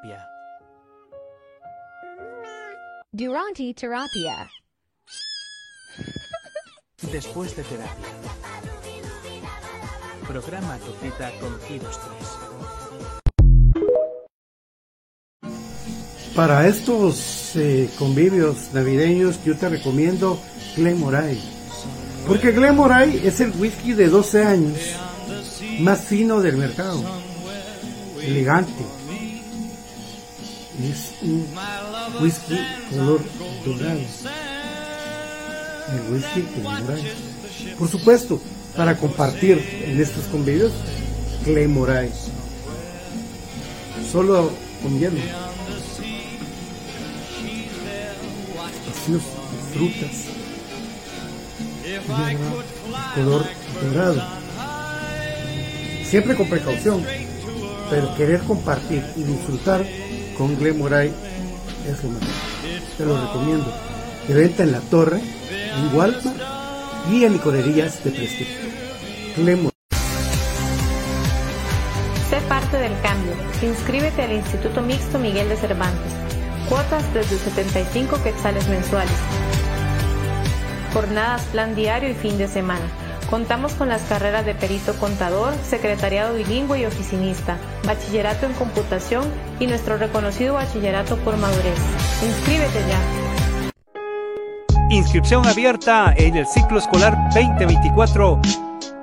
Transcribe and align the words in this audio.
Terapia. 0.00 0.28
Durante 3.12 3.74
terapia. 3.74 4.50
Después 7.12 7.56
de 7.56 7.62
terapia. 7.62 8.06
Programa 10.26 10.78
tu 10.78 10.92
cita 11.04 11.30
con 11.40 11.60
Giros 11.62 11.98
3. 15.42 15.54
Para 16.36 16.66
estos 16.68 17.56
eh, 17.56 17.90
convivios 17.98 18.72
navideños 18.72 19.42
yo 19.44 19.56
te 19.56 19.68
recomiendo 19.68 20.38
Glenmoray. 20.76 21.40
Porque 22.28 22.52
Glenmoray 22.52 23.26
es 23.26 23.40
el 23.40 23.50
whisky 23.58 23.94
de 23.94 24.08
12 24.08 24.44
años 24.44 24.78
más 25.80 26.02
fino 26.02 26.40
del 26.40 26.56
mercado. 26.56 27.02
Elegante, 28.22 28.84
es 30.78 31.12
un 31.22 31.46
whisky 32.20 32.58
color 32.90 33.20
dorado. 33.64 34.00
El 35.92 36.12
whisky 36.12 36.42
color 36.42 36.80
dorado. 36.80 37.02
Por 37.78 37.88
supuesto, 37.88 38.40
para 38.76 38.96
compartir 38.96 39.58
en 39.84 40.00
estos 40.00 40.24
convivios, 40.26 40.72
Clay 41.44 41.66
Moraes. 41.66 42.28
Solo 44.10 44.50
con 44.82 44.98
hielo. 44.98 45.18
Vacíos 48.86 49.22
de 49.22 49.58
frutas. 49.74 50.16
color 53.14 53.44
dorado. 53.82 54.22
Siempre 56.04 56.34
con 56.34 56.48
precaución, 56.48 57.04
pero 57.88 58.14
querer 58.16 58.40
compartir 58.40 59.04
y 59.16 59.22
disfrutar 59.22 59.86
con 60.36 60.58
Glemoray 60.58 61.12
es 61.88 62.02
lo 62.04 62.10
mejor. 62.10 62.28
Te 62.96 63.04
lo 63.04 63.20
recomiendo. 63.26 63.72
De 64.28 64.34
venta 64.34 64.62
en 64.62 64.72
la 64.72 64.80
torre, 64.80 65.20
en 65.20 65.96
Walmart 65.96 66.36
y 67.10 67.24
en 67.24 67.32
licorerías 67.32 68.02
de 68.04 68.10
prestigio. 68.10 68.56
Glemoray. 69.36 69.70
Sé 72.28 72.40
parte 72.48 72.76
del 72.78 72.92
cambio. 73.00 73.32
Inscríbete 73.62 74.22
al 74.22 74.32
Instituto 74.32 74.82
Mixto 74.82 75.18
Miguel 75.18 75.48
de 75.48 75.56
Cervantes. 75.56 76.12
Cuotas 76.68 77.04
desde 77.14 77.38
75 77.38 78.22
quetzales 78.22 78.68
mensuales. 78.68 79.16
Jornadas, 80.92 81.42
plan 81.52 81.74
diario 81.74 82.10
y 82.10 82.14
fin 82.14 82.38
de 82.38 82.48
semana 82.48 83.09
Contamos 83.30 83.74
con 83.74 83.88
las 83.88 84.02
carreras 84.02 84.44
de 84.44 84.56
perito 84.56 84.92
contador, 84.94 85.54
secretariado 85.62 86.34
bilingüe 86.34 86.80
y 86.80 86.84
oficinista, 86.84 87.58
bachillerato 87.86 88.44
en 88.44 88.52
computación 88.54 89.24
y 89.60 89.68
nuestro 89.68 89.96
reconocido 89.98 90.54
bachillerato 90.54 91.16
por 91.18 91.36
madurez. 91.36 91.78
Inscríbete 92.26 92.80
ya. 92.88 93.70
Inscripción 94.90 95.46
abierta 95.46 96.12
en 96.16 96.36
el 96.36 96.46
ciclo 96.48 96.80
escolar 96.80 97.16
2024 97.32 98.40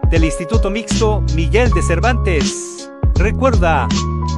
del 0.10 0.26
Instituto 0.26 0.70
Mixto 0.70 1.22
Miguel 1.34 1.70
de 1.72 1.82
Cervantes. 1.82 2.92
Recuerda, 3.16 3.88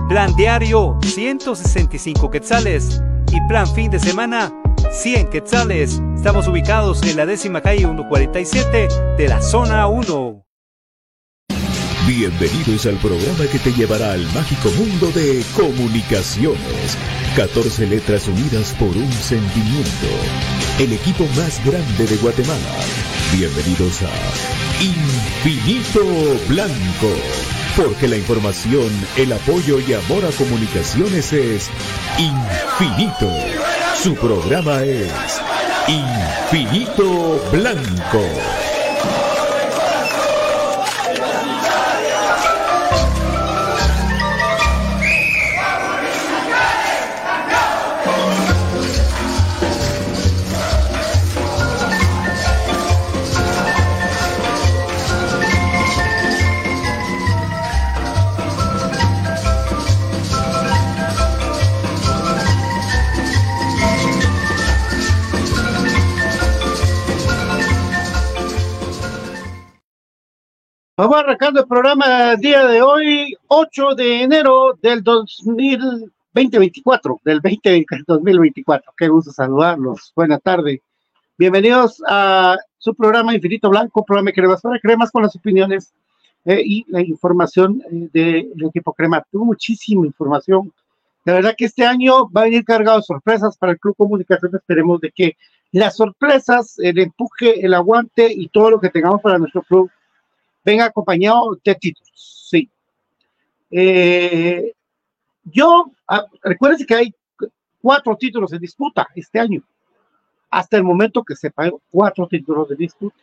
plan 0.08 0.36
diario 0.36 1.00
165 1.02 2.30
quetzales 2.30 3.02
y 3.32 3.42
plan 3.48 3.66
fin 3.66 3.90
de 3.90 4.00
semana 4.00 4.54
100 4.92 5.30
quetzales. 5.32 6.00
Estamos 6.20 6.50
ubicados 6.50 7.02
en 7.04 7.16
la 7.16 7.26
décima 7.26 7.62
calle 7.62 7.80
147 7.80 8.90
de 9.18 9.28
la 9.30 9.42
zona 9.42 9.88
1. 9.88 10.46
Bienvenidos 12.06 12.86
al 12.88 12.98
programa 12.98 13.46
que 13.50 13.58
te 13.58 13.72
llevará 13.72 14.12
al 14.12 14.26
mágico 14.34 14.70
mundo 14.78 15.08
de 15.12 15.42
comunicaciones. 15.56 16.98
14 17.38 17.88
letras 17.88 18.28
unidas 18.28 18.76
por 18.78 18.90
un 18.90 19.10
sentimiento. 19.14 20.08
El 20.78 20.92
equipo 20.92 21.24
más 21.38 21.66
grande 21.66 22.06
de 22.06 22.18
Guatemala. 22.18 22.76
Bienvenidos 23.32 24.02
a 24.02 24.12
Infinito 24.84 26.04
Blanco. 26.50 27.16
Porque 27.78 28.10
la 28.10 28.18
información, 28.18 28.90
el 29.16 29.32
apoyo 29.32 29.80
y 29.80 29.94
amor 29.94 30.26
a 30.26 30.32
comunicaciones 30.32 31.32
es 31.32 31.70
infinito. 32.18 33.32
Su 34.04 34.16
programa 34.16 34.84
es 34.84 35.10
Infinito 35.90 37.42
Blanco. 37.50 38.69
Vamos 71.00 71.16
arrancando 71.18 71.62
el 71.62 71.66
programa 71.66 72.36
día 72.36 72.68
de 72.68 72.82
hoy, 72.82 73.34
8 73.48 73.96
de 73.96 74.24
enero 74.24 74.78
del 74.82 75.02
2024, 75.02 77.22
del 77.24 77.40
20, 77.40 77.86
2024. 78.06 78.94
Qué 78.98 79.08
gusto 79.08 79.32
saludarlos. 79.32 80.12
Buenas 80.14 80.42
tardes. 80.42 80.82
Bienvenidos 81.38 82.04
a 82.06 82.58
su 82.78 82.94
programa 82.94 83.34
Infinito 83.34 83.70
Blanco, 83.70 84.04
programa 84.04 84.34
Cremas 84.34 84.62
para 84.62 84.78
Cremas 84.78 85.10
con 85.10 85.24
las 85.24 85.34
opiniones 85.38 85.94
eh, 86.44 86.62
y 86.66 86.86
la 86.90 87.00
información 87.00 87.82
eh, 87.90 88.50
del 88.52 88.66
equipo 88.66 88.92
Crema. 88.92 89.26
Tuvo 89.32 89.46
muchísima 89.46 90.06
información. 90.06 90.74
La 91.24 91.32
verdad 91.32 91.56
que 91.58 91.64
este 91.64 91.86
año 91.86 92.30
va 92.30 92.42
a 92.42 92.44
venir 92.44 92.66
cargado 92.66 92.98
de 92.98 93.04
sorpresas 93.04 93.58
para 93.58 93.72
el 93.72 93.80
Club 93.80 93.96
Comunicación. 93.96 94.54
Esperemos 94.54 95.00
de 95.00 95.12
que 95.12 95.38
las 95.72 95.96
sorpresas, 95.96 96.78
el 96.78 97.00
empuje, 97.00 97.66
el 97.66 97.74
aguante 97.74 98.30
y 98.30 98.50
todo 98.50 98.72
lo 98.72 98.82
que 98.82 98.90
tengamos 98.90 99.22
para 99.22 99.38
nuestro 99.38 99.62
club 99.62 99.90
venga 100.70 100.86
acompañado 100.86 101.58
de 101.64 101.76
títulos. 101.76 102.48
Sí. 102.52 102.70
Eh, 103.72 104.74
yo, 105.44 105.92
recuérdense 106.44 106.86
que 106.86 106.96
hay 106.96 107.16
cuatro 107.82 108.16
títulos 108.16 108.54
en 108.54 108.60
disputa 108.60 109.08
este 109.16 109.40
año. 109.40 109.64
Hasta 110.52 110.78
el 110.78 110.84
momento 110.84 111.24
que 111.24 111.36
se 111.36 111.50
pagó 111.50 111.82
cuatro 111.90 112.28
títulos 112.28 112.70
de 112.70 112.76
disputa. 112.76 113.18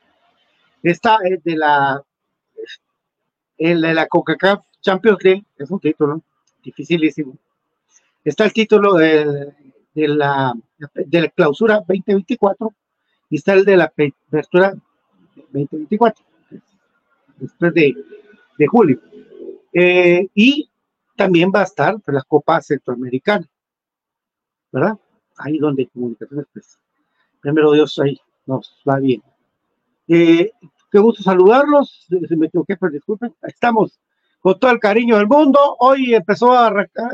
Está 0.83 1.19
el 1.25 1.41
de 1.43 1.57
la, 1.57 2.03
el 3.59 3.81
de 3.81 3.95
la 3.95 4.07
Coca-Cola 4.07 4.65
Champions 4.81 5.19
League, 5.23 5.45
es 5.59 5.71
un 5.71 5.81
título 5.81 6.23
dificilísimo. 6.63 7.37
Está 8.25 8.45
el 8.45 8.53
título 8.53 8.95
de, 8.95 9.53
de, 9.95 10.09
la, 10.09 10.53
de 10.95 11.21
la 11.21 11.29
clausura 11.29 11.77
2024 11.87 12.73
y 13.31 13.37
está 13.37 13.55
el 13.55 13.65
de 13.65 13.77
la 13.77 13.85
apertura 13.85 14.75
2024 15.53 16.27
después 17.37 17.75
de, 17.75 17.94
de 18.59 18.67
julio. 18.67 19.00
Eh, 19.73 20.29
y 20.35 20.71
también 21.17 21.50
va 21.55 21.61
a 21.61 21.65
estar 21.65 21.97
la 22.06 22.23
Copa 22.23 22.61
Centroamericana, 22.61 23.49
¿verdad? 24.73 24.99
Ahí 25.38 25.59
donde 25.59 25.87
comunicaciones, 25.88 26.47
pues, 26.53 26.79
primero 27.41 27.73
Dios, 27.73 27.99
ahí 27.99 28.19
nos 28.47 28.83
va 28.88 28.99
bien. 28.99 29.23
Eh, 30.09 30.50
qué 30.91 30.99
gusto 30.99 31.23
saludarlos, 31.23 32.06
me 32.11 32.47
equivoqué, 32.47 32.77
pero 32.77 32.93
disculpen, 32.93 33.35
estamos 33.43 33.99
con 34.41 34.59
todo 34.59 34.71
el 34.71 34.79
cariño 34.79 35.17
del 35.17 35.27
mundo. 35.27 35.59
Hoy 35.81 36.15
empezó 36.15 36.53
a 36.53 36.69
arrancar 36.69 37.11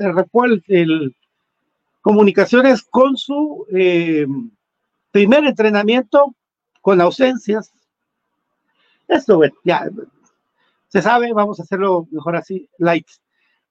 el, 0.69 1.17
comunicaciones 2.01 2.83
con 2.83 3.17
su 3.17 3.67
eh, 3.73 4.27
primer 5.11 5.45
entrenamiento 5.45 6.35
con 6.81 7.01
ausencias 7.01 7.73
esto, 9.09 9.37
bueno, 9.37 9.55
ya 9.65 9.89
se 10.89 11.01
sabe, 11.01 11.33
vamos 11.33 11.59
a 11.59 11.63
hacerlo 11.63 12.07
mejor 12.11 12.37
así, 12.37 12.69
light. 12.79 13.07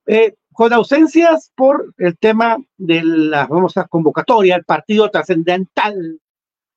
Eh, 0.08 0.34
con 0.54 0.74
ausencias 0.74 1.52
por 1.56 1.94
el 2.00 2.18
tema 2.18 2.58
de 2.78 3.04
la 3.04 3.48
famosa 3.48 3.86
convocatoria, 3.86 4.56
el 4.56 4.66
partido 4.66 5.10
trascendental, 5.10 6.20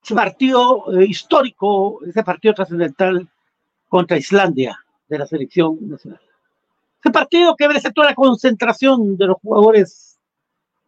ese 0.03 0.15
partido 0.15 1.01
eh, 1.01 1.07
histórico, 1.07 2.01
ese 2.07 2.23
partido 2.23 2.55
trascendental 2.55 3.27
contra 3.89 4.19
Islandia 4.19 4.79
de 5.09 5.19
la 5.19 5.27
selección 5.27 5.79
nacional. 5.81 6.21
Ese 7.01 7.11
partido 7.11 7.57
que 7.57 7.67
merece 7.67 7.91
toda 7.93 8.09
la 8.09 8.15
concentración 8.15 9.17
de 9.17 9.27
los 9.27 9.37
jugadores 9.43 10.19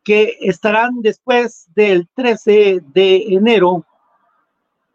que 0.04 0.36
estarán 0.40 1.00
después 1.00 1.66
del 1.74 2.08
13 2.14 2.82
de 2.92 3.24
enero 3.30 3.84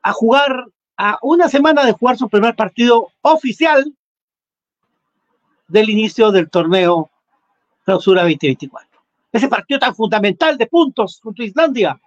a 0.04 0.14
jugar 0.14 0.68
a 1.04 1.18
una 1.24 1.50
semana 1.50 1.84
de 1.84 1.94
jugar 1.94 2.16
su 2.16 2.30
primer 2.30 2.56
partido 2.56 3.08
oficial 3.24 3.92
del 5.68 5.90
inicio 5.90 6.32
del 6.32 6.48
torneo 6.48 7.10
Clausura 7.84 8.22
2024. 8.22 9.02
Ese 9.32 9.48
partido 9.48 9.80
tan 9.80 9.96
fundamental 9.96 10.60
de 10.60 10.68
puntos 10.68 11.20
contra 11.20 11.44
Islandia. 11.44 12.00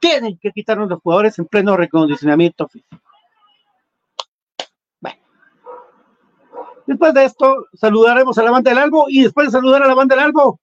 Tienen 0.00 0.38
que 0.38 0.52
quitarnos 0.52 0.88
los 0.88 1.02
jugadores 1.02 1.38
en 1.38 1.44
pleno 1.44 1.76
recondicionamiento 1.76 2.66
físico. 2.66 2.96
Después 6.86 7.12
de 7.12 7.24
esto, 7.24 7.66
saludaremos 7.74 8.38
a 8.38 8.42
la 8.42 8.52
banda 8.52 8.70
del 8.70 8.78
Albo 8.78 9.04
y 9.08 9.24
después 9.24 9.48
de 9.48 9.50
saludar 9.50 9.82
a 9.82 9.88
la 9.88 9.94
banda 9.94 10.14
del 10.14 10.24
Albo, 10.24 10.60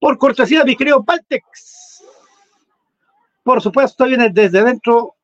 por 0.00 0.18
cortesía 0.18 0.64
mi 0.64 0.74
querido 0.74 1.04
Paltex. 1.04 2.02
Por 3.44 3.60
supuesto, 3.60 4.06
viene 4.06 4.30
desde 4.30 4.64
dentro 4.64 5.17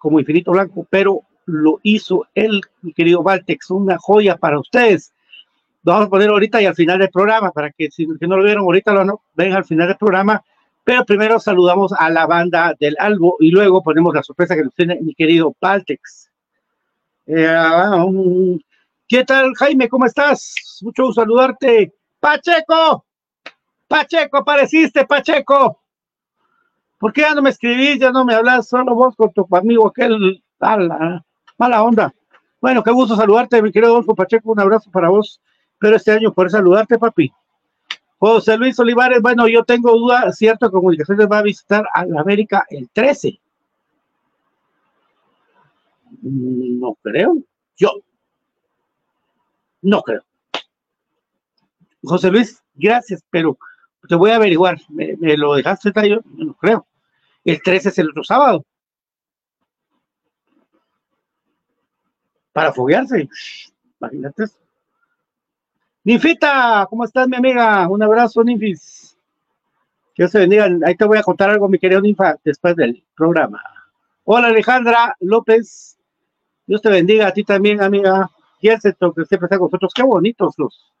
como 0.00 0.18
Infinito 0.18 0.50
Blanco, 0.50 0.86
pero 0.88 1.20
lo 1.44 1.78
hizo 1.82 2.26
el 2.34 2.62
mi 2.82 2.92
querido 2.92 3.22
Valtex, 3.22 3.70
una 3.70 3.98
joya 3.98 4.36
para 4.36 4.58
ustedes. 4.58 5.12
Lo 5.82 5.92
vamos 5.92 6.06
a 6.06 6.10
poner 6.10 6.30
ahorita 6.30 6.60
y 6.60 6.66
al 6.66 6.74
final 6.74 6.98
del 6.98 7.10
programa, 7.10 7.52
para 7.52 7.70
que 7.70 7.90
si 7.90 8.06
no 8.06 8.36
lo 8.36 8.42
vieron 8.42 8.64
ahorita, 8.64 8.92
lo 8.92 9.04
no, 9.04 9.22
ven 9.34 9.52
al 9.52 9.64
final 9.64 9.88
del 9.88 9.96
programa. 9.96 10.42
Pero 10.84 11.04
primero 11.04 11.38
saludamos 11.38 11.92
a 11.92 12.08
la 12.10 12.26
banda 12.26 12.74
del 12.80 12.96
Albo 12.98 13.36
y 13.38 13.50
luego 13.50 13.82
ponemos 13.82 14.14
la 14.14 14.22
sorpresa 14.22 14.56
que 14.56 14.64
nos 14.64 14.74
tiene 14.74 14.98
mi 15.00 15.14
querido 15.14 15.54
Valtex. 15.60 16.30
Eh, 17.26 18.58
¿Qué 19.06 19.24
tal, 19.24 19.52
Jaime? 19.54 19.88
¿Cómo 19.88 20.06
estás? 20.06 20.80
Mucho 20.82 21.04
gusto 21.04 21.20
saludarte. 21.20 21.92
Pacheco, 22.18 23.04
Pacheco, 23.86 24.38
apareciste, 24.38 25.04
Pacheco. 25.04 25.79
¿Por 27.00 27.14
qué 27.14 27.22
ya 27.22 27.34
no 27.34 27.40
me 27.40 27.48
escribís, 27.48 27.98
ya 27.98 28.12
no 28.12 28.26
me 28.26 28.34
hablas, 28.34 28.68
solo 28.68 28.94
vos 28.94 29.16
con 29.16 29.32
tu 29.32 29.48
amigo 29.56 29.88
aquel, 29.88 30.44
ala, 30.60 31.24
mala 31.56 31.82
onda? 31.82 32.14
Bueno, 32.60 32.82
qué 32.84 32.90
gusto 32.90 33.16
saludarte, 33.16 33.62
mi 33.62 33.72
querido 33.72 33.92
Adolfo 33.92 34.14
Pacheco, 34.14 34.52
un 34.52 34.60
abrazo 34.60 34.90
para 34.90 35.08
vos, 35.08 35.40
pero 35.78 35.96
este 35.96 36.12
año 36.12 36.30
por 36.34 36.50
saludarte, 36.50 36.98
papi. 36.98 37.32
José 38.18 38.58
Luis 38.58 38.78
Olivares, 38.78 39.22
bueno, 39.22 39.48
yo 39.48 39.64
tengo 39.64 39.96
duda, 39.96 40.30
cierto, 40.30 40.70
Comunicaciones 40.70 41.26
va 41.26 41.38
a 41.38 41.42
visitar 41.42 41.88
a 41.94 42.04
la 42.04 42.20
América 42.20 42.66
el 42.68 42.90
13. 42.90 43.40
No 46.20 46.98
creo, 47.02 47.38
yo 47.78 47.92
no 49.80 50.02
creo. 50.02 50.20
José 52.02 52.30
Luis, 52.30 52.62
gracias, 52.74 53.24
pero 53.30 53.56
te 54.06 54.16
voy 54.16 54.32
a 54.32 54.36
averiguar, 54.36 54.78
me, 54.90 55.16
lo 55.38 55.54
dejaste, 55.54 55.90
yo 56.06 56.18
no 56.26 56.52
creo. 56.60 56.86
El 57.44 57.62
13 57.62 57.88
es 57.88 57.98
el 57.98 58.10
otro 58.10 58.24
sábado. 58.24 58.64
Para 62.52 62.72
foguearse. 62.72 63.28
Imagínate 64.00 64.44
eso. 64.44 64.56
Ninfita, 66.02 66.86
¿cómo 66.88 67.04
estás, 67.04 67.28
mi 67.28 67.36
amiga? 67.36 67.86
Un 67.88 68.02
abrazo, 68.02 68.42
Ninfis. 68.42 69.16
Que 70.14 70.28
se 70.28 70.38
bendiga. 70.38 70.68
Ahí 70.84 70.96
te 70.96 71.04
voy 71.04 71.18
a 71.18 71.22
contar 71.22 71.50
algo, 71.50 71.68
mi 71.68 71.78
querido 71.78 72.00
Ninfa, 72.00 72.36
después 72.44 72.74
del 72.76 73.04
programa. 73.14 73.62
Hola, 74.24 74.48
Alejandra 74.48 75.16
López. 75.20 75.98
Dios 76.66 76.82
te 76.82 76.88
bendiga 76.88 77.28
a 77.28 77.32
ti 77.32 77.44
también, 77.44 77.82
amiga. 77.82 78.30
Yelsenton, 78.60 79.12
que 79.14 79.24
siempre 79.24 79.46
está 79.46 79.58
con 79.58 79.66
nosotros. 79.66 79.92
Qué 79.94 80.02
bonitos 80.02 80.54
los, 80.58 80.92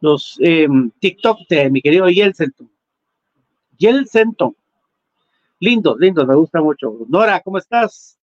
los 0.00 0.36
em, 0.40 0.90
TikTok 1.00 1.40
de 1.48 1.70
mi 1.70 1.82
querido 1.82 2.08
Yelsenton. 2.08 2.70
Yelsenton. 3.78 4.54
Lindo, 5.60 5.94
lindo, 5.98 6.26
me 6.26 6.34
gusta 6.34 6.62
mucho. 6.62 6.96
Nora, 7.08 7.38
¿cómo 7.40 7.58
estás? 7.58 8.18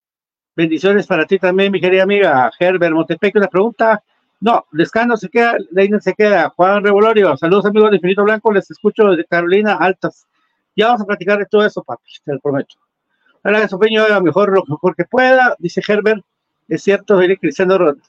Bendiciones 0.56 1.06
para 1.06 1.24
ti 1.24 1.38
también, 1.38 1.70
mi 1.70 1.80
querida 1.80 2.02
amiga. 2.02 2.50
Herbert 2.58 2.92
Montepec, 2.92 3.36
una 3.36 3.46
pregunta. 3.46 4.02
No, 4.40 4.66
Descano 4.72 5.16
se 5.16 5.28
queda, 5.28 5.56
Leiner 5.70 6.02
se 6.02 6.14
queda. 6.14 6.48
Juan 6.50 6.82
Revolorio, 6.82 7.36
saludos 7.36 7.66
amigos 7.66 7.90
de 7.90 7.96
Infinito 7.96 8.24
Blanco, 8.24 8.52
les 8.52 8.68
escucho 8.68 9.04
desde 9.04 9.24
Carolina 9.24 9.74
Altas. 9.74 10.26
Ya 10.74 10.86
vamos 10.86 11.02
a 11.02 11.04
platicar 11.04 11.38
de 11.38 11.46
todo 11.46 11.64
eso, 11.64 11.84
papi, 11.84 12.10
te 12.24 12.32
lo 12.32 12.40
prometo. 12.40 12.74
Ahora 13.44 13.60
que 13.60 13.68
su 13.68 13.78
peño 13.78 14.02
haga 14.02 14.20
mejor 14.20 14.52
lo 14.52 14.64
mejor 14.66 14.96
que 14.96 15.04
pueda, 15.04 15.54
dice 15.60 15.80
Herbert. 15.86 16.24
Es 16.66 16.82
cierto, 16.82 17.18
viene 17.18 17.36
Cristiano 17.36 17.78
Ronaldo. 17.78 18.02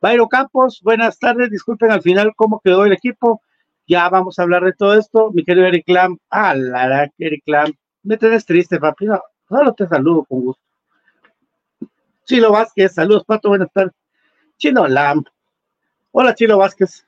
Bairo 0.00 0.26
Campos, 0.28 0.80
buenas 0.82 1.20
tardes. 1.20 1.50
Disculpen 1.50 1.92
al 1.92 2.02
final 2.02 2.32
cómo 2.34 2.60
quedó 2.64 2.84
el 2.84 2.92
equipo. 2.92 3.42
Ya 3.86 4.08
vamos 4.08 4.38
a 4.38 4.42
hablar 4.42 4.64
de 4.64 4.72
todo 4.72 4.94
esto. 4.98 5.30
Mi 5.32 5.44
querido 5.44 5.66
Eric 5.66 5.88
Lam. 5.88 6.18
Ah, 6.30 6.54
la, 6.54 7.10
Eric 7.18 7.42
Lam. 7.46 7.72
Me 8.02 8.16
tenés 8.16 8.44
triste, 8.44 8.78
papi. 8.78 9.06
No, 9.06 9.20
solo 9.48 9.72
te 9.74 9.86
saludo 9.86 10.24
con 10.24 10.40
gusto. 10.42 10.62
Chilo 12.24 12.50
Vázquez, 12.50 12.92
saludos, 12.92 13.24
Pato, 13.24 13.50
buenas 13.50 13.72
tardes. 13.72 13.94
Chino 14.58 14.88
Lam. 14.88 15.24
Hola, 16.10 16.34
Chilo 16.34 16.58
Vázquez. 16.58 17.06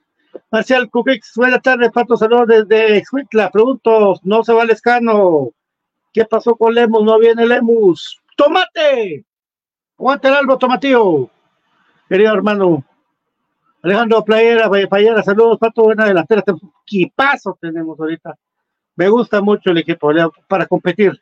Marcial 0.53 0.89
Cupix, 0.91 1.33
buenas 1.35 1.61
tardes, 1.63 1.91
Pato, 1.91 2.17
saludos 2.17 2.47
desde 2.47 2.99
Exhuitla. 2.99 3.51
Pregunto, 3.51 4.15
no 4.23 4.45
se 4.45 4.53
va 4.53 4.63
el 4.63 4.71
escano. 4.71 5.51
¿Qué 6.13 6.25
pasó 6.25 6.55
con 6.55 6.75
Lemus? 6.75 7.03
No 7.03 7.19
viene 7.19 7.47
Lemus. 7.47 8.21
¡Tomate! 8.37 9.25
Aguanta 9.99 10.29
el 10.29 10.35
albo, 10.35 10.57
tomatío. 10.57 11.29
Querido 12.09 12.33
hermano, 12.33 12.85
Alejandro 13.83 14.25
Playera, 14.25 14.69
Payera, 14.89 15.23
saludos, 15.23 15.59
Pato, 15.59 15.85
buena 15.85 16.07
delantera. 16.07 16.43
¿Qué 16.85 17.13
paso 17.15 17.57
tenemos 17.61 17.99
ahorita? 17.99 18.37
Me 18.97 19.09
gusta 19.09 19.41
mucho 19.41 19.71
el 19.71 19.79
equipo 19.79 20.11
para 20.49 20.67
competir. 20.67 21.21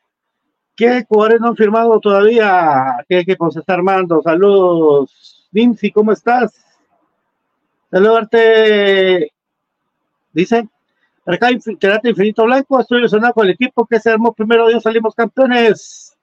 ¿Qué 0.74 1.04
jugadores 1.08 1.40
no 1.40 1.48
han 1.48 1.56
firmado 1.56 2.00
todavía? 2.00 3.04
¿Qué 3.08 3.20
equipo 3.20 3.50
se 3.50 3.60
está 3.60 3.74
armando? 3.74 4.22
Saludos. 4.22 5.48
Nimsi, 5.52 5.90
¿cómo 5.90 6.12
estás? 6.12 6.64
Saludarte, 7.90 9.32
dice, 10.32 10.68
acá 11.24 11.48
Quédate 11.78 12.10
Infinito 12.10 12.44
Blanco, 12.44 12.80
estoy 12.80 12.98
ilusionado 12.98 13.32
con 13.32 13.46
el 13.46 13.52
equipo 13.52 13.86
que 13.86 14.00
se 14.00 14.10
armó 14.10 14.34
primero, 14.34 14.68
Dios 14.68 14.82
salimos 14.82 15.14
campeones. 15.14 16.16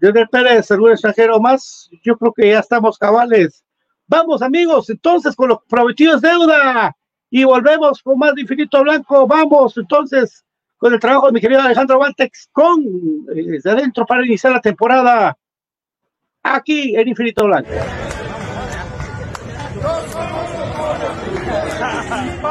Leonel 0.00 0.28
Pérez, 0.28 0.70
algún 0.70 0.92
extranjero 0.92 1.40
más, 1.40 1.90
yo 2.04 2.16
creo 2.16 2.32
que 2.32 2.50
ya 2.50 2.60
estamos 2.60 2.96
cabales. 2.96 3.64
Vamos 4.08 4.40
amigos, 4.40 4.88
entonces 4.88 5.36
con 5.36 5.50
los 5.50 5.58
prometidos 5.68 6.22
deuda 6.22 6.96
y 7.28 7.44
volvemos 7.44 8.02
con 8.02 8.18
más 8.18 8.34
de 8.34 8.40
Infinito 8.40 8.82
Blanco. 8.82 9.26
Vamos 9.26 9.76
entonces 9.76 10.46
con 10.78 10.94
el 10.94 10.98
trabajo 10.98 11.26
de 11.26 11.32
mi 11.32 11.40
querido 11.42 11.60
Alejandro 11.60 11.98
Valtex 11.98 12.48
con 12.50 12.82
eh, 13.34 13.42
desde 13.44 13.70
adentro 13.70 14.06
para 14.06 14.24
iniciar 14.24 14.54
la 14.54 14.62
temporada 14.62 15.36
aquí 16.42 16.96
en 16.96 17.08
Infinito 17.08 17.44
Blanco. 17.44 17.68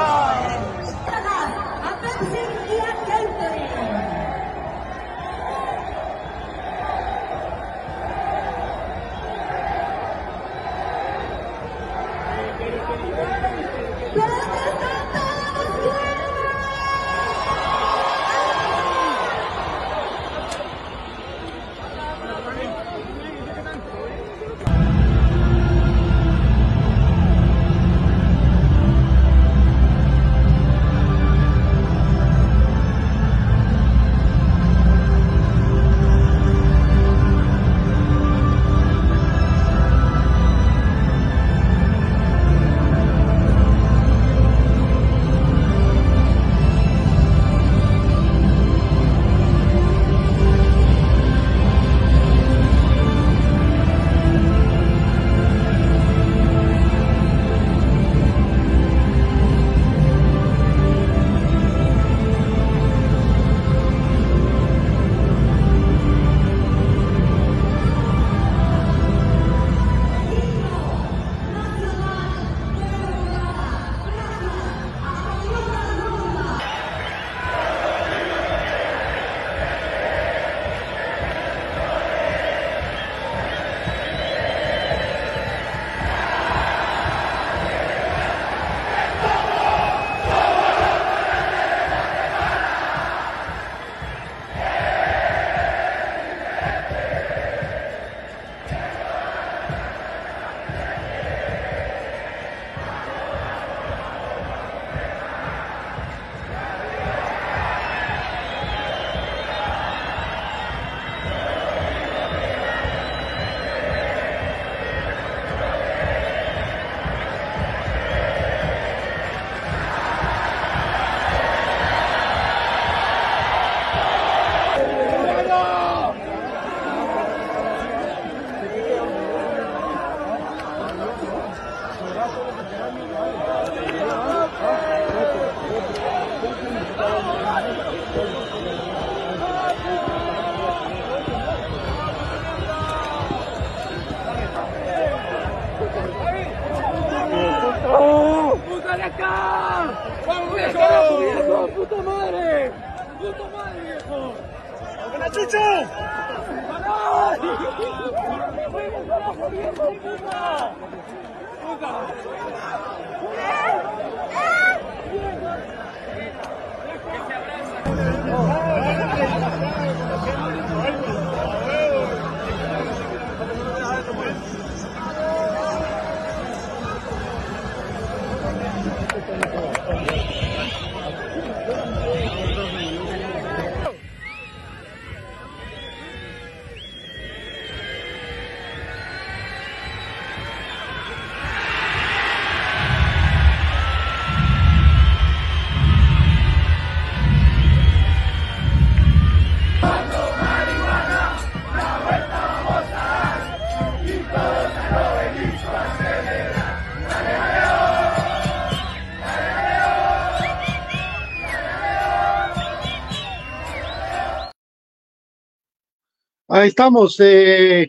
Ahí 216.58 216.70
estamos. 216.70 217.20
Eh, 217.20 217.88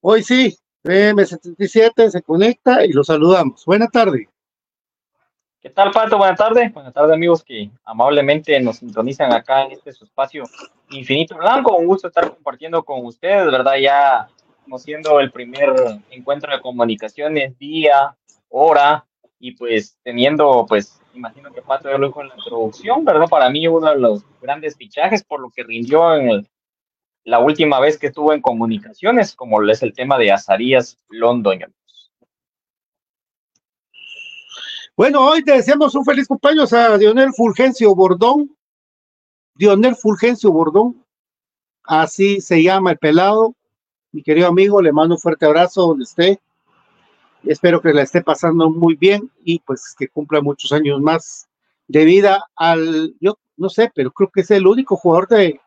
hoy 0.00 0.22
sí, 0.22 0.56
M77 0.82 2.08
se 2.08 2.22
conecta 2.22 2.86
y 2.86 2.92
lo 2.92 3.04
saludamos. 3.04 3.66
Buenas 3.66 3.90
tardes. 3.90 4.28
¿Qué 5.60 5.68
tal, 5.68 5.90
Pato? 5.90 6.16
Buenas 6.16 6.38
tardes. 6.38 6.72
Buenas 6.72 6.94
tardes, 6.94 7.12
amigos 7.12 7.44
que 7.44 7.70
amablemente 7.84 8.58
nos 8.60 8.78
sintonizan 8.78 9.30
acá 9.34 9.64
en 9.64 9.72
este 9.72 9.90
espacio 9.90 10.44
Infinito 10.88 11.36
Blanco. 11.36 11.76
Un 11.76 11.84
gusto 11.84 12.08
estar 12.08 12.30
compartiendo 12.30 12.82
con 12.82 13.04
ustedes, 13.04 13.44
¿verdad? 13.52 13.76
Ya 13.76 14.26
siendo 14.78 15.20
el 15.20 15.30
primer 15.30 15.74
encuentro 16.08 16.50
de 16.50 16.62
comunicaciones, 16.62 17.58
día, 17.58 18.16
hora, 18.48 19.06
y 19.38 19.54
pues 19.54 19.98
teniendo, 20.02 20.64
pues, 20.66 20.98
imagino 21.12 21.52
que 21.52 21.60
Pato 21.60 21.90
ya 21.90 21.98
lo 21.98 22.06
dijo 22.06 22.22
en 22.22 22.28
la 22.28 22.36
introducción, 22.36 23.04
¿verdad? 23.04 23.28
Para 23.28 23.50
mí 23.50 23.68
uno 23.68 23.90
de 23.90 23.98
los 23.98 24.24
grandes 24.40 24.78
fichajes 24.78 25.22
por 25.22 25.40
lo 25.40 25.50
que 25.50 25.62
rindió 25.62 26.14
en 26.14 26.30
el 26.30 26.48
la 27.24 27.38
última 27.38 27.78
vez 27.80 27.98
que 27.98 28.08
estuvo 28.08 28.32
en 28.32 28.40
comunicaciones, 28.40 29.34
como 29.34 29.62
es 29.68 29.82
el 29.82 29.92
tema 29.92 30.18
de 30.18 30.32
Azarías 30.32 30.98
London. 31.08 31.72
Bueno, 34.96 35.24
hoy 35.24 35.42
te 35.42 35.52
deseamos 35.52 35.94
un 35.94 36.04
feliz 36.04 36.26
cumpleaños 36.26 36.72
a 36.72 36.98
Dionel 36.98 37.32
Fulgencio 37.32 37.94
Bordón. 37.94 38.54
Dionel 39.54 39.96
Fulgencio 39.96 40.50
Bordón, 40.50 41.04
así 41.84 42.40
se 42.40 42.62
llama 42.62 42.92
el 42.92 42.98
pelado. 42.98 43.54
Mi 44.10 44.22
querido 44.22 44.48
amigo, 44.48 44.82
le 44.82 44.92
mando 44.92 45.14
un 45.14 45.20
fuerte 45.20 45.46
abrazo 45.46 45.86
donde 45.86 46.04
esté. 46.04 46.40
espero 47.44 47.80
que 47.80 47.94
la 47.94 48.02
esté 48.02 48.22
pasando 48.22 48.70
muy 48.70 48.96
bien 48.96 49.30
y 49.44 49.60
pues 49.60 49.94
que 49.98 50.08
cumpla 50.08 50.40
muchos 50.40 50.72
años 50.72 51.00
más 51.00 51.48
de 51.88 52.04
vida 52.04 52.48
al, 52.56 53.14
yo 53.20 53.38
no 53.56 53.68
sé, 53.68 53.90
pero 53.94 54.10
creo 54.10 54.30
que 54.30 54.42
es 54.42 54.50
el 54.50 54.66
único 54.66 54.96
jugador 54.96 55.28
de, 55.28 55.60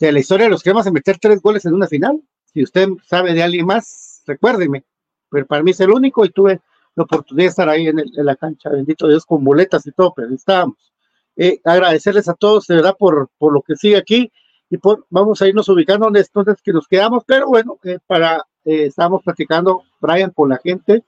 de 0.00 0.12
la 0.12 0.20
historia 0.20 0.46
de 0.46 0.50
los 0.50 0.62
cremas 0.62 0.86
en 0.86 0.94
meter 0.94 1.18
tres 1.18 1.40
goles 1.42 1.64
en 1.66 1.74
una 1.74 1.86
final. 1.86 2.20
Si 2.46 2.62
usted 2.62 2.88
sabe 3.06 3.34
de 3.34 3.42
alguien 3.42 3.66
más, 3.66 4.22
recuérdeme, 4.26 4.84
pero 5.28 5.46
para 5.46 5.62
mí 5.62 5.70
es 5.70 5.80
el 5.80 5.90
único 5.90 6.24
y 6.24 6.30
tuve 6.30 6.60
la 6.96 7.04
oportunidad 7.04 7.44
de 7.44 7.50
estar 7.50 7.68
ahí 7.68 7.86
en, 7.86 8.02
la 8.14 8.34
cancha, 8.34 8.70
bendito 8.70 9.06
Dios, 9.06 9.24
con 9.24 9.44
boletas 9.44 9.86
y 9.86 9.92
todo, 9.92 10.12
pero 10.14 10.34
estábamos. 10.34 10.92
Eh, 11.36 11.60
agradecerles 11.64 12.28
a 12.28 12.34
todos, 12.34 12.66
de 12.66 12.76
verdad, 12.76 12.96
por, 12.98 13.30
por 13.38 13.52
lo 13.52 13.62
que 13.62 13.76
sigue 13.76 13.96
aquí 13.96 14.32
y 14.68 14.78
por, 14.78 15.06
vamos 15.10 15.40
a 15.40 15.48
irnos 15.48 15.68
ubicando 15.68 16.10
entonces 16.12 16.60
que 16.62 16.72
nos 16.72 16.88
quedamos, 16.88 17.22
pero 17.26 17.46
bueno, 17.46 17.78
eh, 17.84 17.98
para, 18.06 18.38
eh, 18.64 18.86
estábamos 18.86 19.22
platicando, 19.22 19.84
Brian, 20.00 20.30
con 20.30 20.48
la 20.48 20.58
gente 20.58 21.04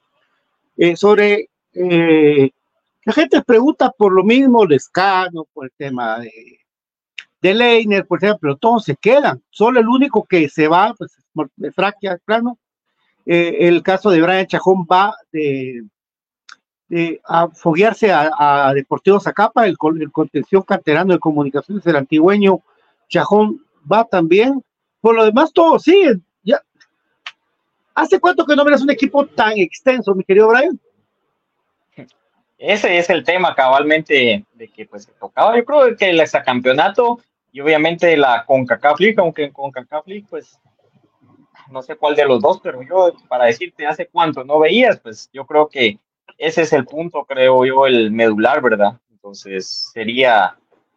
sobre, 0.97 1.49
la 1.75 3.13
gente 3.13 3.43
pregunta 3.43 3.91
por 3.91 4.13
lo 4.13 4.25
mismo, 4.25 4.65
Lescano, 4.65 5.47
por 5.53 5.67
el 5.67 5.73
tema 5.77 6.19
de, 6.19 6.62
de 7.43 7.55
Leiner, 7.55 8.07
por 8.07 8.23
ejemplo, 8.23 8.57
todos 8.57 8.85
se 8.85 8.97
quedan, 8.97 9.43
solo 9.51 9.81
el 9.81 9.89
único 9.89 10.25
que 10.25 10.49
se 10.49 10.69
va, 10.69 10.95
pues, 10.97 11.11
de 11.57 11.73
fraquia, 11.73 12.19
plano, 12.25 12.59
eh, 13.27 13.57
el 13.61 13.83
caso 13.83 14.11
de 14.11 14.23
Brian 14.23 14.47
Chajón 14.47 14.87
va 14.91 15.15
de, 15.33 15.83
a 17.25 17.49
foguearse 17.49 18.13
a, 18.13 18.73
Deportivo 18.75 19.19
Zacapa, 19.19 19.67
el, 19.67 19.77
el, 20.01 20.13
contención 20.13 20.63
canterano 20.63 21.15
de 21.15 21.19
comunicaciones, 21.19 21.85
el 21.87 21.97
antigüeño 21.97 22.61
Chajón 23.09 23.65
va 23.91 24.05
también. 24.05 24.63
Por 25.01 25.17
lo 25.17 25.25
demás, 25.25 25.53
todo 25.53 25.79
sigue. 25.79 26.19
Ya. 26.45 26.61
¿Hace 27.95 28.21
cuánto 28.21 28.45
que 28.45 28.55
no 28.55 28.65
verás 28.65 28.83
un 28.83 28.91
equipo 28.91 29.27
tan 29.27 29.57
extenso, 29.57 30.15
mi 30.15 30.23
querido 30.23 30.49
Brian? 30.49 30.79
Ese 32.59 32.97
es 32.99 33.11
el 33.11 33.25
tema 33.25 33.55
cabalmente 33.57 34.45
de 34.53 34.69
que 34.69 34.87
pues 34.87 35.05
se 35.05 35.13
tocaba. 35.13 35.57
Yo 35.57 35.65
creo 35.65 35.97
que 35.97 36.11
el 36.11 36.23
campeonato 36.45 37.19
y 37.53 37.61
obviamente 37.61 38.17
la 38.17 38.45
CONCACAF 38.47 38.99
League, 38.99 39.17
aunque 39.19 39.45
en 39.45 39.53
CONCACAF 39.53 40.07
League 40.07 40.27
pues 40.29 40.59
no 41.71 41.83
sé 41.83 41.97
cuál 41.97 42.17
de 42.17 42.25
los 42.25 42.41
dos, 42.41 42.61
pero 42.63 42.83
yo, 42.83 43.13
para 43.29 43.45
decirte 43.45 43.87
hace 43.87 44.07
cuánto 44.07 44.43
no 44.43 44.59
veías, 44.59 44.99
pues 45.01 45.31
yo 45.33 45.47
creo 45.47 45.69
que 45.69 45.99
ese 46.39 46.63
es 46.63 46.73
el 46.73 46.85
punto, 46.85 47.25
creo 47.25 47.65
yo, 47.65 47.87
el 47.87 48.11
medular, 48.11 48.61
¿verdad? 48.63 48.99
Entonces 49.11 49.91
sería 49.93 50.57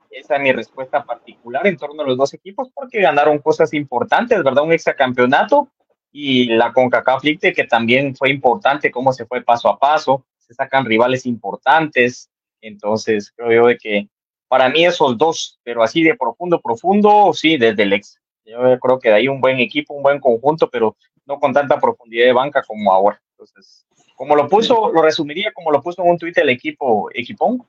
esa 0.09 0.39
mi 0.39 0.51
respuesta 0.53 1.03
particular 1.03 1.67
en 1.67 1.77
torno 1.77 2.01
a 2.01 2.05
los 2.05 2.17
dos 2.17 2.33
equipos, 2.33 2.69
porque 2.73 3.01
ganaron 3.01 3.39
cosas 3.39 3.73
importantes, 3.73 4.41
¿verdad? 4.43 4.63
Un 4.63 4.75
campeonato 4.97 5.69
y 6.11 6.45
la 6.45 6.71
CONCACAF 6.71 7.23
League, 7.23 7.53
que 7.53 7.65
también 7.65 8.15
fue 8.15 8.29
importante, 8.29 8.91
cómo 8.91 9.11
se 9.11 9.25
fue 9.25 9.43
paso 9.43 9.67
a 9.67 9.77
paso, 9.77 10.25
se 10.37 10.53
sacan 10.53 10.85
rivales 10.85 11.25
importantes, 11.25 12.29
entonces 12.61 13.31
creo 13.35 13.51
yo 13.51 13.67
de 13.67 13.77
que 13.77 14.07
para 14.47 14.69
mí 14.69 14.85
esos 14.85 15.17
dos, 15.17 15.59
pero 15.63 15.83
así 15.83 16.03
de 16.03 16.15
profundo, 16.15 16.61
profundo, 16.61 17.31
sí, 17.33 17.57
desde 17.57 17.83
el 17.83 17.93
ex. 17.93 18.19
Yo 18.45 18.79
creo 18.79 18.99
que 18.99 19.11
hay 19.11 19.27
un 19.27 19.41
buen 19.41 19.59
equipo, 19.59 19.93
un 19.93 20.03
buen 20.03 20.19
conjunto, 20.19 20.69
pero 20.69 20.95
no 21.25 21.39
con 21.39 21.51
tanta 21.53 21.79
profundidad 21.79 22.27
de 22.27 22.33
banca 22.33 22.61
como 22.63 22.91
ahora. 22.91 23.19
Entonces, 23.31 23.85
como 24.15 24.35
lo 24.35 24.47
puso, 24.47 24.91
lo 24.91 25.01
resumiría 25.01 25.51
como 25.53 25.71
lo 25.71 25.81
puso 25.81 26.03
en 26.03 26.11
un 26.11 26.17
tuit 26.17 26.37
el 26.37 26.49
equipo, 26.49 27.09
Equipón. 27.13 27.65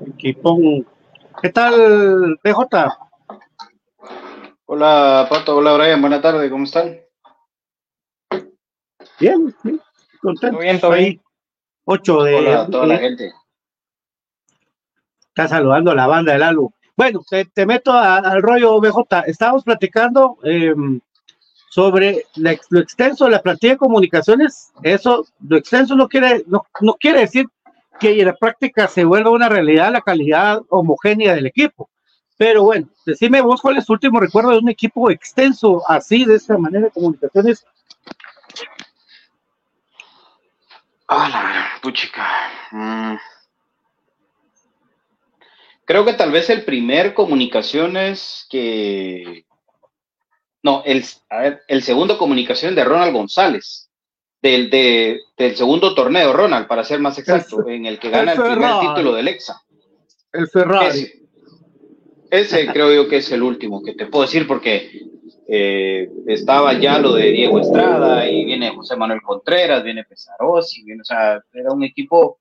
Equipón. 0.00 0.86
¿Qué 1.40 1.50
tal, 1.50 2.38
PJ? 2.42 2.98
Hola, 4.66 5.26
Pato. 5.28 5.56
Hola, 5.56 5.74
Brian. 5.74 6.00
Buenas 6.00 6.22
tardes. 6.22 6.50
¿Cómo 6.50 6.64
están? 6.64 6.98
Bien, 9.20 9.54
bien. 9.62 9.80
Contento. 10.20 10.58
bien, 10.58 10.80
todo 10.80 10.92
bien. 10.92 11.20
8 11.84 12.22
de... 12.22 12.34
Hola 12.34 12.62
a 12.62 12.66
toda 12.68 12.86
la 12.86 12.98
gente. 12.98 13.32
Está 15.34 15.48
saludando 15.48 15.90
a 15.90 15.94
la 15.94 16.06
banda 16.06 16.34
del 16.34 16.42
álbum. 16.42 16.70
Bueno, 16.94 17.22
te, 17.28 17.66
meto 17.66 17.90
al 17.90 18.42
rollo 18.42 18.78
BJ. 18.80 19.24
Estábamos 19.26 19.64
platicando 19.64 20.36
em, 20.44 21.00
sobre 21.70 22.26
lo 22.36 22.80
extenso 22.80 23.24
de 23.24 23.30
la 23.30 23.40
plantilla 23.40 23.72
de 23.72 23.78
comunicaciones. 23.78 24.72
Eso, 24.82 25.24
lo 25.48 25.56
extenso 25.56 25.96
no 25.96 26.06
quiere, 26.06 26.44
no, 26.46 26.66
quiere 27.00 27.20
decir 27.20 27.46
que 27.98 28.20
en 28.20 28.26
la 28.26 28.34
práctica 28.34 28.88
se 28.88 29.04
vuelva 29.04 29.30
una 29.30 29.48
realidad 29.48 29.90
la 29.90 30.02
calidad 30.02 30.60
homogénea 30.68 31.34
del 31.34 31.46
equipo. 31.46 31.88
Pero 32.36 32.64
bueno, 32.64 32.88
decime 33.06 33.40
vos 33.40 33.62
cuál 33.62 33.78
es 33.78 33.86
tu 33.86 33.94
último 33.94 34.20
recuerdo 34.20 34.50
de 34.50 34.58
un 34.58 34.68
equipo 34.68 35.10
extenso 35.10 35.82
así, 35.88 36.26
de 36.26 36.34
esta 36.34 36.58
manera 36.58 36.84
de 36.84 36.90
comunicaciones. 36.90 37.64
Ah, 41.08 41.28
la 41.30 41.80
puchica. 41.80 42.28
Mm. 42.70 43.16
Creo 45.92 46.06
que 46.06 46.14
tal 46.14 46.32
vez 46.32 46.48
el 46.48 46.64
primer 46.64 47.12
comunicaciones 47.12 48.46
que. 48.48 49.44
No, 50.62 50.82
el, 50.86 51.04
el 51.68 51.82
segundo 51.82 52.16
comunicación 52.16 52.74
de 52.74 52.82
Ronald 52.82 53.12
González, 53.12 53.90
del, 54.40 54.70
del 54.70 55.54
segundo 55.54 55.94
torneo, 55.94 56.32
Ronald, 56.32 56.66
para 56.66 56.82
ser 56.82 56.98
más 56.98 57.18
exacto, 57.18 57.68
en 57.68 57.84
el 57.84 57.98
que 57.98 58.08
gana 58.08 58.32
el, 58.32 58.40
primer 58.40 58.80
título 58.80 59.12
del 59.12 59.28
EXA. 59.28 59.60
El 60.32 60.48
Ferrari. 60.48 61.12
Ese, 62.30 62.68
creo 62.68 62.90
yo 62.90 63.06
que 63.06 63.18
es 63.18 63.30
el 63.30 63.42
último 63.42 63.82
que 63.82 63.92
te 63.92 64.06
puedo 64.06 64.24
decir 64.24 64.46
porque 64.46 64.98
eh, 65.46 66.08
estaba 66.26 66.72
ya 66.72 66.98
lo 67.00 67.12
de 67.12 67.32
Diego 67.32 67.60
Estrada 67.60 68.26
y 68.26 68.46
viene 68.46 68.74
José 68.74 68.96
Manuel 68.96 69.20
Contreras, 69.20 69.84
viene 69.84 70.04
Pesarosi, 70.04 70.84
viene, 70.84 71.02
o 71.02 71.04
sea, 71.04 71.38
era 71.52 71.70
un 71.70 71.84
equipo 71.84 72.38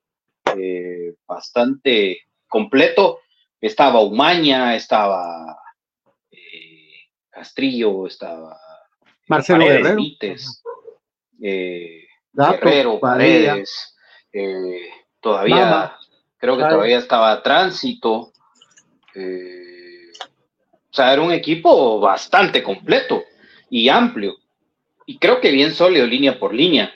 eh, 0.55 1.15
bastante 1.27 2.21
completo 2.47 3.19
estaba 3.61 4.01
Umaña, 4.01 4.75
estaba 4.75 5.59
eh, 6.31 7.09
Castrillo, 7.29 8.07
estaba 8.07 8.59
Marcelo 9.27 9.65
Guerrero, 9.65 10.01
eh, 11.41 12.07
Guerrero, 12.33 12.99
Paredes, 12.99 13.95
eh, 14.33 14.89
todavía, 15.21 15.95
creo 16.37 16.57
que 16.57 16.63
todavía 16.63 16.97
estaba 16.97 17.41
Tránsito. 17.43 18.33
o 19.13 20.93
sea, 20.93 21.13
era 21.13 21.21
un 21.21 21.31
equipo 21.31 21.99
bastante 21.99 22.63
completo 22.63 23.23
y 23.69 23.87
amplio. 23.87 24.37
Y 25.05 25.17
creo 25.17 25.39
que 25.39 25.51
bien 25.51 25.73
sólido 25.73 26.05
línea 26.05 26.39
por 26.39 26.53
línea. 26.53 26.93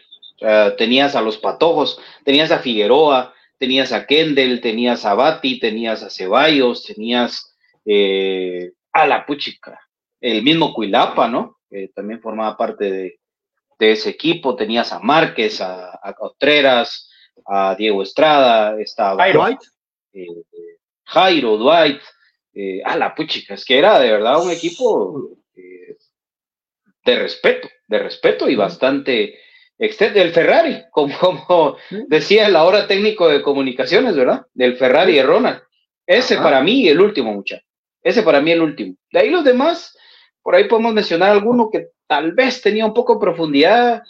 tenías 0.78 1.16
a 1.16 1.22
los 1.22 1.38
patojos, 1.38 2.00
tenías 2.24 2.52
a 2.52 2.60
Figueroa, 2.60 3.35
tenías 3.58 3.92
a 3.92 4.06
Kendall, 4.06 4.62
tenías 4.62 5.06
a 5.06 5.14
Bati, 5.14 5.60
tenías 5.60 6.04
a 6.04 6.10
Ceballos, 6.10 6.84
tenías 6.86 7.56
eh, 7.86 8.72
a 8.92 9.08
la 9.08 9.26
Puchica, 9.26 9.80
el 10.20 10.44
mismo 10.44 10.74
Cuilapa, 10.74 11.28
¿no? 11.28 11.58
Que 11.70 11.90
también 11.90 12.22
formaba 12.22 12.58
parte 12.58 12.92
de, 12.92 13.20
ese 13.80 14.10
equipo, 14.10 14.56
tenías 14.56 14.92
a 14.94 15.00
Márquez, 15.00 15.62
a, 15.62 16.00
a 16.02 16.14
Contreras, 16.14 17.10
a 17.46 17.76
Diego 17.76 18.02
Estrada, 18.02 18.80
estaba 18.80 19.22
Jairo, 19.22 19.60
eh, 20.14 20.26
Jairo 21.04 21.58
Dwight, 21.58 22.02
eh, 22.54 22.82
a 22.84 22.96
la 22.98 23.14
Puchica, 23.14 23.54
es 23.54 23.66
que 23.66 23.78
era 23.78 24.00
de 24.00 24.12
verdad 24.12 24.42
un 24.42 24.50
equipo 24.50 25.38
de 27.06 27.20
respeto, 27.20 27.70
de 27.88 28.00
respeto 28.00 28.50
y 28.50 28.56
bastante 28.56 29.38
del 29.78 30.32
Ferrari, 30.32 30.84
como, 30.92 31.18
como 31.46 31.78
decía 32.08 32.50
la 32.50 32.64
hora 32.64 32.88
técnico 32.88 33.28
de 33.28 33.42
comunicaciones, 33.42 34.16
¿verdad? 34.16 34.46
Del 34.54 34.78
Ferrari 34.78 35.16
de 35.16 35.24
Ronald. 35.24 35.62
Ese 36.08 36.38
para 36.38 36.62
mí 36.62 36.88
el 36.88 37.02
último, 37.02 37.34
muchacho. 37.34 37.66
Ese 38.04 38.22
para 38.22 38.40
mí 38.40 38.52
el 38.52 38.62
último. 38.62 38.96
De 39.12 39.20
ahí 39.20 39.30
los 39.30 39.44
demás, 39.44 39.98
por 40.44 40.56
ahí 40.56 40.66
podemos 40.66 40.94
mencionar 40.94 41.32
alguno 41.32 41.70
que 41.72 41.88
tal 42.08 42.34
vez 42.34 42.62
tenía 42.62 42.86
un 42.86 42.94
poco 42.94 43.16
de 43.16 43.22
profundidad. 43.22 44.04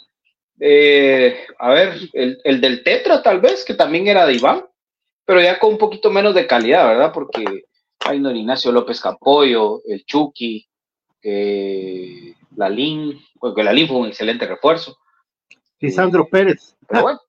Eh, 0.60 1.38
a 1.58 1.70
ver, 1.70 1.94
el, 2.12 2.60
del 2.60 2.82
Tetra 2.82 3.22
tal 3.22 3.40
vez, 3.40 3.64
que 3.64 3.74
también 3.74 4.06
era 4.06 4.26
de 4.26 4.34
Iván, 4.34 4.64
pero 5.24 5.40
ya 5.40 5.58
con 5.58 5.72
un 5.72 5.78
poquito 5.78 6.10
menos 6.10 6.34
de 6.34 6.46
calidad, 6.46 6.86
¿verdad? 6.86 7.12
Porque 7.12 7.64
hay 8.00 8.20
don 8.20 8.36
Ignacio 8.36 8.70
López 8.70 9.00
Capollo, 9.00 9.80
el 9.86 10.04
Chucky, 10.04 10.66
eh, 11.22 12.34
Lalín, 12.54 13.18
porque 13.40 13.64
Lalín 13.64 13.88
fue 13.88 13.96
un 13.96 14.08
excelente 14.08 14.46
refuerzo. 14.46 14.98
Lisandro 15.80 16.28
Pérez. 16.28 16.76
Pero 16.88 17.02
bueno. 17.02 17.20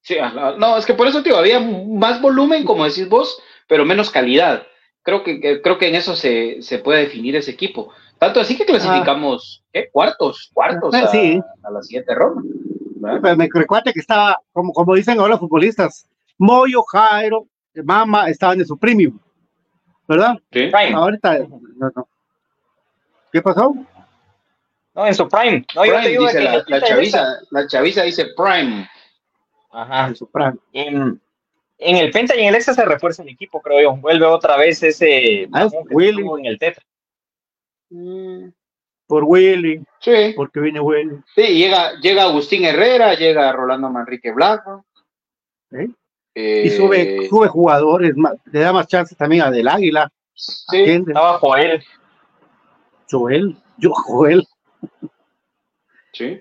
Sí, 0.00 0.16
no, 0.58 0.76
es 0.76 0.86
que 0.86 0.94
por 0.94 1.06
eso, 1.06 1.22
tío, 1.22 1.36
había 1.36 1.60
más 1.60 2.20
volumen, 2.20 2.64
como 2.64 2.84
decís 2.84 3.08
vos, 3.08 3.42
pero 3.66 3.84
menos 3.84 4.10
calidad. 4.10 4.62
Creo 5.02 5.22
que, 5.22 5.60
creo 5.62 5.78
que 5.78 5.88
en 5.88 5.94
eso 5.94 6.16
se, 6.16 6.60
puede 6.82 7.00
definir 7.00 7.36
ese 7.36 7.50
equipo. 7.50 7.92
Tanto 8.18 8.40
así 8.40 8.56
que 8.56 8.66
clasificamos, 8.66 9.62
¿qué? 9.72 9.90
Cuartos, 9.90 10.50
cuartos 10.52 10.94
a, 10.94 10.98
a 11.00 11.70
la 11.70 11.82
siguiente 11.82 12.14
ronda. 12.14 12.42
Pero 13.22 13.36
me 13.36 13.48
recuerda 13.52 13.92
que 13.92 14.00
estaba, 14.00 14.40
como, 14.52 14.72
como 14.72 14.94
dicen 14.94 15.18
ahora 15.18 15.32
los 15.32 15.40
futbolistas, 15.40 16.08
Moyo, 16.36 16.82
Jairo, 16.82 17.46
Mama 17.84 18.28
estaban 18.28 18.60
en 18.60 18.66
su 18.66 18.78
premium, 18.78 19.18
¿verdad? 20.06 20.36
Sí. 20.52 20.70
Ahorita, 20.94 21.46
¿qué 23.32 23.42
pasó? 23.42 23.74
No, 24.98 25.06
en 25.06 25.14
su 25.14 25.28
prime. 25.28 25.64
No, 25.76 25.84
yo 25.86 25.92
te 25.92 25.98
Prime, 25.98 26.08
digo 26.10 26.24
dice 26.24 26.38
que 26.38 26.44
la, 26.44 26.64
la 26.66 26.80
chaviza, 26.82 27.24
la 27.50 27.66
chaviza 27.68 28.02
dice 28.02 28.26
Prime. 28.36 28.88
Ajá. 29.70 30.08
En 30.08 30.16
su 30.16 30.28
prime. 30.28 30.54
En, 30.72 31.20
en 31.78 31.96
el 31.96 32.10
Penta 32.10 32.34
y 32.34 32.40
en 32.40 32.48
el 32.48 32.56
Exa 32.56 32.74
se 32.74 32.84
refuerza 32.84 33.22
el 33.22 33.28
equipo, 33.28 33.62
creo 33.62 33.80
yo. 33.80 33.96
Vuelve 33.96 34.26
otra 34.26 34.56
vez 34.56 34.82
ese 34.82 35.48
Ah, 35.52 35.68
Willy. 35.90 36.26
en 36.40 36.46
el 36.46 36.58
Tetra. 36.58 36.82
Por 39.06 39.24
Willy, 39.24 39.82
Sí, 40.00 40.34
porque 40.36 40.60
viene 40.60 40.80
Willy. 40.80 41.16
sí, 41.34 41.42
llega, 41.42 41.92
llega 42.00 42.24
Agustín 42.24 42.64
Herrera, 42.64 43.14
llega 43.14 43.52
Rolando 43.52 43.88
Manrique 43.88 44.32
Blanco. 44.32 44.84
¿eh? 45.70 45.88
eh, 46.34 46.62
Y 46.66 46.70
sube, 46.70 47.26
sube 47.30 47.46
jugadores, 47.48 48.14
le 48.52 48.60
da 48.60 48.72
más 48.72 48.86
chances 48.88 49.16
también 49.16 49.42
a 49.42 49.50
Del 49.50 49.68
Águila, 49.68 50.10
sí, 50.34 50.82
Estaba 50.82 51.38
Joel. 51.38 51.82
Joel, 53.10 53.56
yo 53.78 53.92
Joel. 53.92 54.44
Sí. 56.18 56.40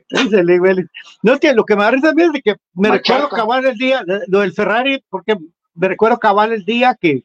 Vélez. 0.59 0.87
No 1.21 1.33
es 1.33 1.39
que 1.39 1.53
lo 1.53 1.63
que 1.63 1.75
me 1.75 1.83
da 1.83 1.91
risa 1.91 2.13
es 2.15 2.31
de 2.31 2.41
que 2.41 2.55
me 2.73 2.89
Machaca. 2.89 3.19
recuerdo 3.19 3.29
cabal 3.29 3.65
el 3.65 3.77
día, 3.77 4.03
lo 4.27 4.39
del 4.39 4.53
Ferrari, 4.53 5.03
porque 5.09 5.35
me 5.75 5.87
recuerdo 5.87 6.17
cabal 6.17 6.51
el 6.53 6.65
día 6.65 6.97
que, 6.99 7.23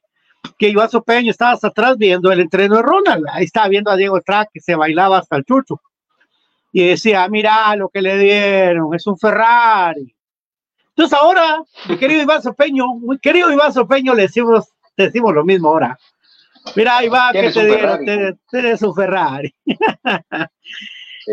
que 0.59 0.69
Iván 0.69 0.91
Sopeño 0.91 1.31
estaba 1.31 1.53
hasta 1.53 1.69
atrás 1.69 1.97
viendo 1.97 2.31
el 2.31 2.41
entreno 2.41 2.77
de 2.77 2.83
Ronald. 2.83 3.25
Ahí 3.33 3.45
estaba 3.45 3.69
viendo 3.69 3.91
a 3.91 3.97
Diego 3.97 4.19
Estrada 4.19 4.49
que 4.53 4.61
se 4.61 4.75
bailaba 4.75 5.19
hasta 5.19 5.37
el 5.37 5.45
chucho. 5.45 5.81
Y 6.73 6.87
decía, 6.89 7.27
mira 7.29 7.75
lo 7.77 7.89
que 7.89 8.01
le 8.01 8.17
dieron, 8.19 8.95
es 8.95 9.07
un 9.07 9.19
Ferrari. 9.19 10.15
Entonces 10.89 11.19
ahora, 11.19 11.63
mi 11.89 11.97
querido 11.97 12.23
Iván 12.23 12.43
Sopeño, 12.43 12.87
muy 12.95 13.19
querido 13.19 13.51
Iván 13.51 13.73
Sopeño, 13.73 14.15
le 14.15 14.23
decimos, 14.23 14.69
le 14.97 15.07
decimos 15.07 15.35
lo 15.35 15.45
mismo 15.45 15.69
ahora. 15.69 15.99
Mira, 16.77 17.05
Iván, 17.05 17.33
que 17.33 17.51
te 17.51 17.67
dieron, 17.67 18.05
tienes 18.51 18.83
un 18.83 18.95
Ferrari. 18.95 19.55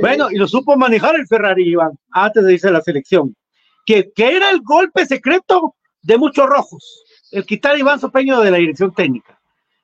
Bueno, 0.02 0.30
y 0.32 0.36
lo 0.36 0.47
supo 0.47 0.75
manejar 0.78 1.15
el 1.15 1.28
Ferrari, 1.28 1.69
Iván, 1.69 1.91
antes 2.12 2.43
de 2.43 2.54
irse 2.54 2.67
a 2.67 2.71
la 2.71 2.82
selección. 2.82 3.36
Que, 3.86 4.12
que 4.12 4.36
era 4.36 4.49
el 4.52 4.62
golpe 4.62 5.06
secreto 5.06 5.75
de 6.02 6.17
muchos 6.17 6.45
rojos, 6.47 7.04
el 7.32 7.45
quitar 7.45 7.75
a 7.75 7.80
Iván 7.80 7.99
Sopeño 7.99 8.39
de 8.41 8.52
la 8.52 8.58
dirección 8.58 8.93
técnica. 8.93 9.39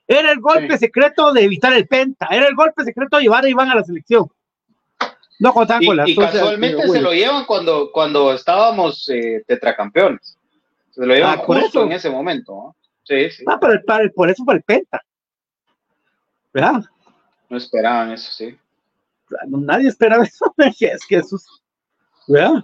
Era 0.07 0.31
el 0.31 0.39
golpe 0.39 0.73
Sí. 0.73 0.85
secreto 0.85 1.33
de 1.33 1.43
evitar 1.43 1.73
el 1.73 1.87
penta, 1.87 2.27
era 2.29 2.47
el 2.47 2.55
golpe 2.55 2.83
secreto 2.83 3.17
de 3.17 3.23
llevar 3.23 3.43
a 3.45 3.49
Iván 3.49 3.69
a 3.71 3.75
la 3.75 3.83
selección. 3.83 4.27
No 5.39 5.53
contaban 5.53 5.83
Y, 5.83 5.87
con 5.87 5.97
las 5.97 6.07
y 6.09 6.15
casualmente 6.15 6.77
pero 6.77 6.93
se 6.93 7.01
lo 7.01 7.11
llevan 7.11 7.45
cuando, 7.45 7.91
cuando 7.91 8.31
estábamos 8.33 9.09
eh, 9.09 9.43
tetracampeones. 9.47 10.37
Se 10.91 11.05
lo 11.05 11.13
llevan 11.13 11.39
Ah, 11.39 11.43
por 11.45 11.57
justo 11.59 11.79
eso. 11.79 11.83
en 11.87 11.91
ese 11.91 12.09
momento. 12.09 12.53
¿no? 12.53 12.75
Sí, 13.03 13.29
sí. 13.31 13.43
Ah, 13.47 13.59
para 13.59 13.73
el- 13.73 13.83
para 13.83 14.03
el- 14.03 14.13
por 14.13 14.29
eso 14.29 14.45
para 14.45 14.57
el 14.59 14.63
penta. 14.63 15.01
¿Verdad? 16.53 16.83
No 17.49 17.57
esperaban 17.57 18.11
eso, 18.11 18.31
sí. 18.31 18.55
Nadie 19.47 19.87
esperaba 19.89 20.23
eso. 20.25 20.53
es 20.57 21.05
que 21.07 21.15
eso 21.17 21.35
es- 21.35 21.61
¿verdad? 22.27 22.63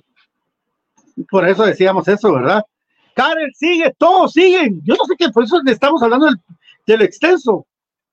Por 1.30 1.48
eso 1.48 1.64
decíamos 1.66 2.08
eso, 2.08 2.34
¿verdad? 2.34 2.64
Karel 3.16 3.52
sigue, 3.54 3.94
todos 3.98 4.32
siguen. 4.34 4.82
Yo 4.84 4.96
no 4.96 5.06
sé 5.06 5.16
qué, 5.18 5.30
por 5.30 5.44
eso 5.44 5.62
le 5.64 5.72
estamos 5.74 6.02
hablando 6.02 6.26
del, 6.28 6.36
del 6.88 7.02
extenso. 7.02 7.66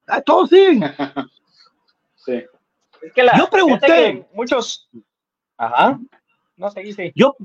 Ah, 0.07 0.21
todos 0.21 0.51
siguen. 0.51 0.83
sí. 2.17 2.45
Es 3.03 3.13
que 3.15 3.23
la, 3.23 3.39
Yo 3.39 3.49
pregunté. 3.49 3.87
que 3.87 4.27
Muchos. 4.35 4.89
Ajá. 5.57 5.99
No 6.57 6.71
sé, 6.71 6.81
dice. 6.81 7.13
Yo, 7.15 7.37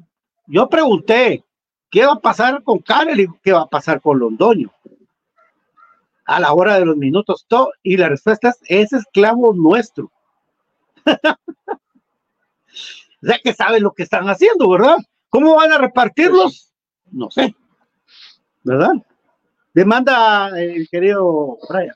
yo 0.48 0.68
pregunté, 0.68 1.44
¿qué 1.92 2.06
va 2.06 2.14
a 2.14 2.20
pasar 2.20 2.64
con 2.64 2.80
Karel 2.80 3.20
y 3.22 3.28
qué 3.44 3.52
va 3.54 3.62
a 3.62 3.68
pasar 3.70 4.02
con 4.02 4.18
Londoño? 4.20 4.72
A 6.26 6.40
la 6.40 6.54
hora 6.54 6.80
de 6.80 6.86
los 6.86 6.98
minutos, 6.98 7.46
todo, 7.48 7.72
y 7.84 7.98
la 7.98 8.10
respuesta 8.10 8.50
es, 8.50 8.60
es 8.68 8.94
esclavo 8.94 9.54
nuestro. 9.54 10.12
o 13.22 13.42
que 13.44 13.54
saben 13.54 13.84
lo 13.84 13.94
que 13.94 14.04
están 14.04 14.28
haciendo, 14.30 14.70
¿verdad? 14.70 14.98
¿Cómo 15.30 15.56
van 15.56 15.72
a 15.72 15.78
repartirlos? 15.78 16.72
No 17.12 17.30
sé. 17.32 17.56
¿Verdad? 18.64 18.94
Demanda 19.74 20.50
el 20.60 20.88
querido 20.90 21.58
Brian. 21.70 21.96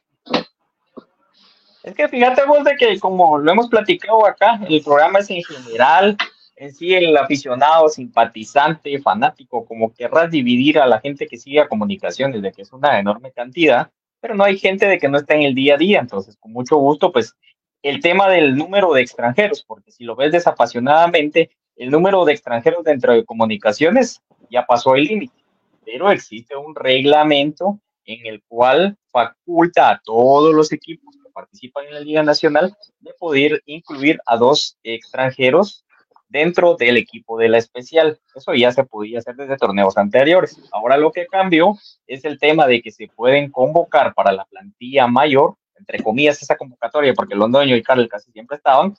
Es 1.84 1.96
que 1.96 2.10
fíjate 2.10 2.46
vos 2.46 2.63
de 2.63 2.76
que 2.76 3.00
como 3.00 3.38
lo 3.38 3.52
hemos 3.52 3.70
platicado 3.70 4.26
acá, 4.26 4.60
el 4.67 4.84
programa 4.84 5.20
es 5.20 5.30
en 5.30 5.43
general, 5.43 6.17
en 6.58 6.74
sí 6.74 6.93
el 6.93 7.15
aficionado, 7.15 7.88
simpatizante, 7.88 9.00
fanático, 9.00 9.65
como 9.65 9.93
querrás 9.93 10.30
dividir 10.30 10.80
a 10.80 10.88
la 10.88 11.00
gente 11.00 11.28
que 11.28 11.38
sigue 11.38 11.62
a 11.62 11.70
comunicaciones, 11.70 12.41
de 12.41 12.52
que 12.52 12.63
es 12.63 12.74
una 12.74 13.00
enorme 13.00 13.32
cantidad, 13.32 13.89
pero 14.20 14.36
no 14.36 14.43
hay 14.43 14.58
gente 14.58 14.88
de 14.88 14.98
que 14.98 15.08
no 15.08 15.17
está 15.20 15.36
en 15.36 15.43
el 15.43 15.56
día 15.56 15.76
a 15.76 15.78
día, 15.78 16.00
entonces 16.00 16.36
con 16.38 16.52
mucho 16.52 16.76
gusto, 16.78 17.12
pues 17.12 17.36
el 17.81 18.01
tema 18.01 18.29
del 18.29 18.55
número 18.55 18.93
de 18.93 19.01
extranjeros, 19.01 19.63
porque 19.63 19.91
si 19.91 20.03
lo 20.03 20.15
ves 20.15 20.31
desapasionadamente, 20.31 21.51
el 21.75 21.91
número 21.91 22.25
de 22.25 22.33
extranjeros 22.33 22.83
dentro 22.83 23.13
de 23.13 23.25
comunicaciones 23.25 24.21
ya 24.49 24.65
pasó 24.65 24.95
el 24.95 25.03
límite, 25.03 25.43
pero 25.85 26.09
existe 26.11 26.55
un 26.55 26.75
reglamento 26.75 27.79
en 28.05 28.25
el 28.25 28.41
cual 28.47 28.97
faculta 29.11 29.91
a 29.91 30.01
todos 30.03 30.53
los 30.53 30.71
equipos 30.71 31.15
que 31.21 31.29
participan 31.29 31.85
en 31.85 31.93
la 31.93 31.99
Liga 31.99 32.23
Nacional 32.23 32.75
de 32.99 33.13
poder 33.19 33.61
incluir 33.65 34.19
a 34.25 34.37
dos 34.37 34.77
extranjeros 34.83 35.85
dentro 36.29 36.75
del 36.75 36.97
equipo 36.97 37.37
de 37.37 37.49
la 37.49 37.57
especial. 37.57 38.19
Eso 38.35 38.53
ya 38.53 38.71
se 38.71 38.83
podía 38.83 39.19
hacer 39.19 39.35
desde 39.35 39.57
torneos 39.57 39.97
anteriores. 39.97 40.59
Ahora 40.71 40.97
lo 40.97 41.11
que 41.11 41.27
cambió 41.27 41.77
es 42.05 42.25
el 42.25 42.39
tema 42.39 42.67
de 42.67 42.81
que 42.81 42.91
se 42.91 43.07
pueden 43.07 43.51
convocar 43.51 44.13
para 44.13 44.31
la 44.31 44.45
plantilla 44.45 45.07
mayor, 45.07 45.55
entre 45.79 46.03
comillas 46.03 46.41
esa 46.41 46.55
convocatoria, 46.55 47.13
porque 47.13 47.35
Londoño 47.35 47.75
y 47.75 47.83
Carl 47.83 48.07
casi 48.07 48.31
siempre 48.31 48.57
estaban, 48.57 48.95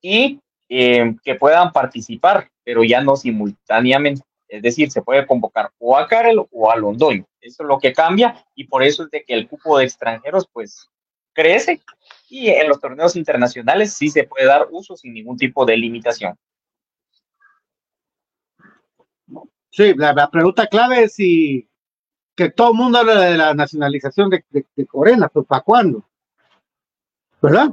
y 0.00 0.40
eh, 0.68 1.14
que 1.22 1.34
puedan 1.34 1.72
participar, 1.72 2.50
pero 2.64 2.82
ya 2.84 3.00
no 3.00 3.16
simultáneamente. 3.16 4.22
Es 4.48 4.62
decir, 4.62 4.90
se 4.90 5.00
puede 5.00 5.26
convocar 5.26 5.70
o 5.78 5.96
a 5.96 6.06
Karel 6.06 6.42
o 6.50 6.70
a 6.70 6.76
Londoño. 6.76 7.24
Eso 7.40 7.62
es 7.62 7.66
lo 7.66 7.78
que 7.78 7.92
cambia 7.92 8.44
y 8.54 8.64
por 8.64 8.82
eso 8.82 9.04
es 9.04 9.10
de 9.10 9.24
que 9.24 9.32
el 9.32 9.48
cupo 9.48 9.78
de 9.78 9.84
extranjeros 9.84 10.46
pues 10.52 10.90
crece 11.32 11.80
y 12.28 12.48
en 12.48 12.68
los 12.68 12.78
torneos 12.78 13.16
internacionales 13.16 13.94
sí 13.94 14.10
se 14.10 14.24
puede 14.24 14.46
dar 14.46 14.68
uso 14.70 14.96
sin 14.96 15.14
ningún 15.14 15.38
tipo 15.38 15.64
de 15.64 15.76
limitación. 15.76 16.36
Sí, 19.70 19.94
la 19.96 20.30
pregunta 20.30 20.66
clave 20.66 21.04
es 21.04 21.14
si 21.14 21.66
que 22.34 22.50
todo 22.50 22.72
el 22.72 22.78
mundo 22.78 22.98
habla 22.98 23.20
de 23.20 23.36
la 23.36 23.54
nacionalización 23.54 24.30
de, 24.30 24.44
de, 24.50 24.64
de 24.74 24.86
Corena, 24.86 25.28
pues 25.28 25.46
¿para 25.46 25.62
cuándo? 25.62 26.04
¿Verdad? 27.40 27.72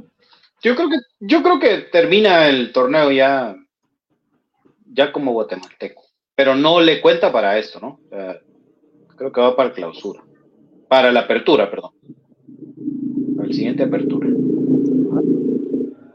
Yo 0.62 0.76
creo 0.76 0.90
que, 0.90 0.96
yo 1.20 1.42
creo 1.42 1.58
que 1.58 1.78
termina 1.90 2.46
el 2.46 2.72
torneo 2.72 3.10
ya, 3.10 3.56
ya 4.92 5.12
como 5.12 5.32
guatemalteco. 5.32 6.02
Pero 6.34 6.54
no 6.54 6.80
le 6.80 7.00
cuenta 7.00 7.32
para 7.32 7.58
esto, 7.58 7.80
¿no? 7.80 8.00
Creo 9.16 9.32
que 9.32 9.40
va 9.40 9.56
para 9.56 9.72
clausura. 9.72 10.22
Para 10.88 11.12
la 11.12 11.20
apertura, 11.20 11.70
perdón. 11.70 11.92
Para 13.36 13.48
el 13.48 13.54
siguiente 13.54 13.84
apertura. 13.84 14.28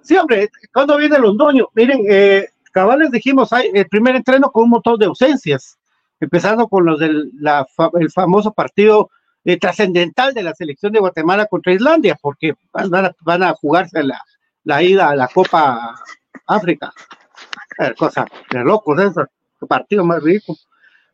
Sí, 0.02 0.16
hombre, 0.18 0.50
cuando 0.72 0.98
viene 0.98 1.18
Londoño? 1.18 1.70
Miren, 1.74 2.06
eh, 2.10 2.48
cabales 2.72 3.10
dijimos, 3.10 3.52
hay 3.54 3.72
el 3.74 3.88
primer 3.88 4.16
entreno 4.16 4.52
con 4.52 4.66
un 4.66 4.72
montón 4.72 5.00
de 5.00 5.06
ausencias, 5.06 5.78
empezando 6.26 6.68
con 6.68 6.86
los 6.86 7.00
del 7.00 7.32
la, 7.40 7.66
el 8.00 8.12
famoso 8.12 8.52
partido 8.52 9.10
eh, 9.44 9.58
trascendental 9.58 10.34
de 10.34 10.44
la 10.44 10.54
selección 10.54 10.92
de 10.92 11.00
Guatemala 11.00 11.46
contra 11.46 11.74
Islandia, 11.74 12.18
porque 12.22 12.54
van 12.74 12.94
a, 12.94 13.16
van 13.22 13.44
a 13.44 13.54
jugarse 13.54 14.04
la, 14.04 14.22
la 14.64 14.84
ida 14.84 15.10
a 15.10 15.16
la 15.16 15.28
Copa 15.28 15.96
África. 16.48 16.92
Cosa 17.98 18.26
de 18.52 18.64
locos, 18.64 19.00
eso, 19.02 19.26
qué 19.60 19.66
partido 19.68 20.06
más 20.06 20.24
rico. 20.24 20.56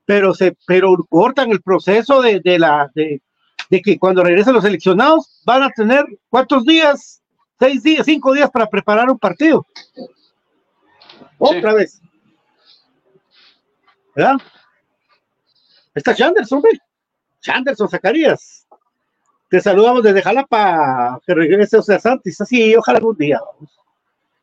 Pero 0.05 0.33
se, 0.33 0.55
pero 0.65 0.95
cortan 1.09 1.51
el 1.51 1.61
proceso 1.61 2.21
de, 2.21 2.39
de 2.39 2.59
la 2.59 2.89
de, 2.93 3.21
de 3.69 3.81
que 3.81 3.97
cuando 3.97 4.23
regresen 4.23 4.53
los 4.53 4.63
seleccionados 4.63 5.41
van 5.45 5.63
a 5.63 5.69
tener 5.69 6.05
cuántos 6.29 6.65
días 6.65 7.21
seis 7.59 7.83
días, 7.83 8.05
cinco 8.05 8.33
días 8.33 8.49
para 8.49 8.65
preparar 8.65 9.09
un 9.09 9.19
partido. 9.19 9.65
Otra 11.37 11.73
vez. 11.73 12.01
¿Verdad? 14.15 14.37
Está 15.93 16.15
Chanderson, 16.15 16.57
hombre. 16.57 16.79
Chanderson 17.41 17.89
Zacarías. 17.89 18.67
Te 19.49 19.59
saludamos 19.59 20.03
desde 20.03 20.21
Jalapa, 20.21 21.19
que 21.25 21.33
regrese 21.33 21.77
Oscar 21.77 21.99
Santis. 21.99 22.39
Así, 22.39 22.75
ojalá 22.75 22.99
algún 22.99 23.17
día. 23.17 23.41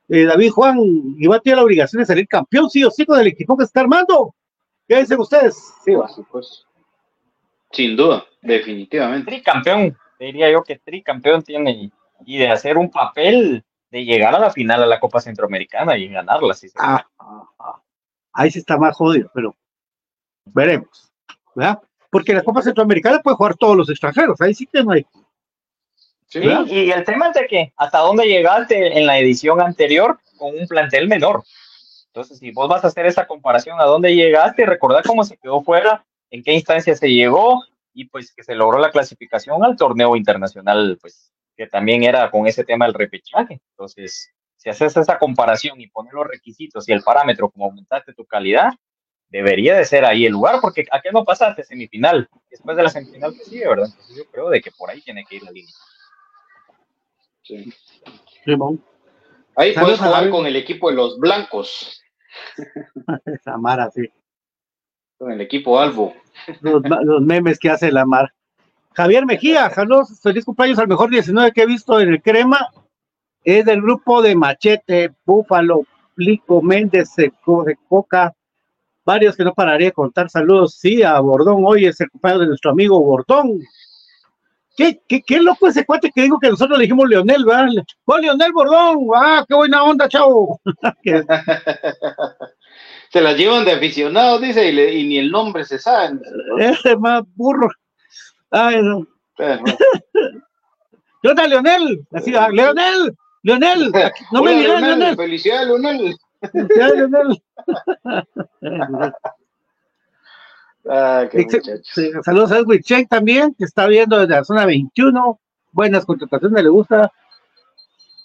Eh, 0.08 0.24
David 0.24 0.50
Juan, 0.50 0.78
Iván 1.18 1.40
tiene 1.40 1.56
la 1.56 1.64
obligación 1.64 2.00
de 2.00 2.06
salir 2.06 2.28
campeón, 2.28 2.68
sí 2.68 2.84
o 2.84 2.90
sí, 2.90 3.06
con 3.06 3.18
el 3.18 3.26
equipo 3.26 3.56
que 3.56 3.64
está 3.64 3.80
armando. 3.80 4.34
¿Qué 4.86 5.00
dicen 5.00 5.20
ustedes? 5.20 5.56
Sí, 5.84 5.92
por 5.94 6.10
supuesto. 6.10 6.66
Sin 7.72 7.96
duda, 7.96 8.24
definitivamente. 8.42 9.30
Tricampeón, 9.30 9.96
diría 10.18 10.50
yo 10.50 10.62
que 10.62 10.78
tricampeón 10.78 11.42
tiene 11.42 11.90
y 12.24 12.38
de 12.38 12.48
hacer 12.48 12.76
un 12.76 12.90
papel 12.90 13.64
de 13.90 14.04
llegar 14.04 14.34
a 14.34 14.38
la 14.38 14.50
final 14.50 14.82
a 14.82 14.86
la 14.86 15.00
Copa 15.00 15.20
Centroamericana 15.20 15.96
y 15.96 16.08
ganarla. 16.08 16.54
Si 16.54 16.68
se 16.68 16.74
Ah, 16.78 17.06
ah, 17.18 17.48
ah. 17.58 17.82
Ahí 18.32 18.50
sí 18.50 18.58
está 18.58 18.76
más 18.76 18.96
jodido, 18.96 19.30
pero 19.34 19.56
veremos. 20.46 21.07
¿Verdad? 21.58 21.80
Porque 22.10 22.32
la 22.32 22.42
Copa 22.42 22.62
Centroamericana 22.62 23.20
puede 23.20 23.36
jugar 23.36 23.56
todos 23.56 23.76
los 23.76 23.90
extranjeros, 23.90 24.40
ahí 24.40 24.54
sí 24.54 24.66
que 24.66 24.82
no 24.82 24.92
hay. 24.92 25.04
Sí, 26.26 26.40
y 26.40 26.90
el 26.90 27.04
tema 27.04 27.28
es 27.28 27.34
de 27.34 27.46
que 27.46 27.72
hasta 27.76 27.98
dónde 27.98 28.26
llegaste 28.26 28.98
en 28.98 29.06
la 29.06 29.18
edición 29.18 29.60
anterior 29.60 30.20
con 30.36 30.56
un 30.56 30.66
plantel 30.66 31.08
menor. 31.08 31.42
Entonces, 32.06 32.38
si 32.38 32.50
vos 32.52 32.68
vas 32.68 32.84
a 32.84 32.88
hacer 32.88 33.06
esa 33.06 33.26
comparación 33.26 33.80
a 33.80 33.84
dónde 33.84 34.14
llegaste, 34.14 34.66
recordar 34.66 35.04
cómo 35.04 35.24
se 35.24 35.36
quedó 35.38 35.62
fuera, 35.62 36.04
en 36.30 36.42
qué 36.42 36.52
instancia 36.52 36.94
se 36.94 37.08
llegó 37.08 37.62
y 37.94 38.04
pues 38.06 38.32
que 38.34 38.44
se 38.44 38.54
logró 38.54 38.78
la 38.78 38.90
clasificación 38.90 39.64
al 39.64 39.76
torneo 39.76 40.16
internacional, 40.16 40.98
pues 41.00 41.32
que 41.56 41.66
también 41.66 42.04
era 42.04 42.30
con 42.30 42.46
ese 42.46 42.62
tema 42.62 42.84
del 42.84 42.94
repechaje. 42.94 43.60
Entonces, 43.70 44.30
si 44.56 44.68
haces 44.68 44.96
esa 44.96 45.18
comparación 45.18 45.80
y 45.80 45.88
pones 45.88 46.12
los 46.12 46.26
requisitos 46.26 46.88
y 46.88 46.92
el 46.92 47.02
parámetro 47.02 47.50
como 47.50 47.64
aumentaste 47.64 48.12
tu 48.12 48.24
calidad, 48.26 48.70
debería 49.30 49.76
de 49.76 49.84
ser 49.84 50.04
ahí 50.04 50.26
el 50.26 50.32
lugar, 50.32 50.60
porque 50.60 50.86
¿a 50.90 51.00
qué 51.00 51.10
no 51.12 51.24
pasaste 51.24 51.64
semifinal? 51.64 52.28
Después 52.50 52.76
de 52.76 52.82
la 52.82 52.88
semifinal 52.88 53.34
que 53.34 53.44
sigue, 53.44 53.68
¿verdad? 53.68 53.86
Entonces 53.86 54.16
yo 54.16 54.24
creo 54.30 54.48
de 54.50 54.60
que 54.60 54.70
por 54.72 54.90
ahí 54.90 55.00
tiene 55.02 55.24
que 55.24 55.36
ir 55.36 55.42
la 55.42 55.50
línea. 55.50 55.74
Sí. 57.42 57.72
Ahí 59.56 59.74
puedes 59.74 59.98
jugar 59.98 60.30
con 60.30 60.46
el 60.46 60.56
equipo 60.56 60.90
de 60.90 60.96
los 60.96 61.18
blancos. 61.18 62.02
Esa 63.26 63.56
Mara, 63.56 63.90
sí. 63.90 64.08
Con 65.18 65.32
el 65.32 65.40
equipo 65.40 65.78
Albo. 65.80 66.14
Los, 66.60 66.82
los 67.02 67.22
memes 67.22 67.58
que 67.58 67.70
hace 67.70 67.90
la 67.90 68.04
Mara. 68.04 68.32
Javier 68.94 69.26
Mejía, 69.26 69.70
saludos, 69.70 70.20
feliz 70.20 70.44
cumpleaños 70.44 70.78
al 70.78 70.88
mejor 70.88 71.10
19 71.10 71.52
que 71.52 71.62
he 71.62 71.66
visto 71.66 72.00
en 72.00 72.08
el 72.08 72.22
Crema. 72.22 72.68
Es 73.44 73.64
del 73.64 73.80
grupo 73.80 74.22
de 74.22 74.34
Machete, 74.34 75.12
Búfalo, 75.24 75.84
Plico, 76.14 76.60
Méndez, 76.62 77.10
Seco, 77.10 77.64
de 77.64 77.76
Coca, 77.88 78.34
varios 79.08 79.34
que 79.34 79.42
no 79.42 79.54
pararé 79.54 79.86
de 79.86 79.92
contar. 79.92 80.28
Saludos, 80.28 80.74
sí, 80.74 81.02
a 81.02 81.18
Bordón. 81.18 81.62
Hoy 81.64 81.86
es 81.86 81.98
el 82.02 82.10
cumpleaños 82.10 82.42
de 82.42 82.48
nuestro 82.48 82.72
amigo 82.72 83.00
Bordón. 83.00 83.58
¿Qué, 84.76 85.00
qué, 85.08 85.22
qué 85.22 85.40
loco 85.40 85.66
ese 85.66 85.86
cuate 85.86 86.10
que 86.14 86.24
dijo 86.24 86.38
que 86.38 86.50
nosotros 86.50 86.76
le 86.76 86.82
dijimos 86.82 87.08
Leonel, 87.08 87.46
¿verdad? 87.46 87.68
¡Oh, 88.04 88.18
Leonel 88.18 88.52
Bordón! 88.52 89.06
¡Ah, 89.16 89.46
qué 89.48 89.54
buena 89.54 89.82
onda, 89.82 90.10
chavo! 90.10 90.60
se 93.10 93.22
las 93.22 93.38
llevan 93.38 93.64
de 93.64 93.72
aficionados, 93.72 94.42
dice, 94.42 94.68
y, 94.68 94.72
le, 94.72 94.94
y, 94.94 95.08
ni 95.08 95.16
el 95.16 95.30
nombre 95.30 95.64
se 95.64 95.78
sabe. 95.78 96.20
Ese 96.58 96.94
más 96.98 97.22
burro. 97.34 97.70
Ay, 98.50 98.82
no. 98.82 99.06
¿Qué 101.22 101.28
onda, 101.28 101.46
Leonel? 101.46 102.06
Así, 102.12 102.36
ah, 102.36 102.50
Leonel, 102.52 103.16
Leonel, 103.42 103.90
no 104.32 104.42
me 104.42 104.52
digas, 104.52 104.82
Leonel, 104.82 104.98
Leonel. 104.98 105.16
Felicidades, 105.16 105.66
Leonel. 105.66 106.14
Ah, 110.90 111.26
qué 111.30 111.38
muchachos. 111.44 111.80
Saludos 112.24 112.52
a 112.52 112.58
Edwin 112.58 112.80
Check 112.82 113.08
también, 113.08 113.54
que 113.54 113.64
está 113.64 113.86
viendo 113.86 114.18
desde 114.18 114.34
la 114.34 114.44
zona 114.44 114.64
21. 114.66 115.38
Buenas 115.72 116.04
contrataciones, 116.06 116.62
le 116.62 116.70
gusta. 116.70 117.12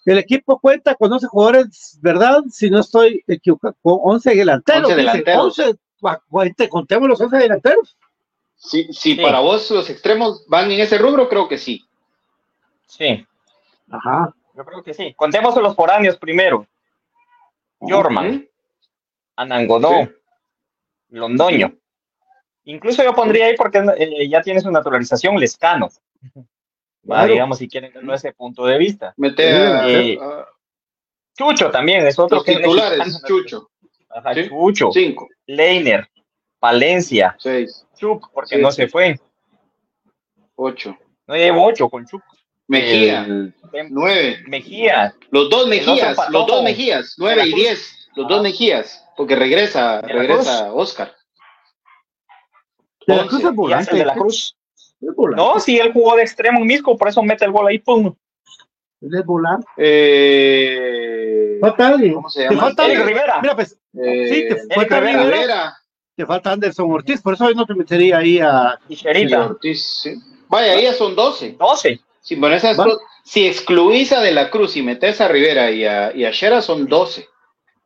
El 0.06 0.17
equipo 0.17 0.60
cuenta 0.60 0.95
con 0.95 1.12
11 1.12 1.28
jugadores, 1.28 1.97
¿verdad? 2.02 2.41
Si 2.49 2.69
no 2.69 2.80
estoy 2.80 3.23
equivocado, 3.28 3.76
con 3.82 3.99
11 4.04 4.36
delanteros. 4.36 4.84
11 4.89 4.95
dice, 4.95 5.08
delanteros. 5.08 5.60
11, 5.60 5.76
gua- 6.02 6.21
cuente- 6.30 6.69
contemos 6.69 7.08
los 7.10 7.21
11 7.21 7.38
delanteros. 7.38 7.97
Si, 8.56 8.86
si 8.93 9.15
Sí. 9.15 9.21
para 9.21 9.39
vos 9.39 9.69
los 9.71 9.89
extremos 9.89 10.45
van 10.47 10.71
en 10.71 10.80
ese 10.80 10.97
rubro, 10.97 11.28
creo 11.30 11.47
que 11.49 11.58
sí. 11.58 11.86
Sí, 12.88 13.26
Ajá. 13.89 14.34
yo 14.56 14.63
creo 14.65 14.84
que 14.84 14.93
sí. 14.93 15.13
Contemos 15.15 15.56
a 15.58 15.62
los 15.62 15.76
foráneos 15.76 16.17
primero. 16.17 16.65
Jorman, 17.89 18.30
Ujú. 18.30 18.46
Anangodó, 19.36 20.04
Sí. 20.06 20.10
Londoño. 21.10 21.74
Incluso 22.65 23.04
yo 23.04 23.13
pondría 23.13 23.48
ahí 23.48 23.56
porque 23.58 23.80
eh, 23.98 24.28
ya 24.30 24.41
tiene 24.41 24.62
su 24.62 24.72
naturalización 24.72 25.36
Lescano. 25.38 25.89
Va, 26.38 26.43
Claro. 27.17 27.34
digamos, 27.34 27.58
si 27.58 27.67
quieren 27.67 27.91
verlo 27.93 28.13
desde 28.13 28.30
ese 28.30 28.36
punto 28.38 28.65
de 28.65 28.78
vista. 28.78 29.13
Mete 29.17 29.52
a, 29.52 29.88
Eh, 29.89 30.17
a- 30.22 30.48
Chucho 31.38 31.69
también 31.72 32.06
es 32.08 32.17
otro 32.17 32.38
los 32.38 32.46
que 32.46 32.52
es 32.54 32.58
titulares, 32.58 32.98
mexicano. 33.00 33.28
Chucho. 33.28 33.69
Ajá, 34.10 34.34
Sí. 34.36 34.48
Chucho, 34.48 34.91
Cinco, 34.93 35.28
Leiner, 35.48 36.08
Palencia, 36.60 37.36
seis, 37.39 37.86
Chuk, 37.96 38.32
porque 38.32 38.56
Sí. 38.56 38.62
no 38.62 38.72
se 38.72 38.88
fue. 38.88 39.19
ocho. 40.56 40.96
No 41.28 41.36
llevo 41.36 41.65
ocho 41.65 41.89
con 41.89 42.06
Chuk. 42.06 42.22
Mejía, 42.67 43.23
El- 43.26 43.54
nueve. 43.89 44.39
Mejía, 44.47 45.13
Los 45.32 45.49
dos 45.49 45.67
Mejías, 45.67 46.17
los 46.30 46.47
dos 46.47 46.63
Mejías, 46.63 47.15
nueve 47.17 47.43
y 47.47 47.54
diez. 47.54 48.10
Los 48.15 48.28
dos 48.28 48.41
Mejías, 48.41 49.04
porque 49.17 49.36
regresa, 49.36 50.02
regresa 50.02 50.71
Oscar. 50.73 51.13
De 53.06 53.15
la. 53.15 53.26
Cruz 53.28 53.43
es 53.43 53.54
volante. 53.56 53.91
el 53.91 53.97
de 53.99 54.06
la 54.06 54.13
Cruz. 54.13 54.56
No, 55.36 55.60
sí, 55.60 55.78
él 55.78 55.91
jugó 55.91 56.15
de 56.15 56.21
extremo 56.21 56.60
en 56.62 56.67
Misco, 56.67 56.97
por 56.97 57.10
eso 57.10 57.21
mete 57.21 57.43
el 57.43 57.52
gol 57.52 57.67
ahí, 57.67 57.80
pum. 57.80 58.15
Él 59.02 59.10
es 59.13 59.26
volante. 59.26 59.67
Eh, 59.76 61.58
Falta 61.60 61.88
alguien. 61.89 62.13
¿Cómo 62.13 62.30
se 62.30 62.39
Te 62.43 62.45
llama? 62.49 62.62
falta 62.62 62.86
Eric 62.86 62.97
alguien. 62.99 63.17
Rivera. 63.17 63.41
Mira, 63.41 63.56
pues, 63.56 63.73
eh, 63.73 64.28
sí, 64.30 64.41
te 64.47 64.47
Eric 64.54 64.73
falta 64.76 64.99
Rivera. 65.02 65.23
Rivera, 65.23 65.78
te 66.15 66.26
falta 66.26 66.52
Anderson 66.54 66.91
Ortiz, 66.91 67.21
por 67.21 67.34
eso 67.34 67.45
hoy 67.45 67.56
no 67.56 67.65
te 67.65 67.73
metería 67.76 68.17
ahí 68.19 68.39
a. 68.39 68.80
Y 68.88 69.34
Ortiz, 69.36 69.99
sí. 70.04 70.15
Vaya, 70.47 70.73
ahí 70.73 70.84
ya 70.84 70.93
son 70.93 71.15
doce. 71.15 71.56
12. 71.60 71.99
Si, 72.24 72.38
pones 72.38 72.64
esas 72.64 72.88
si 73.24 73.46
excluís 73.46 74.12
a 74.12 74.22
De 74.22 74.32
la 74.32 74.50
Cruz 74.50 74.76
y 74.76 74.82
metes 74.82 75.22
a 75.22 75.28
Rivera 75.28 75.70
y 75.70 75.86
a, 75.86 76.16
y 76.16 76.26
a 76.26 76.32
Shera, 76.32 76.62
son 76.62 76.88
doce. 76.88 77.28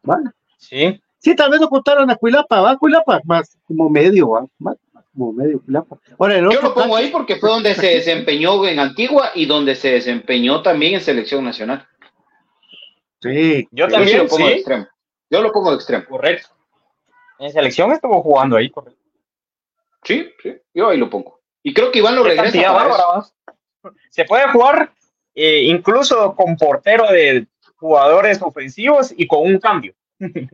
¿vale? 0.03 0.29
Sí. 0.57 1.01
Sí, 1.19 1.35
tal 1.35 1.51
vez 1.51 1.59
no 1.59 1.67
contaron 1.67 2.09
a 2.09 2.15
Cuilapa, 2.15 2.61
¿va? 2.61 2.77
Cuilapa, 2.77 3.19
más 3.25 3.57
como 3.65 3.89
medio, 3.89 4.29
¿va? 4.29 4.45
Más 4.59 4.77
como 5.13 5.33
medio 5.33 5.61
Cuilapa. 5.61 5.97
Ahora, 6.17 6.37
el 6.37 6.49
Yo 6.49 6.61
lo 6.61 6.73
pongo 6.73 6.95
ahí 6.95 7.09
porque 7.09 7.35
fue 7.37 7.49
donde 7.49 7.75
se 7.75 7.87
desempeñó 7.87 8.65
en 8.65 8.79
Antigua 8.79 9.31
y 9.35 9.45
donde 9.45 9.75
se 9.75 9.91
desempeñó 9.91 10.61
también 10.61 10.93
en 10.95 11.01
selección 11.01 11.43
nacional. 11.43 11.85
Sí, 13.21 13.67
Yo 13.71 13.85
Yo 13.85 13.87
sí 13.87 13.93
también, 13.93 14.17
lo 14.19 14.27
pongo 14.27 14.45
de 14.45 14.53
sí. 14.53 14.59
extremo. 14.59 14.87
Yo 15.29 15.41
lo 15.41 15.51
pongo 15.51 15.69
de 15.71 15.75
extremo. 15.75 16.05
Correcto. 16.07 16.49
En 17.39 17.51
selección 17.51 17.91
estuvo 17.91 18.21
jugando 18.21 18.55
ahí, 18.55 18.69
correcto. 18.69 19.01
Sí, 20.03 20.29
sí, 20.41 20.55
yo 20.73 20.89
ahí 20.89 20.97
lo 20.97 21.09
pongo. 21.09 21.41
Y 21.63 21.73
creo 21.73 21.91
que 21.91 21.99
Iván 21.99 22.15
lo 22.15 22.23
regresa 22.23 22.43
cantidad 22.43 22.73
para 22.73 22.89
eso. 22.93 23.33
Se 24.09 24.25
puede 24.25 24.49
jugar 24.49 24.93
eh, 25.35 25.63
incluso 25.63 26.35
con 26.35 26.57
portero 26.57 27.11
de 27.11 27.47
jugadores 27.75 28.41
ofensivos 28.41 29.13
y 29.15 29.27
con 29.27 29.41
un 29.41 29.59
cambio. 29.59 29.93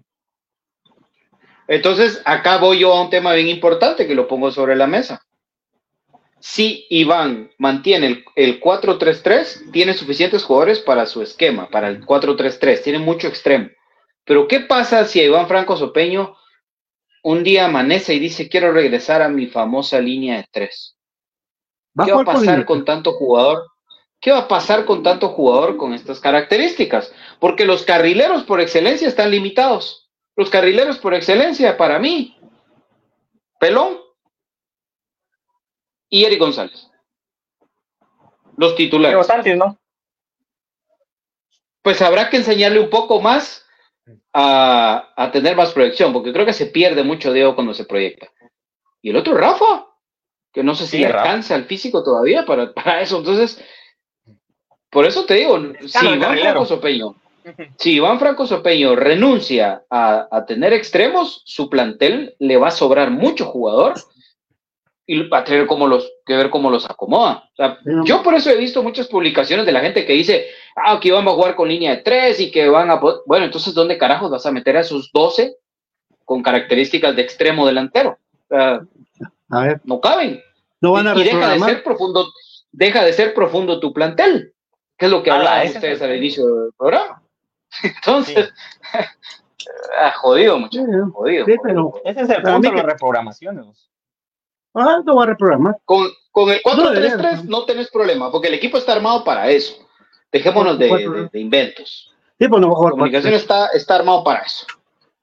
Entonces, 1.67 2.21
acá 2.25 2.57
voy 2.57 2.79
yo 2.79 2.93
a 2.93 3.01
un 3.01 3.09
tema 3.09 3.33
bien 3.33 3.47
importante 3.47 4.05
que 4.05 4.15
lo 4.15 4.27
pongo 4.27 4.51
sobre 4.51 4.75
la 4.75 4.87
mesa. 4.87 5.25
Si 6.39 6.85
Iván 6.89 7.51
mantiene 7.57 8.07
el, 8.07 8.25
el 8.35 8.59
4-3-3, 8.59 9.71
tiene 9.71 9.93
suficientes 9.93 10.43
jugadores 10.43 10.79
para 10.79 11.05
su 11.05 11.21
esquema, 11.21 11.69
para 11.69 11.87
el 11.87 12.05
4-3-3, 12.05 12.83
tiene 12.83 12.99
mucho 12.99 13.29
extremo. 13.29 13.69
Pero, 14.25 14.49
¿qué 14.49 14.59
pasa 14.59 15.05
si 15.05 15.21
Iván 15.21 15.47
Franco 15.47 15.77
Sopeño 15.77 16.35
un 17.23 17.43
día 17.43 17.65
amanece 17.65 18.13
y 18.13 18.19
dice, 18.19 18.49
quiero 18.49 18.73
regresar 18.73 19.21
a 19.21 19.29
mi 19.29 19.47
famosa 19.47 20.01
línea 20.01 20.37
de 20.37 20.47
tres? 20.51 20.97
Va 21.97 22.03
a 22.03 22.07
¿Qué 22.07 22.13
va 22.13 22.21
a 22.21 22.25
con 22.25 22.33
pasar 22.33 22.65
con 22.65 22.85
tanto 22.85 23.13
jugador? 23.13 23.67
¿Qué 24.19 24.31
va 24.31 24.39
a 24.39 24.47
pasar 24.47 24.85
con 24.85 25.03
tanto 25.03 25.29
jugador 25.29 25.77
con 25.77 25.93
estas 25.93 26.19
características? 26.19 27.11
Porque 27.39 27.65
los 27.65 27.83
carrileros 27.83 28.43
por 28.43 28.61
excelencia 28.61 29.07
están 29.07 29.31
limitados. 29.31 30.09
Los 30.35 30.49
carrileros 30.49 30.97
por 30.97 31.13
excelencia, 31.13 31.77
para 31.77 31.99
mí, 31.99 32.37
Pelón 33.59 33.99
y 36.09 36.23
Eric 36.25 36.39
González. 36.39 36.89
Los 38.57 38.75
Diego 38.75 38.77
titulares. 38.77 39.27
Pues 41.81 42.01
habrá 42.01 42.29
que 42.29 42.37
enseñarle 42.37 42.79
un 42.79 42.89
poco 42.89 43.19
más 43.19 43.65
a, 44.31 45.13
a 45.15 45.31
tener 45.31 45.55
más 45.55 45.73
proyección, 45.73 46.13
porque 46.13 46.31
creo 46.31 46.45
que 46.45 46.53
se 46.53 46.67
pierde 46.67 47.03
mucho 47.03 47.33
Diego 47.33 47.55
cuando 47.55 47.73
se 47.73 47.85
proyecta. 47.85 48.31
Y 49.01 49.09
el 49.09 49.17
otro, 49.17 49.35
Rafa, 49.35 49.85
que 50.53 50.63
no 50.63 50.75
sé 50.75 50.85
si 50.85 50.97
Sí, 50.97 50.99
le 50.99 51.07
alcanza 51.07 51.55
el 51.55 51.65
físico 51.65 52.03
todavía 52.03 52.45
para, 52.45 52.71
para 52.73 53.01
eso. 53.01 53.17
Entonces, 53.17 53.59
por 54.89 55.05
eso 55.05 55.25
te 55.25 55.33
digo, 55.35 55.59
si 55.87 56.05
Iván. 56.05 56.37
Franco 56.37 56.65
Sopeño, 56.65 57.15
si 57.79 57.93
Iván 57.93 58.19
Franco 58.19 58.45
Sopeño 58.45 58.95
renuncia 58.95 59.83
a, 59.89 60.27
a 60.31 60.45
tener 60.45 60.71
extremos, 60.73 61.41
su 61.45 61.69
plantel 61.69 62.35
le 62.39 62.57
va 62.57 62.67
a 62.67 62.71
sobrar 62.71 63.09
mucho 63.09 63.45
jugador 63.45 63.95
y 65.05 65.27
va 65.27 65.39
a 65.39 65.43
tener 65.43 65.65
cómo 65.67 65.87
los, 65.87 66.09
que 66.25 66.35
ver 66.37 66.49
cómo 66.49 66.69
los 66.69 66.89
acomoda. 66.89 67.49
O 67.51 67.55
sea, 67.55 67.79
Pero- 67.83 68.05
yo 68.05 68.23
por 68.23 68.35
eso 68.35 68.49
he 68.51 68.55
visto 68.55 68.83
muchas 68.83 69.07
publicaciones 69.07 69.65
de 69.65 69.71
la 69.73 69.81
gente 69.81 70.05
que 70.05 70.13
dice, 70.13 70.47
ah, 70.75 70.99
que 71.01 71.09
Iván 71.09 71.25
va 71.27 71.31
a 71.31 71.35
jugar 71.35 71.55
con 71.55 71.67
línea 71.67 71.91
de 71.95 72.01
tres 72.03 72.39
y 72.39 72.51
que 72.51 72.69
van 72.69 72.89
a... 72.91 72.99
po-". 73.01 73.23
Bueno, 73.25 73.45
entonces, 73.45 73.73
¿dónde 73.73 73.97
carajos 73.97 74.29
vas 74.31 74.45
a 74.45 74.51
meter 74.51 74.77
a 74.77 74.81
esos 74.81 75.11
12 75.11 75.57
con 76.23 76.41
características 76.43 77.15
de 77.15 77.21
extremo 77.23 77.65
delantero? 77.67 78.17
O 78.45 78.47
sea, 78.47 78.81
A 79.53 79.61
ver, 79.61 79.81
no 79.83 79.99
caben. 80.01 80.41
no 80.81 80.91
van 80.93 81.07
a 81.07 81.13
y 81.13 81.23
deja 81.23 81.25
de 81.25 81.33
reprogramar. 81.43 81.69
ser 81.69 81.83
profundo, 81.83 82.27
deja 82.71 83.03
de 83.03 83.13
ser 83.13 83.33
profundo 83.33 83.79
tu 83.79 83.93
plantel, 83.93 84.53
que 84.97 85.05
es 85.05 85.11
lo 85.11 85.21
que 85.23 85.31
Ah, 85.31 85.35
hablaban 85.35 85.67
ustedes 85.67 86.01
el- 86.01 86.09
al 86.11 86.17
inicio 86.17 86.45
del 86.45 86.71
programa. 86.77 87.21
Entonces, 87.83 88.51
ah, 89.99 90.11
jodido, 90.17 90.59
muchachos, 90.59 90.87
jodido. 91.13 91.45
Sí, 91.45 91.55
jodido. 91.57 91.61
pero 91.63 91.93
Ese 92.05 92.21
es 92.21 92.29
el 92.29 92.41
punto 92.43 92.69
de 92.69 92.75
las 92.77 92.85
reprogramaciones. 92.85 93.89
Ah, 94.73 94.99
no 95.05 95.15
va 95.15 95.23
a 95.23 95.27
reprogramar. 95.27 95.77
Con, 95.85 96.07
con 96.31 96.49
el 96.49 96.61
4-3-3 96.63 96.93
debería, 96.93 97.41
no 97.45 97.65
tenés 97.65 97.89
problema, 97.91 98.31
porque 98.31 98.47
el 98.47 98.55
equipo 98.55 98.77
está 98.77 98.93
armado 98.93 99.23
para 99.23 99.49
eso. 99.49 99.75
Dejémonos 100.31 100.79
de, 100.79 100.87
de- 100.87 101.29
de 101.31 101.39
inventos. 101.39 102.11
Sí, 102.39 102.47
pues 102.47 102.59
no 102.59 102.67
va 102.69 102.73
a 102.73 102.77
jugar. 102.77 102.91
Comunicación 102.93 103.33
está, 103.35 103.67
está 103.67 103.95
armado 103.97 104.23
para 104.23 104.39
eso. 104.41 104.65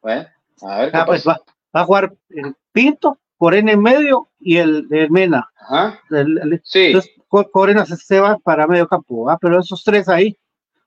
Bueno, 0.00 0.26
a 0.62 0.78
ver 0.78 0.92
qué 0.92 0.96
Ah, 0.98 1.04
pues 1.04 1.24
pasa. 1.24 1.40
va, 1.40 1.52
va 1.76 1.80
a 1.82 1.84
jugar 1.84 2.12
el 2.30 2.54
Pinto, 2.72 3.18
Corena 3.40 3.72
en 3.72 3.80
medio 3.82 4.28
y 4.38 4.58
el, 4.58 4.86
el 4.90 5.10
Mena. 5.10 5.48
Ajá. 5.58 5.98
El- 6.10 6.36
el- 6.38 6.60
Sí. 6.62 6.80
Entonces, 6.88 7.10
Co- 7.26 7.50
Corena 7.50 7.86
se, 7.86 7.96
se 7.96 8.20
va 8.20 8.36
para 8.38 8.66
medio 8.66 8.86
campo, 8.86 9.30
¿ah? 9.30 9.38
pero 9.40 9.58
esos 9.58 9.82
tres 9.82 10.10
ahí, 10.10 10.36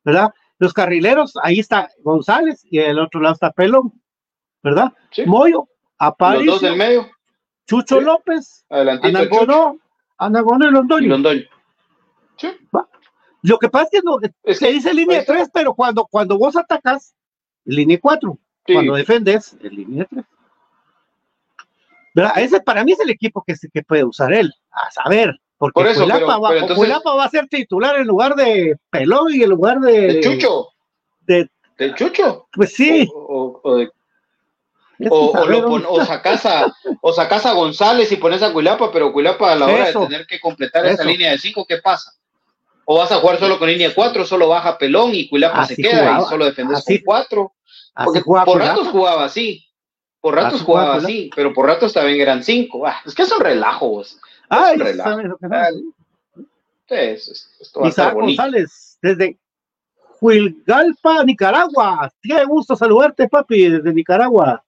¿verdad? 0.05 0.31
Los 0.59 0.71
carrileros, 0.71 1.33
ahí 1.41 1.57
está 1.59 1.89
González 2.03 2.63
y 2.69 2.77
el 2.77 2.99
otro 2.99 3.21
lado 3.21 3.33
está 3.33 3.49
Pelón, 3.51 3.91
¿verdad? 4.61 4.93
Sí. 5.11 5.23
Moyo, 5.25 5.61
Los 5.61 5.67
Aparicio, 5.97 6.51
dos 6.51 6.61
del 6.61 6.75
medio. 6.77 7.09
Chucho 7.65 7.97
Sí. 7.97 8.05
López, 8.05 8.65
Anagonó, 8.69 9.77
Anagonó 10.19 10.67
y 10.67 10.71
Londoño. 10.71 11.05
y 11.05 11.09
Londoño. 11.09 11.41
Sí. 12.37 12.49
Lo 13.41 13.57
que 13.57 13.67
pasa 13.69 13.85
es 13.85 13.89
que 13.91 14.05
no, 14.05 14.17
Es 14.43 14.59
que- 14.59 14.71
dice 14.71 14.93
línea 14.93 15.17
ahí 15.17 15.21
está. 15.21 15.33
3, 15.33 15.49
pero 15.51 15.73
cuando, 15.73 16.05
cuando 16.05 16.37
vos 16.37 16.55
atacas, 16.55 17.15
línea 17.65 17.97
4. 17.99 18.37
Sí. 18.67 18.73
Cuando 18.73 18.93
defendes, 18.95 19.57
en 19.61 19.75
línea 19.75 20.05
3. 20.09 20.23
¿Verdad? 22.13 22.33
Ese 22.37 22.61
para 22.61 22.83
mí 22.83 22.91
es 22.91 22.99
el 22.99 23.09
equipo 23.09 23.43
que, 23.45 23.55
que 23.73 23.81
puede 23.83 24.03
usar 24.03 24.33
él. 24.33 24.53
A 24.71 24.91
saber. 24.91 25.35
Porque 25.57 25.73
Por 25.73 25.87
eso, 25.87 26.01
Cuilapa, 26.01 26.19
pero- 26.25 26.41
va, 26.41 26.49
pero 26.49 26.61
entonces- 26.61 27.01
va 27.17 27.23
a 27.23 27.29
ser 27.29 27.47
titular 27.47 27.95
en 27.97 28.07
lugar 28.07 28.35
de 28.35 28.75
Pelón 28.89 29.33
y 29.33 29.43
en 29.43 29.49
lugar 29.49 29.79
de. 29.79 30.13
¿De 30.13 30.19
Chucho? 30.21 30.67
de- 31.21 31.49
¿De 31.77 31.95
Chucho? 31.95 32.47
pues 32.53 32.73
sí. 32.73 33.09
O, 33.15 33.59
o- 33.63 33.75
de- 33.77 33.89
lo 34.99 35.67
pon- 35.67 36.05
sacás 36.05 36.45
a, 36.45 36.73
o 37.01 37.11
sacás 37.13 37.45
a 37.45 37.53
González 37.53 38.11
y 38.11 38.17
pones 38.17 38.41
a 38.43 38.53
Cuilapa, 38.53 38.91
pero 38.91 39.11
Cuilapa 39.11 39.51
a 39.51 39.55
la 39.55 39.65
hora 39.65 39.89
Eso. 39.89 40.01
de 40.01 40.07
tener 40.07 40.27
que 40.27 40.39
completar 40.39 40.85
esa 40.85 41.03
línea 41.03 41.31
de 41.31 41.37
5, 41.39 41.65
¿qué 41.67 41.77
pasa? 41.77 42.11
O 42.85 42.97
vas 42.99 43.11
a 43.11 43.17
jugar 43.17 43.39
solo 43.39 43.57
con 43.57 43.69
línea 43.69 43.93
4, 43.93 44.25
solo 44.25 44.49
baja 44.49 44.77
Pelón 44.77 45.11
y 45.13 45.27
Cuilapa 45.29 45.61
Así 45.61 45.75
se 45.75 45.81
queda 45.81 45.99
jugaba, 45.99 46.21
y 46.25 46.29
solo 46.29 46.45
defendes 46.45 46.77
así- 46.79 46.97
con 46.99 47.05
4. 47.05 47.53
así 47.95 48.05
Porque 48.05 48.21
por 48.21 48.59
ratos 48.59 48.87
jugaba 48.89 49.25
así. 49.25 49.65
Por 50.23 50.35
ratos 50.35 50.53
Así 50.53 50.63
jugaba 50.63 50.95
así, 50.95 51.29
pero 51.35 51.51
por 51.51 51.65
ratos 51.65 51.91
también 51.91 52.21
eran 52.21 52.41
5. 52.41 52.87
es 53.05 53.13
que 53.13 53.23
es 53.23 53.31
un 53.33 53.41
relajo, 53.41 53.89
vos. 53.89 54.21
Ay, 54.47 54.75
es 54.75 54.79
un 54.79 54.87
relajo. 54.87 55.09
¿sabes 55.09 55.25
lo 55.25 55.37
que 55.37 55.47
Ah, 55.51 55.67
es- 56.87 57.27
es- 57.59 57.73
Isaac. 57.83 58.13
González, 58.13 58.97
desde 59.01 59.37
Huilgalpa, 60.21 61.25
Nicaragua. 61.25 62.09
Qué 62.21 62.41
gusto 62.45 62.77
saludarte, 62.77 63.27
papi, 63.27 63.67
desde 63.67 63.93
Nicaragua. 63.93 64.63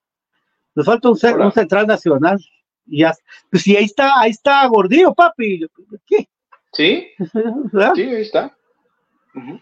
Nos 0.76 0.86
falta 0.86 1.08
un, 1.08 1.16
central 1.18 1.88
nacional. 1.88 2.38
Y 2.86 3.00
ya, 3.00 3.14
pues 3.50 3.64
sí, 3.64 3.78
ahí 3.78 3.86
está, 3.86 4.20
ahí 4.20 4.32
está 4.32 4.68
Gordillo, 4.68 5.14
papi. 5.14 5.66
¿Qué? 6.06 6.28
Sí, 6.74 7.08
¿Verdad? 7.72 7.94
sí, 7.96 8.02
ahí 8.02 8.22
está. 8.24 8.54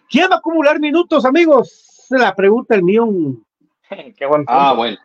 ¿Quién 0.10 0.28
va 0.32 0.38
a 0.38 0.40
acumular 0.40 0.80
minutos, 0.80 1.24
amigos? 1.24 1.70
Se 2.10 2.18
la 2.18 2.34
pregunta 2.34 2.74
el 2.74 2.82
millón. 2.82 3.46
Qué 4.18 4.26
buen 4.26 4.44
punto. 4.44 4.52
Ah, 4.52 4.74
bueno. 4.74 4.98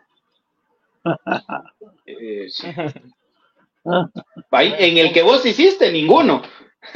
Eh, 2.05 2.47
sí. 2.49 2.67
Ahí, 4.51 4.73
en 4.77 4.97
el 4.97 5.13
que 5.13 5.21
vos 5.21 5.45
hiciste, 5.45 5.91
ninguno. 5.91 6.41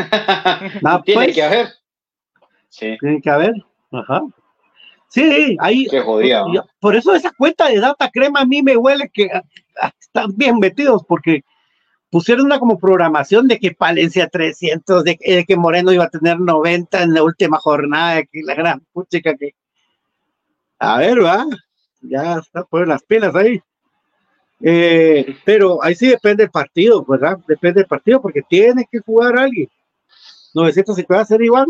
Ah, 0.86 1.02
Tiene 1.06 1.26
pues, 1.26 1.36
que 1.36 1.44
haber. 1.44 1.68
Sí. 2.70 2.98
Tiene 3.00 3.22
que 3.22 3.30
haber. 3.30 3.54
Ajá. 3.92 4.24
Sí, 5.10 5.56
ahí. 5.60 5.86
Qué 5.88 6.02
jodida. 6.02 6.44
Por 6.80 6.96
eso 6.96 7.14
esa 7.14 7.32
cuenta 7.38 7.70
de 7.70 7.80
Data 7.80 8.10
Crema 8.12 8.40
a 8.42 8.46
mí 8.46 8.64
me 8.64 8.76
huele 8.76 9.10
que 9.14 9.30
ah, 9.32 9.44
ah, 9.80 9.92
están 10.00 10.36
bien 10.36 10.58
metidos 10.58 11.04
porque 11.08 11.44
pusieron 12.10 12.46
una 12.46 12.58
como 12.60 12.80
programación 12.80 13.48
de 13.48 13.60
que 13.60 13.72
Palencia 13.74 14.28
300, 14.28 15.04
de, 15.04 15.18
que- 15.18 15.36
de 15.36 15.46
que 15.46 15.56
Moreno 15.56 15.92
iba 15.92 16.06
a 16.06 16.10
tener 16.10 16.40
90 16.40 17.04
en 17.04 17.14
la 17.14 17.22
última 17.24 17.58
jornada, 17.60 18.16
de 18.16 18.26
que 18.26 18.42
la 18.44 18.56
gran 18.56 18.80
puchica 18.92 19.36
que... 19.36 19.52
A 20.80 20.98
ver, 20.98 21.24
va, 21.24 21.46
ya 22.02 22.40
está 22.40 22.64
por 22.64 22.88
las 22.88 23.04
pilas 23.04 23.36
ahí. 23.36 23.62
Eh, 24.62 25.36
pero 25.44 25.84
ahí 25.84 25.96
sí 25.96 26.08
depende 26.08 26.44
del 26.44 26.52
partido, 26.52 27.04
¿verdad? 27.08 27.38
Depende 27.48 27.82
del 27.82 27.88
partido 27.88 28.22
porque 28.22 28.42
tiene 28.42 28.88
que 28.90 29.00
jugar 29.00 29.38
alguien. 29.38 29.70
950 30.54 31.26
ser 31.26 31.42
Iván. 31.42 31.66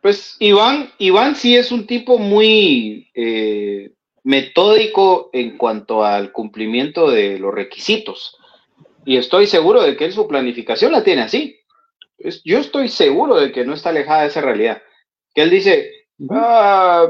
Pues 0.00 0.36
Iván, 0.38 0.90
Iván 0.98 1.34
sí 1.34 1.56
es 1.56 1.72
un 1.72 1.86
tipo 1.86 2.18
muy 2.18 3.10
eh, 3.14 3.92
metódico 4.22 5.30
en 5.32 5.56
cuanto 5.56 6.04
al 6.04 6.30
cumplimiento 6.32 7.10
de 7.10 7.38
los 7.38 7.54
requisitos. 7.54 8.36
Y 9.06 9.16
estoy 9.16 9.46
seguro 9.46 9.82
de 9.82 9.96
que 9.96 10.06
él 10.06 10.12
su 10.12 10.28
planificación 10.28 10.92
la 10.92 11.04
tiene 11.04 11.22
así. 11.22 11.58
Yo 12.44 12.58
estoy 12.58 12.88
seguro 12.88 13.36
de 13.36 13.52
que 13.52 13.64
no 13.64 13.74
está 13.74 13.90
alejada 13.90 14.22
de 14.22 14.28
esa 14.28 14.40
realidad. 14.40 14.82
Que 15.34 15.42
él 15.42 15.50
dice, 15.50 15.90
"Ah, 16.30 17.06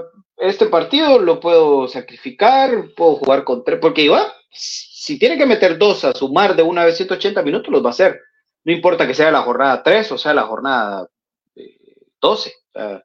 este 0.48 0.66
partido 0.66 1.18
lo 1.18 1.40
puedo 1.40 1.88
sacrificar, 1.88 2.90
puedo 2.96 3.16
jugar 3.16 3.44
con 3.44 3.64
tres, 3.64 3.78
porque 3.80 4.02
Iván, 4.02 4.26
si 4.50 5.18
tiene 5.18 5.36
que 5.36 5.46
meter 5.46 5.78
dos 5.78 6.04
a 6.04 6.12
sumar 6.12 6.56
de 6.56 6.62
una 6.62 6.84
vez 6.84 6.96
180 6.96 7.42
minutos, 7.42 7.72
los 7.72 7.82
va 7.82 7.88
a 7.88 7.92
hacer. 7.92 8.20
No 8.64 8.72
importa 8.72 9.06
que 9.06 9.14
sea 9.14 9.30
la 9.30 9.42
jornada 9.42 9.82
3 9.82 10.12
o 10.12 10.18
sea 10.18 10.32
la 10.32 10.44
jornada 10.44 11.08
eh, 11.54 11.78
12. 12.20 12.50
o 12.50 12.72
sea, 12.72 13.04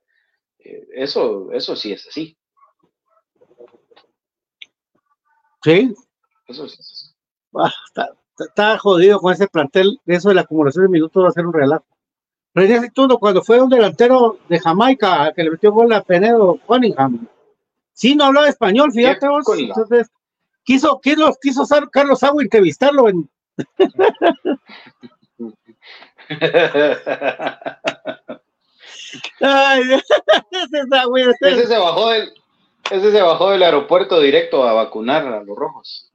eh, 0.60 0.88
eso, 0.94 1.52
eso 1.52 1.76
sí 1.76 1.92
es 1.92 2.08
así. 2.08 2.38
Sí, 5.62 5.94
Eso 6.48 6.68
sí 6.70 6.78
es 6.80 6.92
así. 6.92 7.16
Ah, 7.56 7.74
está 8.38 8.78
jodido 8.78 9.20
con 9.20 9.34
ese 9.34 9.48
plantel. 9.48 10.00
Eso 10.06 10.30
de 10.30 10.36
la 10.36 10.42
acumulación 10.42 10.86
de 10.86 10.92
minutos 10.92 11.24
va 11.24 11.28
a 11.28 11.32
ser 11.32 11.46
un 11.46 11.54
relajo. 11.54 11.86
René 12.56 12.80
Situno, 12.82 13.18
cuando 13.20 13.42
fue 13.44 13.62
un 13.62 13.70
delantero 13.70 14.38
de 14.50 14.60
Jamaica 14.60 15.32
que 15.36 15.44
le 15.44 15.52
metió 15.52 15.72
gol 15.72 15.94
a 15.94 16.02
Penedo 16.04 16.58
Cunningham, 16.66 17.28
sí 17.94 18.16
no 18.16 18.26
hablaba 18.26 18.50
español, 18.50 18.92
fíjate 18.92 19.20
¿Qué 19.22 19.28
vos. 19.28 19.46
Entonces, 19.58 20.08
quiso, 20.64 21.00
quiso, 21.00 21.36
quiso 21.42 21.64
Carlos 21.92 22.24
Agua 22.24 22.42
entrevistarlo 22.44 23.08
en. 23.10 23.30
Ay, 29.42 29.82
ese 30.52 30.80
es 30.80 30.92
Agüe, 30.92 31.22
ese- 31.22 31.52
ese 31.52 31.68
se 31.68 31.78
bajó 31.78 32.10
del, 32.10 32.32
ese 32.92 33.12
se 33.12 33.22
bajó 33.22 33.52
del 33.52 33.64
aeropuerto 33.64 34.20
directo 34.20 34.64
a 34.64 34.74
vacunar 34.74 35.26
a 35.28 35.44
los 35.44 35.58
rojos. 35.58 36.12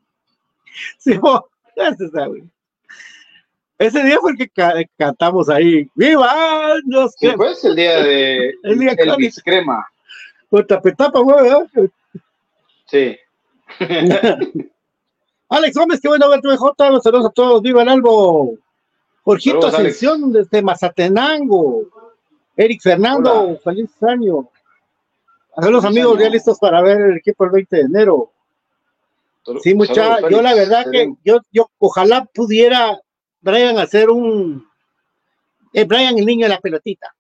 sí, 0.99 1.19
oh, 1.23 1.47
ese 1.77 2.05
es 2.07 2.15
Agüe. 2.15 2.45
Ese 3.79 4.03
día 4.05 4.19
fue 4.21 4.33
el 4.33 4.37
que 4.39 4.49
ca- 4.49 4.75
cantamos 4.97 5.49
ahí. 5.49 5.89
¡Viva! 5.95 6.75
Nos 6.85 7.13
Sí, 7.19 7.29
pues 7.37 7.65
el 7.65 7.75
día 7.77 8.03
de 8.03 8.55
El 8.63 8.79
día 8.79 8.93
Elvis 8.97 9.43
Crema. 9.45 9.87
Con 10.51 10.67
tapetapa, 10.67 11.19
güey. 11.21 11.51
Sí. 12.87 13.17
Alex 15.49 15.77
Gómez, 15.77 16.01
qué 16.01 16.09
bueno 16.09 16.29
verte, 16.29 16.49
BJ. 16.49 16.91
Los 16.91 17.03
saludos 17.03 17.27
a 17.27 17.31
todos. 17.31 17.63
Viva 17.63 17.83
el 17.83 17.89
Albo. 17.89 18.55
Jorgito 19.25 19.63
Saludos, 19.63 19.75
Alex. 19.81 19.97
Ascensión 19.97 20.33
desde 20.33 20.63
Mazatenango. 20.63 21.83
Eric 22.57 22.81
Fernando, 22.83 23.43
Hola. 23.43 23.59
feliz 23.65 23.91
año. 24.03 24.49
A 25.57 25.69
los 25.69 25.85
amigos 25.85 26.19
ya 26.21 26.29
listos 26.29 26.59
para 26.59 26.83
ver 26.83 27.01
el 27.01 27.17
equipo 27.17 27.45
el 27.45 27.51
20 27.51 27.77
de 27.77 27.83
enero. 27.83 28.31
Sí, 29.63 29.75
mucha, 29.75 29.95
Saludos, 29.95 30.31
yo 30.31 30.43
la 30.43 30.55
verdad 30.55 30.87
que 30.91 31.13
yo, 31.25 31.39
yo 31.53 31.71
ojalá 31.79 32.25
pudiera 32.33 32.99
Brian 33.45 33.79
hacer 33.79 34.09
un 34.09 34.67
eh, 35.73 35.85
Brian 35.85 36.19
el 36.19 36.25
niño 36.25 36.47
de 36.47 36.55
la 36.55 36.61
pelotita. 36.61 37.15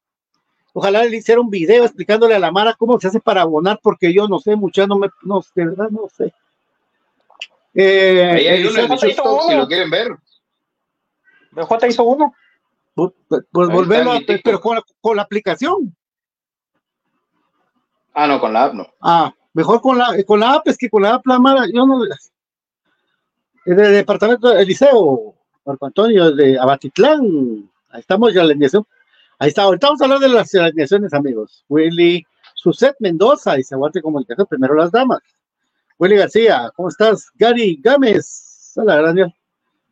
Ojalá 0.73 1.05
le 1.05 1.19
hiciera 1.19 1.41
un 1.41 1.51
video 1.51 1.85
explicándole 1.85 2.35
a 2.35 2.39
la 2.39 2.51
Mara 2.51 2.75
cómo 2.75 2.99
se 2.99 3.09
hace 3.09 3.21
para 3.21 3.43
abonar, 3.43 3.79
porque 3.83 4.13
yo 4.13 4.27
no 4.27 4.41
sé, 4.41 4.57
mucha 4.57 4.87
no 4.87 4.99
me, 4.99 5.09
no, 5.23 5.41
de 5.55 5.65
verdad 5.67 5.91
no 5.91 6.09
sé. 6.09 6.33
Eh, 7.75 8.31
Ahí 8.33 8.47
hay 8.47 8.67
uno 8.67 8.79
en 8.81 8.91
Eliseo 8.91 9.09
TikTok, 9.09 9.49
si 9.49 9.55
lo 9.55 9.67
quieren 9.69 9.91
ver. 9.91 10.17
BJ 11.53 11.87
hizo 11.89 12.05
uno. 12.05 12.35
Pues, 12.95 13.13
pues 13.29 13.69
a 13.69 14.19
TikTok. 14.19 14.41
pero 14.43 14.61
con 14.61 14.77
la, 14.77 14.83
con 15.01 15.17
la 15.17 15.23
aplicación. 15.23 15.95
Ah, 18.15 18.27
no, 18.27 18.41
con 18.41 18.53
la 18.53 18.65
app 18.65 18.75
no. 18.75 18.87
Ah, 19.01 19.35
mejor 19.53 19.81
con 19.81 19.99
la, 19.99 20.17
con 20.25 20.41
la 20.41 20.55
app 20.55 20.69
es 20.69 20.79
que 20.79 20.89
con 20.89 21.03
la 21.03 21.15
app 21.15 21.27
la 21.27 21.39
Mara, 21.39 21.67
yo 21.73 21.87
no. 21.87 22.03
El 23.67 23.77
departamento 23.77 24.51
de 24.51 24.63
Eliseo, 24.63 25.34
Marco 25.65 25.87
Antonio, 25.87 26.33
de 26.33 26.59
Abatitlán, 26.59 27.71
ahí 27.91 28.01
estamos 28.01 28.33
ya 28.35 28.43
la 28.43 28.51
alineación. 28.51 28.87
Ahí 29.39 29.49
está, 29.49 29.63
ahorita 29.63 29.89
vamos 29.89 30.01
a 30.01 30.05
hablar 30.05 30.21
de 30.21 30.29
las 30.29 30.55
alineaciones, 30.55 31.13
amigos. 31.15 31.65
Willy 31.69 32.25
Suset 32.55 32.95
Mendoza, 33.01 33.55
dice 33.55 33.75
Aguante 33.75 34.03
Comunicación, 34.03 34.47
primero 34.47 34.75
las 34.75 34.91
damas. 34.91 35.21
Willy 35.99 36.17
García, 36.17 36.71
¿cómo 36.75 36.89
estás? 36.89 37.31
Gary 37.35 37.81
Gámez, 37.83 38.73
hola, 38.77 38.97
gracias. 38.97 39.33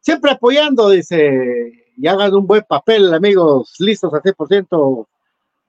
Siempre 0.01 0.33
apoyando, 0.33 0.91
dice, 0.91 1.87
y 1.97 2.07
hagan 2.07 2.35
un 2.35 2.47
buen 2.47 2.65
papel, 2.65 3.13
amigos, 3.15 3.75
listos 3.79 4.13
al 4.13 4.23
100%. 4.23 5.07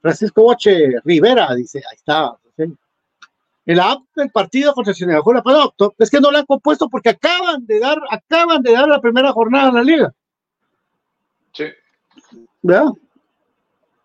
Francisco 0.01 0.43
Boche 0.43 0.99
Rivera, 1.03 1.53
dice, 1.55 1.79
ahí 1.79 1.95
está. 1.95 2.35
sí. 2.57 2.63
En 3.65 3.77
la 3.77 3.91
app 3.91 4.01
del 4.15 4.29
partido 4.31 4.73
contra 4.73 4.93
Sinaloa. 4.93 5.41
Pero 5.43 5.73
no, 5.79 5.93
es 5.97 6.09
que 6.09 6.19
no 6.19 6.31
la 6.31 6.39
han 6.39 6.45
compuesto 6.45 6.89
porque 6.89 7.09
acaban 7.09 7.65
de 7.65 7.79
dar, 7.79 7.97
acaban 8.09 8.61
de 8.61 8.73
dar 8.73 8.87
la 8.87 8.99
primera 9.01 9.31
jornada 9.31 9.69
en 9.69 9.75
la 9.75 9.83
liga. 9.83 10.13
Sí. 11.53 11.65
¿Verdad? 12.61 12.91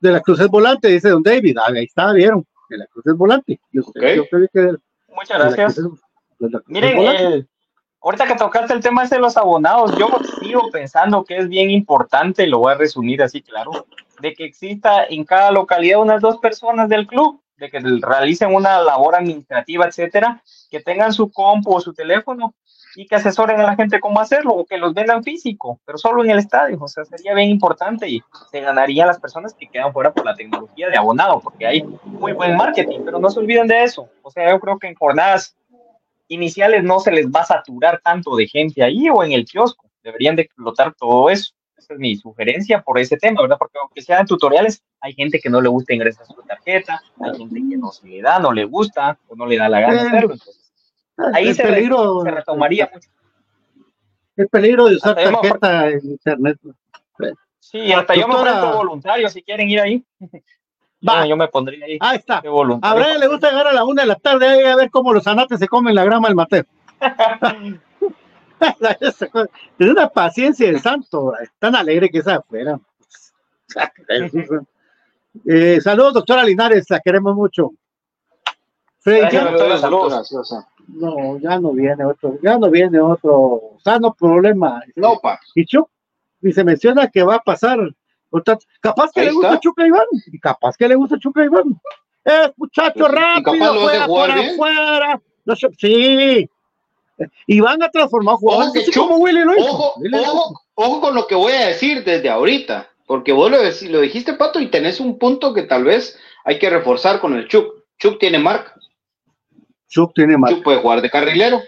De 0.00 0.12
la 0.12 0.20
Cruz 0.20 0.38
es 0.40 0.48
volante, 0.48 0.88
dice 0.88 1.08
Don 1.10 1.22
David. 1.22 1.56
Ah, 1.58 1.70
ahí 1.74 1.84
está, 1.84 2.12
vieron. 2.12 2.46
De 2.68 2.78
la 2.78 2.86
Cruz 2.86 3.06
es 3.06 3.16
volante. 3.16 3.58
Yo, 3.72 3.82
que 3.92 4.22
Muchas 5.08 5.38
gracias. 5.38 5.78
Es- 5.78 5.86
Miren, 6.66 6.98
el- 6.98 7.48
ahorita 8.00 8.26
que 8.28 8.36
tocaste 8.36 8.72
el 8.74 8.80
tema 8.80 9.02
ese 9.02 9.16
de 9.16 9.20
los 9.20 9.36
abonados, 9.36 9.96
yo 9.98 10.08
sigo 10.40 10.70
pensando 10.70 11.24
que 11.24 11.38
es 11.38 11.48
bien 11.48 11.70
importante, 11.70 12.46
lo 12.46 12.58
voy 12.60 12.72
a 12.74 12.76
resumir 12.76 13.22
así 13.22 13.42
claro, 13.42 13.86
de 14.20 14.34
que 14.34 14.44
exista 14.44 15.04
en 15.04 15.24
cada 15.24 15.50
localidad 15.50 16.00
unas 16.00 16.20
dos 16.22 16.38
personas 16.38 16.88
del 16.88 17.08
club, 17.08 17.40
de 17.58 17.70
que 17.70 17.80
realicen 17.80 18.54
una 18.54 18.80
labor 18.80 19.16
administrativa, 19.16 19.86
etcétera, 19.86 20.42
que 20.70 20.80
tengan 20.80 21.12
su 21.12 21.30
compu 21.30 21.74
o 21.74 21.80
su 21.80 21.92
teléfono 21.92 22.54
y 22.96 23.06
que 23.06 23.16
asesoren 23.16 23.60
a 23.60 23.64
la 23.64 23.76
gente 23.76 24.00
cómo 24.00 24.20
hacerlo 24.20 24.54
o 24.54 24.64
que 24.64 24.78
los 24.78 24.94
vendan 24.94 25.22
físico, 25.22 25.80
pero 25.84 25.98
solo 25.98 26.24
en 26.24 26.30
el 26.30 26.38
estadio, 26.38 26.78
o 26.80 26.88
sea, 26.88 27.04
sería 27.04 27.34
bien 27.34 27.50
importante 27.50 28.08
y 28.08 28.22
se 28.50 28.60
ganarían 28.60 29.08
las 29.08 29.20
personas 29.20 29.54
que 29.54 29.68
quedan 29.68 29.92
fuera 29.92 30.12
por 30.12 30.24
la 30.24 30.34
tecnología 30.34 30.88
de 30.88 30.96
abonado, 30.96 31.40
porque 31.40 31.66
hay 31.66 31.82
muy 32.04 32.32
buen 32.32 32.56
marketing, 32.56 33.00
pero 33.04 33.18
no 33.18 33.30
se 33.30 33.40
olviden 33.40 33.68
de 33.68 33.84
eso, 33.84 34.08
o 34.22 34.30
sea, 34.30 34.50
yo 34.50 34.58
creo 34.58 34.78
que 34.78 34.88
en 34.88 34.94
jornadas 34.94 35.54
iniciales 36.28 36.84
no 36.84 37.00
se 37.00 37.10
les 37.10 37.26
va 37.26 37.40
a 37.40 37.46
saturar 37.46 38.00
tanto 38.02 38.36
de 38.36 38.46
gente 38.46 38.82
ahí 38.82 39.08
o 39.10 39.24
en 39.24 39.32
el 39.32 39.44
kiosco. 39.44 39.88
Deberían 40.02 40.36
de 40.36 40.42
explotar 40.42 40.94
todo 40.94 41.28
eso. 41.30 41.52
Esa 41.88 41.94
es 41.94 42.00
mi 42.00 42.16
sugerencia 42.16 42.82
por 42.82 42.98
ese 42.98 43.16
tema, 43.16 43.40
¿verdad? 43.40 43.56
Porque 43.58 43.78
aunque 43.80 44.02
sean 44.02 44.26
tutoriales, 44.26 44.82
hay 45.00 45.14
gente 45.14 45.40
que 45.40 45.48
no 45.48 45.58
le 45.62 45.70
gusta 45.70 45.94
ingresar 45.94 46.26
su 46.26 46.34
tarjeta, 46.42 47.00
hay 47.18 47.38
gente 47.38 47.54
que 47.70 47.78
no 47.78 47.90
se 47.92 48.06
le 48.06 48.20
da, 48.20 48.38
no 48.38 48.52
le 48.52 48.64
gusta 48.66 49.18
o 49.26 49.34
no 49.34 49.46
le 49.46 49.56
da 49.56 49.70
la 49.70 49.80
gana 49.80 50.02
hacerlo. 50.02 50.34
Entonces, 50.34 50.70
ahí 51.32 51.48
el 51.48 51.54
se, 51.54 51.62
re- 51.62 51.72
peligro, 51.72 52.20
se 52.24 52.30
retomaría 52.30 52.90
mucho. 52.92 53.08
el 54.36 54.48
peligro 54.48 54.84
de 54.88 54.96
usar 54.96 55.18
Hasta 55.18 55.30
me 55.30 55.36
tarjeta 55.38 55.88
en 55.88 56.00
internet. 56.10 56.58
Sí, 57.58 57.90
hasta 57.90 58.14
yo 58.14 58.28
me 58.28 58.34
Doctora- 58.34 58.52
ofrezco 58.58 58.76
voluntario 58.76 59.28
si 59.30 59.42
quieren 59.42 59.70
ir 59.70 59.80
ahí. 59.80 60.04
Va. 61.08 61.22
Yo, 61.22 61.30
yo 61.30 61.36
me 61.38 61.48
pondría 61.48 61.86
ahí 61.86 61.96
Ahí 62.00 62.18
está. 62.18 62.42
A. 62.82 62.94
Brian 62.94 63.18
le 63.20 63.28
gusta 63.28 63.48
llegar 63.50 63.68
a 63.68 63.72
la 63.72 63.84
una 63.84 64.02
de 64.02 64.08
la 64.08 64.16
tarde 64.16 64.46
ahí 64.46 64.64
a 64.64 64.76
ver 64.76 64.90
cómo 64.90 65.14
los 65.14 65.26
anates 65.26 65.58
se 65.58 65.68
comen 65.68 65.94
la 65.94 66.04
grama 66.04 66.28
del 66.28 66.34
mateo. 66.36 66.64
es 69.00 69.88
una 69.90 70.08
paciencia 70.08 70.66
del 70.66 70.80
santo, 70.80 71.32
tan 71.58 71.74
alegre 71.76 72.08
que 72.10 72.18
es 72.18 72.26
afuera. 72.26 72.78
Eh, 75.46 75.80
saludos, 75.80 76.14
doctora 76.14 76.42
Linares, 76.42 76.86
la 76.90 76.98
queremos 77.00 77.34
mucho. 77.36 77.70
Freddy, 78.98 79.20
Gracias, 79.20 79.44
ya- 79.44 79.50
doctora, 79.50 79.78
saludos. 79.78 80.12
Gracias. 80.32 80.66
no, 80.88 81.38
ya 81.38 81.60
no 81.60 81.72
viene 81.72 82.04
otro, 82.04 82.38
ya 82.42 82.58
no 82.58 82.70
viene 82.70 82.98
otro 83.00 83.76
sano 83.84 84.12
problema. 84.14 84.82
No, 84.96 85.18
pa. 85.20 85.38
Y 85.54 85.64
Chuck, 85.64 85.88
y 86.42 86.52
se 86.52 86.64
menciona 86.64 87.06
que 87.08 87.22
va 87.22 87.36
a 87.36 87.40
pasar. 87.40 87.78
capaz 88.80 89.12
que 89.12 89.20
Ahí 89.20 89.26
le 89.26 89.32
gusta 89.32 89.48
está. 89.50 89.60
Chuca 89.60 89.86
Iván, 89.86 90.06
y 90.26 90.38
capaz 90.40 90.76
que 90.76 90.88
le 90.88 90.94
gusta 90.96 91.18
Chuca 91.18 91.44
Iván. 91.44 91.80
Eh, 92.24 92.52
muchacho, 92.56 92.92
Pues, 92.98 93.12
rápido, 93.12 93.74
fuera, 93.80 94.06
fuera, 94.06 94.42
fuera. 94.56 95.22
No 95.44 95.54
sí. 95.56 96.50
Y 97.46 97.60
van 97.60 97.82
a 97.82 97.88
transformar 97.90 98.36
jugadores 98.36 98.88
Ojo 99.58 99.94
como. 99.94 100.60
Ojo, 100.74 101.00
con 101.00 101.14
lo 101.14 101.26
que 101.26 101.34
voy 101.34 101.52
a 101.52 101.66
decir 101.68 102.04
desde 102.04 102.30
ahorita, 102.30 102.88
porque 103.06 103.32
vos 103.32 103.50
lo, 103.50 104.00
dijiste, 104.00 104.34
Pato, 104.34 104.60
y 104.60 104.70
tenés 104.70 105.00
un 105.00 105.18
punto 105.18 105.52
que 105.52 105.62
tal 105.62 105.84
vez 105.84 106.16
hay 106.44 106.58
que 106.58 106.70
reforzar 106.70 107.20
con 107.20 107.34
el 107.34 107.48
Chuck. 107.48 107.74
Chuck 107.98 108.18
tiene 108.20 108.38
marca, 108.38 108.74
Chuck 109.88 110.12
tiene 110.14 110.36
más. 110.38 110.50
Chuck 110.52 110.62
puede 110.62 110.80
jugar 110.80 111.02
de 111.02 111.10
carrilero, 111.10 111.60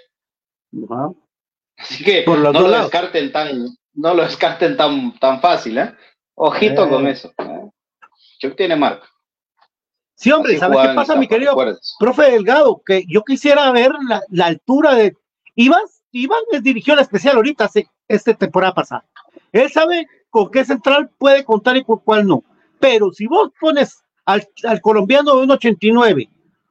así 1.77 2.05
que 2.05 2.23
Por 2.23 2.39
no 2.39 2.53
lo 2.53 2.69
lados. 2.69 2.83
descarten 2.93 3.33
tan, 3.33 3.67
no 3.95 4.15
lo 4.15 4.23
descarten 4.23 4.77
tan, 4.77 5.19
tan 5.19 5.41
fácil, 5.41 5.79
¿eh? 5.79 5.93
Ojito 6.35 6.85
Eh. 6.87 6.89
con 6.89 7.07
eso. 7.09 7.33
¿eh? 7.39 7.71
Chuck 8.39 8.57
tiene 8.57 8.77
marca. 8.77 9.09
Sí, 10.15 10.31
hombre, 10.31 10.53
Así 10.53 10.61
¿sabes 10.61 10.79
qué 10.87 10.95
pasa, 10.95 11.17
mi 11.17 11.27
querido 11.27 11.57
profe 11.99 12.31
Delgado? 12.31 12.83
Que 12.85 13.05
yo 13.09 13.23
quisiera 13.25 13.71
ver 13.73 13.91
la, 14.09 14.23
la 14.29 14.47
altura 14.47 14.95
de. 14.95 15.17
Iván, 15.55 15.83
Iván 16.13 16.41
es 16.53 16.63
dirigió 16.63 16.95
la 16.95 17.03
especial 17.03 17.37
ahorita, 17.37 17.65
hace, 17.67 17.89
esta 18.09 18.35
temporada 18.35 18.75
pasada. 18.75 19.05
Él 19.53 19.71
sabe 19.71 20.07
con 20.31 20.51
qué 20.51 20.65
central 20.65 21.11
puede 21.19 21.45
contar 21.45 21.77
y 21.77 21.85
con 21.85 21.99
cuál 21.99 22.27
no. 22.27 22.43
Pero 22.79 23.13
si 23.13 23.27
vos 23.27 23.51
pones 23.61 24.03
al, 24.25 24.47
al 24.65 24.81
colombiano 24.81 25.37
de 25.37 25.43
un 25.43 25.51
89, 25.51 26.29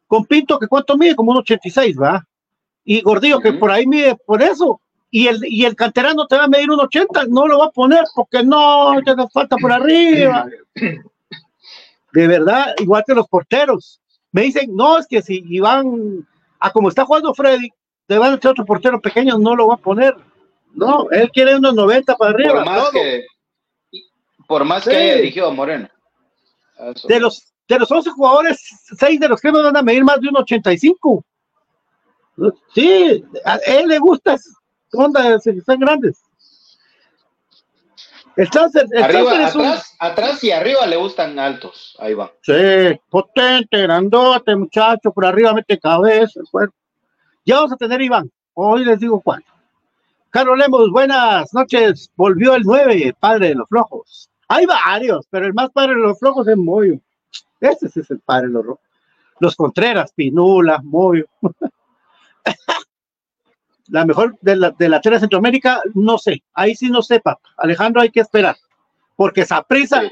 con 0.08 0.26
Pinto, 0.26 0.58
que 0.58 0.68
cuánto 0.68 0.98
mide, 0.98 1.16
como 1.16 1.32
un 1.32 1.38
86, 1.38 1.96
¿va? 2.00 2.26
Y 2.84 3.02
Gordillo, 3.02 3.40
que 3.40 3.50
Ujú. 3.50 3.60
por 3.60 3.72
ahí 3.72 3.86
mide 3.86 4.16
por 4.26 4.42
eso. 4.42 4.82
Y 5.12 5.28
el, 5.28 5.40
y 5.44 5.66
el 5.66 5.76
canterano 5.76 6.26
te 6.28 6.36
va 6.36 6.46
a 6.46 6.48
medir 6.48 6.72
un 6.72 6.80
80, 6.80 7.26
no 7.30 7.48
lo 7.48 7.60
va 7.60 7.66
a 7.66 7.72
poner 7.72 8.04
porque 8.16 8.44
no, 8.44 9.00
te 9.04 9.14
falta 9.32 9.56
por 9.58 9.72
arriba. 9.72 10.48
De 12.12 12.28
verdad, 12.28 12.74
igual 12.80 13.04
que 13.06 13.14
los 13.14 13.28
porteros. 13.28 14.02
Me 14.32 14.42
dicen, 14.42 14.76
no, 14.76 14.98
es 14.98 15.08
que 15.08 15.22
si 15.22 15.44
Iván, 15.48 16.28
a 16.60 16.72
como 16.72 16.90
está 16.90 17.06
jugando 17.06 17.34
Freddy, 17.34 17.70
te 18.10 18.18
van 18.18 18.32
a 18.34 18.50
otro 18.50 18.66
portero 18.66 19.00
pequeño, 19.00 19.38
no 19.38 19.56
lo 19.56 19.68
va 19.68 19.76
a 19.76 19.78
poner. 19.78 20.16
No, 20.74 21.08
él 21.12 21.30
quiere 21.32 21.56
unos 21.56 21.76
90 21.76 22.16
para 22.18 22.32
arriba. 22.32 22.54
Por 22.56 22.66
más 22.66 22.80
todo. 22.82 22.92
que, 22.92 23.26
por 24.48 24.66
más 24.66 24.84
Sí. 24.84 24.90
que 24.90 24.96
haya 24.98 25.16
dirigido 25.18 25.48
a 25.48 25.52
Moreno. 25.54 25.88
Eso. 26.80 27.08
De 27.08 27.20
los, 27.20 27.54
de 27.68 27.78
los 27.80 27.92
11 27.92 28.10
jugadores, 28.10 28.60
6 28.98 29.20
de 29.20 29.28
los 29.30 29.40
que 29.40 29.52
no 29.52 29.62
van 29.62 29.78
a 29.78 29.84
medir 29.84 30.04
más 30.04 30.20
de 30.22 30.28
un 30.30 30.38
85. 30.38 31.24
Sí, 32.74 33.24
a 33.46 33.56
él 33.68 33.88
le 33.90 34.00
gusta, 34.00 34.38
onda, 34.94 35.40
se- 35.40 35.52
están 35.52 35.80
grandes. 35.80 36.20
El 38.38 38.50
Chance, 38.50 38.80
el 38.92 39.04
Arriba, 39.04 39.32
Chance 39.34 39.50
es 39.50 39.56
un- 39.56 39.66
atrás, 39.66 39.96
atrás 40.00 40.44
y 40.44 40.52
arriba 40.52 40.88
le 40.88 40.96
gustan 40.96 41.38
altos. 41.38 41.96
Ahí 42.00 42.14
va. 42.16 42.32
Sí, 42.42 42.54
potente, 43.10 43.82
grandote, 43.84 44.56
muchacho, 44.56 45.12
por 45.12 45.26
arriba 45.28 45.54
mete 45.54 45.78
cabeza, 45.78 46.40
el 46.40 46.48
cuerpo. 46.50 46.76
Ya 47.50 47.56
vamos 47.56 47.72
a 47.72 47.78
tener 47.78 48.00
Iván. 48.00 48.30
Hoy 48.54 48.86
les 48.86 49.00
digo 49.00 49.20
cuándo. 49.22 49.48
Carlos 50.30 50.56
Lemos, 50.56 50.92
buenas 50.92 51.52
noches. 51.52 52.12
Volvió 52.16 52.54
el 52.54 52.62
9, 52.62 53.16
padre 53.20 53.48
de 53.48 53.56
los 53.56 53.68
flojos. 53.68 54.30
Hay 54.48 54.68
varios, 54.68 55.26
pero 55.32 55.48
el 55.48 55.56
más 55.56 55.72
padre 55.72 55.96
de 55.96 56.02
los 56.02 56.20
flojos 56.20 56.48
es 56.48 56.56
Moyo. 56.56 57.00
Ese 57.60 57.88
es 57.88 58.12
el 58.12 58.20
padre 58.20 58.50
de 58.50 58.54
los 58.54 58.66
rojos. 58.68 58.86
Los 59.40 59.56
Contreras, 59.56 60.14
Pinula, 60.14 60.80
Moyo. 60.84 61.26
la 63.88 64.06
mejor 64.06 64.38
de 64.42 64.56
la, 64.56 64.70
de 64.70 64.88
la 64.88 65.00
de 65.00 65.20
Centroamérica, 65.20 65.82
no 65.96 66.20
sé. 66.20 66.44
Ahí 66.54 66.76
sí 66.76 66.92
no 66.92 67.02
sepa. 67.02 67.40
Alejandro, 67.58 68.02
hay 68.02 68.12
que 68.12 68.20
esperar. 68.20 68.58
Porque 69.16 69.44
Saprisa 69.44 70.02
Sí, 70.02 70.12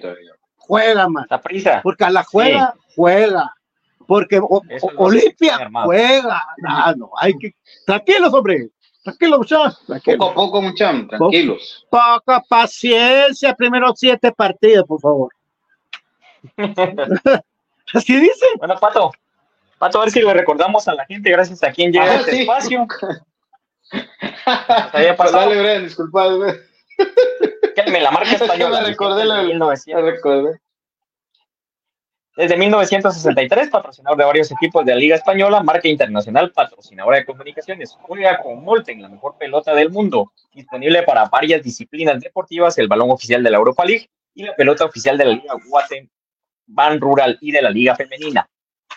juega 0.56 1.08
más. 1.08 1.28
La 1.30 1.40
prisa. 1.40 1.82
Porque 1.84 2.04
a 2.04 2.10
la 2.10 2.24
juega, 2.24 2.74
juega. 2.96 3.54
Porque 4.08 4.40
o- 4.40 4.46
o- 4.46 4.64
Olimpia 4.98 5.70
juega. 5.84 6.42
Ah, 6.68 6.94
no, 6.98 7.12
hay 7.20 7.34
que. 7.38 7.54
Tranquilos, 7.86 8.34
hombre. 8.34 8.70
Tranquilos, 9.04 9.40
muchachos. 9.40 9.76
Poco 9.76 9.86
Tranquilos. 9.88 10.30
a 10.30 10.34
poco, 10.34 10.62
muchachos, 10.62 11.08
tranquilos. 11.10 11.88
Poca 11.90 12.42
paciencia. 12.50 13.54
Primero 13.54 13.94
siete 13.96 14.32
partidos, 14.32 14.86
por 14.88 15.00
favor. 15.02 15.30
Así 17.94 18.16
dice. 18.20 18.46
Bueno, 18.58 18.76
Pato, 18.80 19.12
Pato, 19.78 20.00
a 20.00 20.02
ver 20.06 20.12
si 20.12 20.22
le 20.22 20.34
recordamos 20.34 20.88
a 20.88 20.94
la 20.94 21.06
gente 21.06 21.30
gracias 21.32 21.64
a 21.64 21.72
quien 21.72 21.92
llega 21.92 22.06
a 22.06 22.08
Ajá, 22.08 22.20
este 22.20 22.32
sí. 22.32 22.42
espacio. 22.42 22.88
Pues 24.92 25.16
pasado. 25.16 25.38
dale, 25.50 25.62
Brian, 25.62 25.84
disculpa. 25.84 26.28
güey. 26.28 26.54
Quédeme 27.76 28.02
la 28.02 28.12
marca 28.12 28.30
Es 28.32 28.38
que 28.38 28.44
española. 28.46 28.82
me 28.82 28.88
recordé 28.88 29.24
la- 29.26 29.36
Desde 29.36 29.48
1900. 29.50 29.86
Ya 29.86 30.12
recordé. 30.12 30.60
Desde 32.38 32.56
1963, 32.56 33.70
patrocinador 33.72 34.16
de 34.16 34.24
varios 34.24 34.52
equipos 34.52 34.86
de 34.86 34.94
la 34.94 35.00
Liga 35.00 35.16
Española, 35.16 35.64
marca 35.64 35.88
internacional, 35.88 36.52
patrocinadora 36.52 37.18
de 37.18 37.26
comunicaciones. 37.26 37.98
Juega 38.04 38.44
con 38.44 38.64
Molten, 38.64 39.02
la 39.02 39.10
mejor 39.10 39.40
pelota 39.40 39.74
del 39.74 39.90
mundo. 39.90 40.34
Disponible 40.54 41.02
para 41.02 41.26
varias 41.26 41.64
disciplinas 41.64 42.22
deportivas, 42.22 42.78
el 42.78 42.88
balón 42.88 43.10
oficial 43.10 43.42
de 43.42 43.50
la 43.50 43.58
Europa 43.58 43.84
League 43.84 44.08
y 44.36 44.44
la 44.44 44.56
pelota 44.56 44.86
oficial 44.86 45.18
de 45.18 45.26
la 45.26 45.32
Liga 45.32 45.56
Guatem 45.68 46.08
Ban 46.68 47.02
Rural 47.02 47.40
y 47.42 47.52
de 47.52 47.62
la 47.64 47.72
Liga 47.72 47.96
Femenina. 47.96 48.48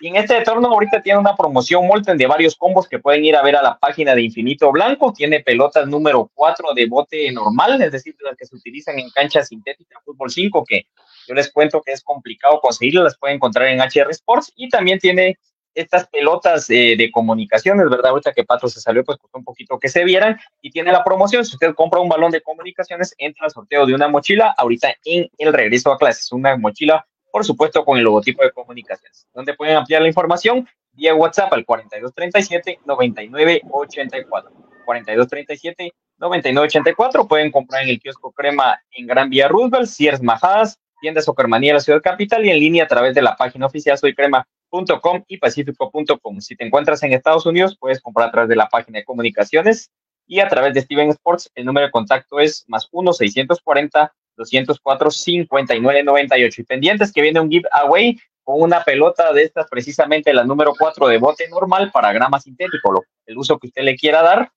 Y 0.01 0.09
en 0.09 0.17
este 0.17 0.39
torno 0.43 0.69
ahorita 0.69 1.01
tiene 1.01 1.19
una 1.19 1.35
promoción 1.35 1.87
Molten 1.87 2.19
de 2.19 2.27
varios 2.27 2.55
combos 2.57 2.87
que 2.87 2.99
pueden 2.99 3.25
ir 3.25 3.37
a 3.37 3.43
ver 3.43 3.57
a 3.57 3.63
la 3.63 3.79
página 3.79 4.15
de 4.15 4.21
Infinito 4.21 4.71
Blanco. 4.71 5.15
Tiene 5.15 5.41
pelotas 5.41 5.89
número 5.89 6.31
4 6.35 6.75
de 6.75 6.87
bote 6.87 7.33
normal, 7.33 7.81
es 7.81 7.93
decir, 7.93 8.15
las 8.21 8.37
que 8.37 8.45
se 8.45 8.55
utilizan 8.55 8.99
en 8.99 9.09
cancha 9.09 9.43
sintética 9.43 9.99
fútbol 10.05 10.31
5, 10.31 10.63
que 10.69 10.85
yo 11.31 11.35
les 11.35 11.53
cuento 11.53 11.81
que 11.81 11.93
es 11.93 12.03
complicado 12.03 12.61
conseguirlas, 12.61 13.05
las 13.05 13.19
pueden 13.19 13.37
encontrar 13.37 13.69
en 13.69 13.81
HR 13.81 14.11
Sports. 14.11 14.53
Y 14.57 14.69
también 14.69 14.99
tiene 14.99 15.39
estas 15.75 16.09
pelotas 16.09 16.69
eh, 16.71 16.97
de 16.99 17.09
comunicaciones, 17.13 17.89
¿verdad? 17.89 18.11
Ahorita 18.11 18.33
que 18.33 18.43
Pato 18.43 18.69
se 18.69 18.81
salió, 18.81 19.05
pues 19.05 19.17
costó 19.17 19.39
un 19.39 19.45
poquito 19.45 19.79
que 19.79 19.89
se 19.89 20.03
vieran. 20.03 20.41
Y 20.61 20.73
tiene 20.73 20.91
la 20.91 21.05
promoción, 21.05 21.45
si 21.45 21.55
usted 21.55 21.73
compra 21.77 22.01
un 22.01 22.09
balón 22.09 22.33
de 22.33 22.41
comunicaciones, 22.41 23.15
entra 23.17 23.45
al 23.45 23.53
sorteo 23.53 23.87
de 23.87 23.95
una 23.95 24.09
mochila 24.09 24.53
ahorita 24.59 24.93
en 25.05 25.29
el 25.39 25.53
regreso 25.53 25.93
a 25.93 25.99
clases. 25.99 26.33
Una 26.33 26.57
mochila 26.57 27.07
por 27.31 27.45
supuesto 27.45 27.85
con 27.85 27.97
el 27.97 28.03
logotipo 28.03 28.43
de 28.43 28.51
comunicaciones, 28.51 29.29
donde 29.33 29.55
pueden 29.55 29.77
ampliar 29.77 30.03
la 30.03 30.09
información 30.09 30.69
vía 30.93 31.15
WhatsApp 31.15 31.53
al 31.53 31.65
4237-9984. 31.65 34.51
4237-9984. 34.85 37.29
Pueden 37.29 37.53
comprar 37.53 37.85
en 37.85 37.91
el 37.91 38.01
kiosco 38.01 38.33
Crema 38.33 38.83
en 38.91 39.07
Gran 39.07 39.31
Vía 39.31 39.47
Roosevelt, 39.49 39.87
Sears 39.87 40.21
Majadas, 40.23 40.81
tiendas 41.01 41.25
Socarmanía 41.25 41.71
de 41.71 41.75
la 41.75 41.81
Ciudad 41.81 42.03
Capital 42.03 42.45
y 42.45 42.51
en 42.51 42.59
línea 42.59 42.85
a 42.85 42.89
través 42.89 43.15
de 43.15 43.23
la 43.23 43.37
página 43.37 43.67
oficial 43.67 43.99
soycrema.com 43.99 45.25
y 45.27 45.39
pacífico.com. 45.39 46.41
Si 46.41 46.57
te 46.57 46.65
encuentras 46.65 47.03
en 47.03 47.13
Estados 47.13 47.47
Unidos, 47.47 47.77
puedes 47.79 48.01
comprar 48.01 48.29
a 48.29 48.33
través 48.33 48.49
de 48.49 48.57
la 48.57 48.69
página 48.69 48.99
de 48.99 49.05
comunicaciones 49.05 49.91
y 50.27 50.41
a 50.41 50.49
través 50.49 50.75
de 50.75 50.83
Steven 50.83 51.09
Sports. 51.11 51.51
El 51.55 51.65
número 51.65 51.87
de 51.87 51.93
contacto 51.93 52.39
es 52.39 52.65
más 52.69 52.89
1-640 52.93 54.11
204 54.37 55.11
5998 55.11 56.61
y 56.61 56.65
pendientes 56.65 57.13
que 57.13 57.23
viene 57.23 57.41
un 57.41 57.51
giveaway 57.51 58.17
con 58.43 58.63
una 58.63 58.83
pelota 58.83 59.33
de 59.33 59.43
estas 59.43 59.69
precisamente 59.69 60.33
la 60.33 60.45
número 60.45 60.73
4 60.79 61.09
de 61.09 61.19
bote 61.19 61.49
normal 61.49 61.91
para 61.93 62.13
grama 62.13 62.41
sintético, 62.41 63.05
el 63.27 63.39
uso 63.39 63.59
que 63.59 63.67
usted 63.67 63.83
le 63.83 63.97
quiera 63.97 64.23
dar 64.23 64.51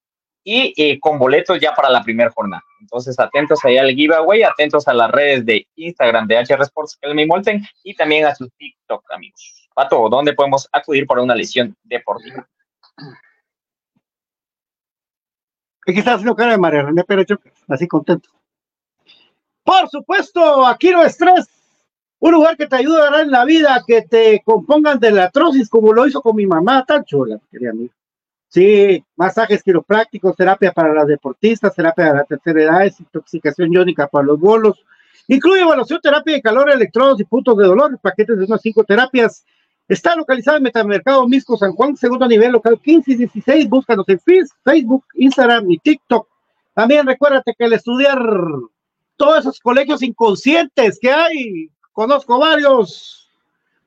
y 0.44 0.74
eh, 0.78 1.00
con 1.00 1.20
boletos 1.20 1.60
ya 1.60 1.74
para 1.74 1.90
la 1.90 2.04
primera 2.04 2.32
jornada. 2.32 2.64
Entonces, 2.84 3.18
atentos 3.18 3.64
ahí 3.64 3.78
al 3.78 3.92
giveaway, 3.92 4.44
atentos 4.44 4.90
a 4.90 4.94
las 4.94 5.10
redes 5.10 5.46
de 5.46 5.66
Instagram 5.76 6.28
de 6.28 6.38
HR 6.38 6.64
Sports 6.64 6.98
Kelmy 7.00 7.26
Molten 7.26 7.64
y 7.82 7.96
también 7.96 8.26
a 8.26 8.36
su 8.36 8.50
TikTok, 8.50 9.10
amigos. 9.12 9.70
Pato, 9.74 10.10
¿dónde 10.10 10.34
podemos 10.34 10.68
acudir 10.70 11.08
para 11.08 11.22
una 11.22 11.34
lesión 11.34 11.74
deportiva? 11.84 12.46
Aquí 15.88 16.00
está 16.00 16.16
haciendo 16.16 16.36
cara 16.36 16.52
de 16.52 16.58
María 16.58 16.82
René 16.84 17.06
Pérez, 17.06 17.28
así 17.70 17.88
contento. 17.88 18.30
Por 19.64 19.90
supuesto, 19.90 20.68
aquí 20.68 20.92
no 20.92 21.04
estrés. 21.04 21.48
Un 22.20 22.34
lugar 22.34 22.58
que 22.58 22.68
te 22.68 22.76
ayudará 22.76 23.22
en 23.22 23.32
la 23.32 23.46
vida, 23.46 23.82
que 23.88 24.02
te 24.02 24.42
compongan 24.44 25.00
de 25.00 25.12
la 25.12 25.26
atrocis, 25.26 25.70
como 25.70 25.94
lo 25.94 26.06
hizo 26.06 26.22
con 26.22 26.36
mi 26.36 26.46
mamá, 26.46 26.84
tan 26.86 27.06
chula, 27.06 27.40
querida 27.50 27.72
amiga. 27.72 27.94
Sí, 28.54 29.04
masajes 29.16 29.64
quiroprácticos, 29.64 30.36
terapia 30.36 30.72
para 30.72 30.94
las 30.94 31.08
deportistas, 31.08 31.74
terapia 31.74 32.06
de 32.06 32.14
la 32.14 32.24
tercera 32.24 32.62
edad, 32.62 32.94
intoxicación 33.00 33.74
iónica 33.74 34.06
para 34.06 34.26
los 34.26 34.40
bolos. 34.40 34.86
Incluye 35.28 35.62
evaluación, 35.62 36.00
terapia 36.00 36.36
de 36.36 36.42
calor, 36.44 36.70
electrodos 36.70 37.20
y 37.20 37.24
puntos 37.24 37.58
de 37.58 37.66
dolor, 37.66 37.98
paquetes 38.00 38.38
de 38.38 38.46
unas 38.46 38.62
cinco 38.62 38.84
terapias. 38.84 39.44
Está 39.88 40.16
localizado 40.16 40.58
en 40.58 40.64
Metamercado 40.64 41.28
Misco 41.28 41.58
San 41.58 41.72
Juan, 41.72 41.98
segundo 41.98 42.28
nivel 42.28 42.52
local 42.52 42.80
15 42.80 43.14
y 43.14 43.16
16. 43.16 43.68
Búscanos 43.70 44.08
en 44.08 44.20
Facebook, 44.64 45.04
Instagram 45.16 45.72
y 45.72 45.80
TikTok. 45.80 46.28
También 46.76 47.08
recuérdate 47.08 47.56
que 47.58 47.66
el 47.66 47.74
estudiar 47.74 48.20
todos 49.18 49.40
esos 49.40 49.60
colegios 49.62 50.04
inconscientes 50.04 51.00
que 51.02 51.12
hay, 51.12 51.72
conozco 51.92 52.38
varios, 52.38 53.24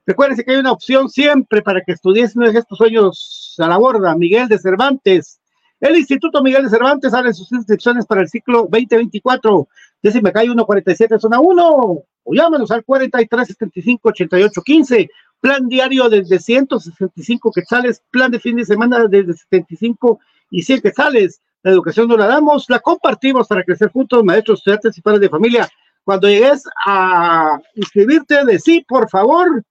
Recuérdense 0.07 0.45
que 0.45 0.53
hay 0.53 0.59
una 0.59 0.71
opción 0.71 1.09
siempre 1.09 1.63
para 1.63 1.83
que 1.83 1.93
estudies 1.93 2.37
no 2.37 2.47
estos 2.47 2.79
sueños 2.79 3.36
a 3.61 3.69
la 3.69 3.79
borda. 3.79 4.15
Miguel 4.17 4.49
de 4.49 4.59
Cervantes. 4.59 5.41
El 5.81 5.97
Instituto 5.97 6.43
Miguel 6.43 6.65
de 6.65 6.71
Cervantes 6.71 7.13
abre 7.13 7.35
sus 7.35 7.53
inscripciones 7.53 8.07
para 8.07 8.23
el 8.23 8.29
ciclo 8.29 8.63
2024. 8.71 9.69
Décime 10.03 10.33
cae 10.33 10.47
147 10.47 11.19
zona 11.19 11.41
1 11.41 11.63
o 11.69 12.35
llámanos 12.35 12.71
al 12.71 12.85
43 12.85 13.49
75 13.49 14.09
88 14.09 14.63
15. 14.63 15.11
Plan 15.41 15.69
diario 15.69 16.09
desde 16.09 16.39
165 16.39 17.53
quetzales, 17.53 18.03
plan 18.11 18.31
de 18.31 18.41
fin 18.41 18.57
de 18.57 18.65
semana 18.65 19.07
desde 19.07 19.35
75 19.35 20.19
y 20.51 20.63
100 20.63 20.81
quetzales. 20.81 21.43
La 21.63 21.73
educación 21.73 22.09
no 22.09 22.17
la 22.17 22.27
damos, 22.27 22.71
la 22.71 22.79
compartimos 22.79 23.47
para 23.47 23.63
crecer 23.63 23.91
juntos, 23.91 24.25
maestros, 24.25 24.61
estudiantes 24.61 24.97
y 24.97 25.03
padres 25.03 25.21
de 25.21 25.29
familia. 25.29 25.69
Cuando 26.05 26.29
llegues 26.29 26.65
a 26.87 27.59
inscribirte, 27.75 28.45
de 28.45 28.85
por 28.89 29.11
favor, 29.11 29.63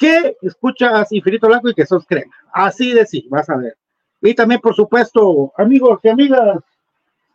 que 0.00 0.38
escuchas 0.40 1.12
Infinito 1.12 1.46
Blanco 1.46 1.68
y 1.68 1.74
que 1.74 1.84
sos 1.84 2.06
crema. 2.06 2.32
Así 2.54 2.92
de 2.94 3.04
sí, 3.06 3.26
vas 3.28 3.48
a 3.50 3.56
ver. 3.56 3.76
Y 4.22 4.34
también, 4.34 4.60
por 4.60 4.74
supuesto, 4.74 5.52
amigos 5.58 6.00
y 6.02 6.08
amigas, 6.08 6.58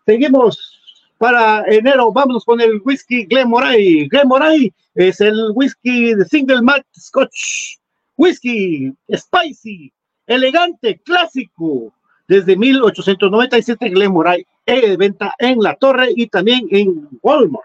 seguimos 0.04 0.82
para 1.20 1.64
enero. 1.68 2.12
Vámonos 2.12 2.44
con 2.44 2.60
el 2.60 2.82
whisky 2.84 3.26
Glenmorangie. 3.26 4.08
Glenmorangie 4.10 4.74
es 4.96 5.22
el 5.22 5.52
whisky 5.54 6.16
de 6.16 6.26
single 6.26 6.64
malt 6.64 6.86
scotch. 7.00 7.78
Whisky 8.18 8.92
spicy, 9.16 9.94
elegante, 10.26 11.00
clásico. 11.06 11.94
Desde 12.28 12.58
1897, 12.58 13.90
Glenmorangie 13.90 14.48
de 14.66 14.98
venta 14.98 15.36
en 15.38 15.60
La 15.60 15.76
Torre 15.76 16.08
y 16.16 16.26
también 16.26 16.68
en 16.72 17.08
Walmart. 17.22 17.64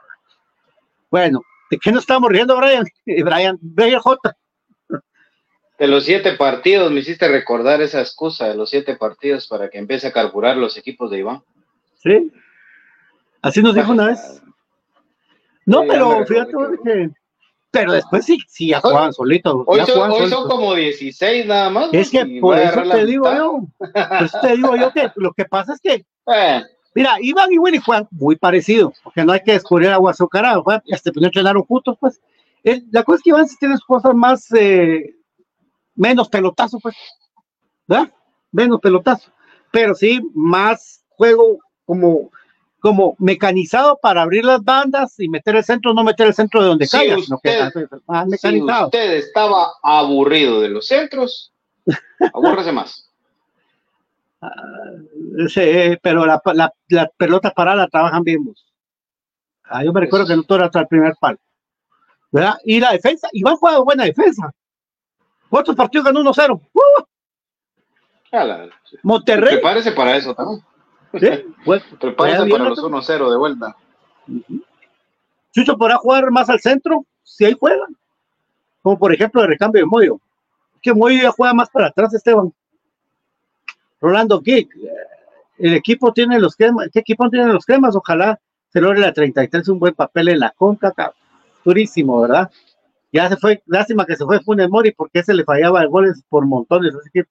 Bueno, 1.11 1.41
¿de 1.71 1.79
qué 1.79 1.91
nos 1.91 2.03
estamos 2.03 2.31
riendo, 2.31 2.55
Brian? 2.59 2.85
Brian, 3.25 3.59
Brian 3.63 4.03
de 5.81 5.87
los 5.87 6.05
siete 6.05 6.33
partidos, 6.33 6.93
me 6.93 7.01
hiciste 7.01 7.27
recordar 7.27 7.81
esa 7.81 8.01
excusa 8.01 8.47
de 8.47 8.55
los 8.55 8.69
siete 8.69 8.97
partidos 8.97 9.49
para 9.49 9.71
que 9.71 9.79
empiece 9.79 10.07
a 10.09 10.13
carburar 10.13 10.59
los 10.59 10.77
equipos 10.77 11.11
de 11.11 11.21
Iván. 11.21 11.43
Sí, 11.95 12.31
así 13.41 13.63
nos 13.63 13.75
dijo 13.75 13.91
una 13.91 14.09
vez. 14.09 14.43
No, 15.65 15.85
pero 15.89 16.27
fíjate 16.27 16.53
que. 16.85 17.11
Pero 17.71 17.93
después 17.93 18.27
sí, 18.27 18.39
sí, 18.47 18.69
ya 18.69 18.81
jugaban 18.81 19.15
solitos. 19.15 19.65
Hoy, 19.67 19.81
son, 19.87 20.49
como 20.49 20.75
16 20.75 21.47
nada 21.47 21.71
más. 21.71 21.89
Es 21.93 22.11
que 22.11 22.27
por 22.43 22.59
eso 22.59 22.83
te 22.83 23.07
digo 23.07 23.35
yo. 23.35 23.61
Pues 23.79 24.33
te 24.43 24.57
digo 24.57 24.77
yo 24.77 24.93
que 24.93 25.11
lo 25.17 25.33
que 25.33 25.47
pasa 25.47 25.73
es 25.73 25.81
que. 25.81 26.05
Eh. 26.27 26.63
Mira, 26.95 27.17
Iván 27.23 27.53
y 27.53 27.59
Willy 27.59 27.79
juegan 27.79 28.07
muy 28.11 28.37
parecido, 28.37 28.93
porque 29.03 29.25
no 29.25 29.33
hay 29.33 29.41
que 29.41 29.53
descubrir 29.53 29.89
agua 29.89 30.11
azucarada, 30.11 30.59
hasta 30.93 31.11
pues 31.11 31.23
no 31.23 31.27
entrenaron 31.27 31.63
juntos, 31.63 31.97
pues. 31.99 32.21
la 32.91 33.03
cosa 33.03 33.17
es 33.17 33.23
que 33.23 33.31
Iván 33.31 33.49
sí 33.49 33.57
tiene 33.59 33.77
cosas 33.87 34.15
más 34.15 34.53
eh, 34.53 35.15
menos 35.95 36.29
pelotazo, 36.29 36.79
pues, 36.81 36.97
¿verdad? 37.87 38.13
Menos 38.53 38.81
pelotazo, 38.81 39.31
pero 39.71 39.95
sí 39.95 40.21
más 40.35 41.05
juego 41.11 41.59
como, 41.85 42.31
como 42.81 43.17
mecanizado 43.19 43.99
para 44.01 44.23
abrir 44.23 44.45
las 44.45 44.63
bandas 44.63 45.19
y 45.19 45.29
meter 45.29 45.57
el 45.57 45.65
centro, 45.65 45.95
no 45.95 46.05
meter 46.05 46.29
el 46.29 46.35
centro 46.35 46.63
de 46.63 46.69
donde 46.69 46.87
si 46.87 46.97
caiga, 46.97 47.17
usted, 47.17 47.71
más 48.07 48.27
mecanizado. 48.27 48.91
Si 48.91 48.97
usted 48.97 49.13
estaba 49.15 49.73
aburrido 49.83 50.61
de 50.61 50.69
los 50.69 50.87
centros, 50.87 51.53
abúrrese 52.33 52.73
más. 52.73 53.07
Sí, 55.49 55.99
pero 56.03 56.25
la, 56.25 56.41
la, 56.55 56.73
la 56.89 57.11
pelota 57.17 57.51
parada 57.51 57.87
trabajan 57.89 58.23
bien 58.23 58.45
vos. 58.45 58.67
Ah, 59.65 59.85
yo 59.85 59.93
me 59.93 60.01
recuerdo 60.01 60.27
que 60.27 60.35
no 60.35 60.43
todo 60.43 60.59
era 60.59 60.67
hasta 60.67 60.81
el 60.81 60.89
primer 60.89 61.15
palo. 61.21 61.39
¿verdad? 62.33 62.55
Y 62.65 62.81
la 62.81 62.93
defensa, 62.93 63.29
Iván 63.33 63.57
juega 63.57 63.79
buena 63.81 64.05
defensa. 64.05 64.53
Otros 65.51 65.77
partidos 65.77 66.07
ganó 66.07 66.21
1-0. 66.21 66.61
¡Uh! 66.73 66.81
Monterrey. 69.03 69.55
Prepárese 69.55 69.93
para 69.93 70.17
eso 70.17 70.35
también. 70.35 70.63
¿Sí? 71.19 71.55
Bueno, 71.65 71.85
Prepárese 72.01 72.49
para 72.49 72.65
los 72.65 72.79
1-0 72.79 73.31
de 73.31 73.37
vuelta. 73.37 73.77
Chucho 75.53 75.77
podrá 75.77 75.97
jugar 75.97 76.31
más 76.31 76.49
al 76.49 76.61
centro, 76.61 77.05
si 77.25 77.45
ahí 77.45 77.57
juegan. 77.59 77.97
Como 78.83 78.99
por 78.99 79.13
ejemplo 79.13 79.43
el 79.43 79.49
recambio 79.49 79.83
de 79.83 79.87
Moyo. 79.87 80.21
Que 80.81 80.95
Moyo 80.95 81.21
ya 81.21 81.33
juega 81.33 81.53
más 81.53 81.69
para 81.69 81.89
atrás, 81.89 82.15
Esteban. 82.15 82.53
Rolando 84.01 84.41
Kick. 84.41 84.71
El 85.59 85.75
equipo 85.75 86.13
tiene 86.13 86.39
los 86.39 86.57
cremas. 86.57 86.89
¿Qué 86.93 87.01
equipo 87.01 87.29
tiene 87.29 87.53
los 87.53 87.67
cremas? 87.67 87.95
Ojalá 87.97 88.41
se 88.73 88.81
logre 88.81 89.01
la 89.01 89.13
33 89.13 89.69
un 89.69 89.79
buen 89.81 89.95
papel 89.95 90.29
en 90.29 90.41
la 90.41 90.51
conca. 90.51 90.95
Durísimo, 91.65 92.23
¿verdad? 92.23 92.51
Ya 93.13 93.29
se 93.29 93.37
fue, 93.37 93.63
lástima 93.67 94.07
que 94.07 94.17
se 94.17 94.25
fue 94.25 94.41
Funes 94.41 94.69
Mori 94.69 94.93
porque 94.93 95.23
se 95.23 95.35
le 95.35 95.45
fallaba 95.45 95.83
el 95.83 95.89
goles 95.89 96.23
por 96.29 96.47
montones. 96.47 96.95
Así 96.95 97.11
que 97.13 97.25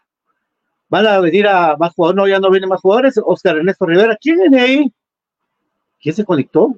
van 0.90 1.08
a 1.08 1.20
venir 1.20 1.48
a 1.48 1.78
más 1.78 1.94
jugadores. 1.94 2.18
No, 2.18 2.28
ya 2.28 2.40
no 2.40 2.52
vienen 2.52 2.70
más 2.70 2.82
jugadores. 2.82 3.20
Oscar 3.24 3.58
Ernesto 3.58 3.86
Rivera, 3.86 4.18
¿quién 4.20 4.38
viene 4.38 4.60
ahí? 4.60 4.94
¿Quién 6.02 6.16
se 6.16 6.26
conectó? 6.26 6.76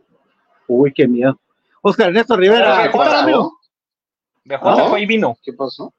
Uy, 0.68 0.94
qué 0.94 1.08
miedo. 1.08 1.40
Oscar 1.82 2.10
Ernesto 2.10 2.38
Rivera, 2.38 2.90
¿qué 2.92 2.98
tal, 2.98 3.16
amigo? 3.16 3.58
¿Ah? 4.50 4.88
fue 4.90 5.02
y 5.02 5.06
vino. 5.06 5.36
¿Qué 5.44 5.54
pasó? 5.54 5.94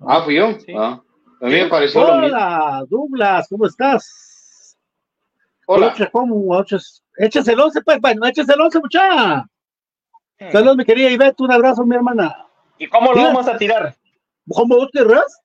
Ah, 0.00 0.22
fui 0.22 0.36
yo. 0.36 0.56
Ah, 0.76 1.00
a 1.40 1.46
mí 1.46 1.52
me 1.52 1.66
pareció 1.66 2.00
Hola, 2.00 2.84
Douglas, 2.88 3.46
¿cómo 3.48 3.66
estás? 3.66 4.76
Hola. 5.66 5.94
¿Cómo? 6.12 6.64
Échese 7.16 7.52
el 7.52 7.60
11, 7.60 7.82
pues, 7.82 8.00
bueno, 8.00 8.26
échese 8.26 8.52
el 8.52 8.60
11, 8.60 8.80
muchacha. 8.80 9.46
Saludos, 10.38 10.76
mi 10.76 10.84
querida 10.84 11.10
Ivette, 11.10 11.40
un 11.42 11.52
abrazo, 11.52 11.84
mi 11.84 11.96
hermana. 11.96 12.46
¿Y 12.78 12.86
cómo 12.86 13.12
lo 13.12 13.22
vamos 13.22 13.48
a 13.48 13.58
tirar? 13.58 13.94
¿Cómo 14.48 14.76
vos 14.76 14.88
querrás? 14.92 15.40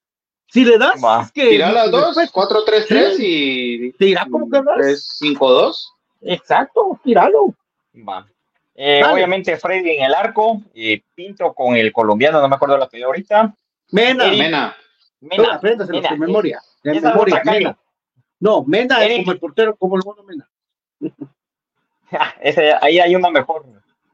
Si 0.47 0.63
le 0.63 0.77
das, 0.77 1.01
es 1.23 1.31
que. 1.31 1.49
Tira 1.49 1.71
las 1.71 1.89
dos, 1.89 2.15
4-3-3 2.15 3.15
y. 3.17 3.91
Tira 3.93 4.27
como 4.29 4.49
querrás. 4.49 4.77
3-5-2. 5.19 5.75
Exacto, 6.21 6.99
tíralo. 7.03 7.55
Va. 8.07 8.27
Eh, 8.75 9.03
obviamente 9.03 9.57
Freddy 9.57 9.97
en 9.97 10.03
el 10.03 10.13
arco, 10.13 10.61
eh, 10.73 11.01
Pinto 11.13 11.53
con 11.53 11.75
el 11.75 11.91
colombiano, 11.91 12.41
no 12.41 12.47
me 12.47 12.55
acuerdo 12.55 12.77
la 12.77 12.87
que 12.87 13.03
ahorita. 13.03 13.53
Mena. 13.91 14.27
Mena. 14.27 14.75
Mena. 15.21 15.55
Apréndaselo 15.55 16.01
Mena. 16.01 16.15
memoria. 16.15 16.61
De 16.83 17.01
memoria, 17.01 17.41
Mena. 17.45 17.77
No, 18.39 18.63
Mena 18.63 19.03
es 19.05 19.19
como 19.19 19.31
el 19.31 19.39
portero, 19.39 19.75
como 19.75 19.95
el 19.97 20.03
mono 20.05 20.23
Mena. 20.23 20.49
Ese, 22.41 22.73
ahí 22.79 22.99
hay 22.99 23.15
una 23.15 23.31
mejor 23.31 23.65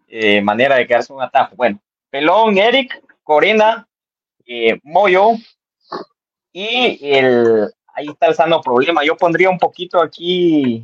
eh, 0.09 0.41
manera 0.41 0.75
de 0.75 0.87
quedarse 0.87 1.13
un 1.13 1.21
atajo. 1.21 1.55
Bueno, 1.55 1.79
Pelón, 2.09 2.57
Eric, 2.57 3.01
Corena, 3.23 3.87
eh, 4.45 4.79
Moyo 4.83 5.33
y 6.51 6.99
el 7.01 7.71
ahí 7.93 8.07
está 8.07 8.27
el 8.27 8.35
sano 8.35 8.61
problema. 8.61 9.03
Yo 9.03 9.15
pondría 9.15 9.49
un 9.49 9.59
poquito 9.59 10.01
aquí 10.01 10.83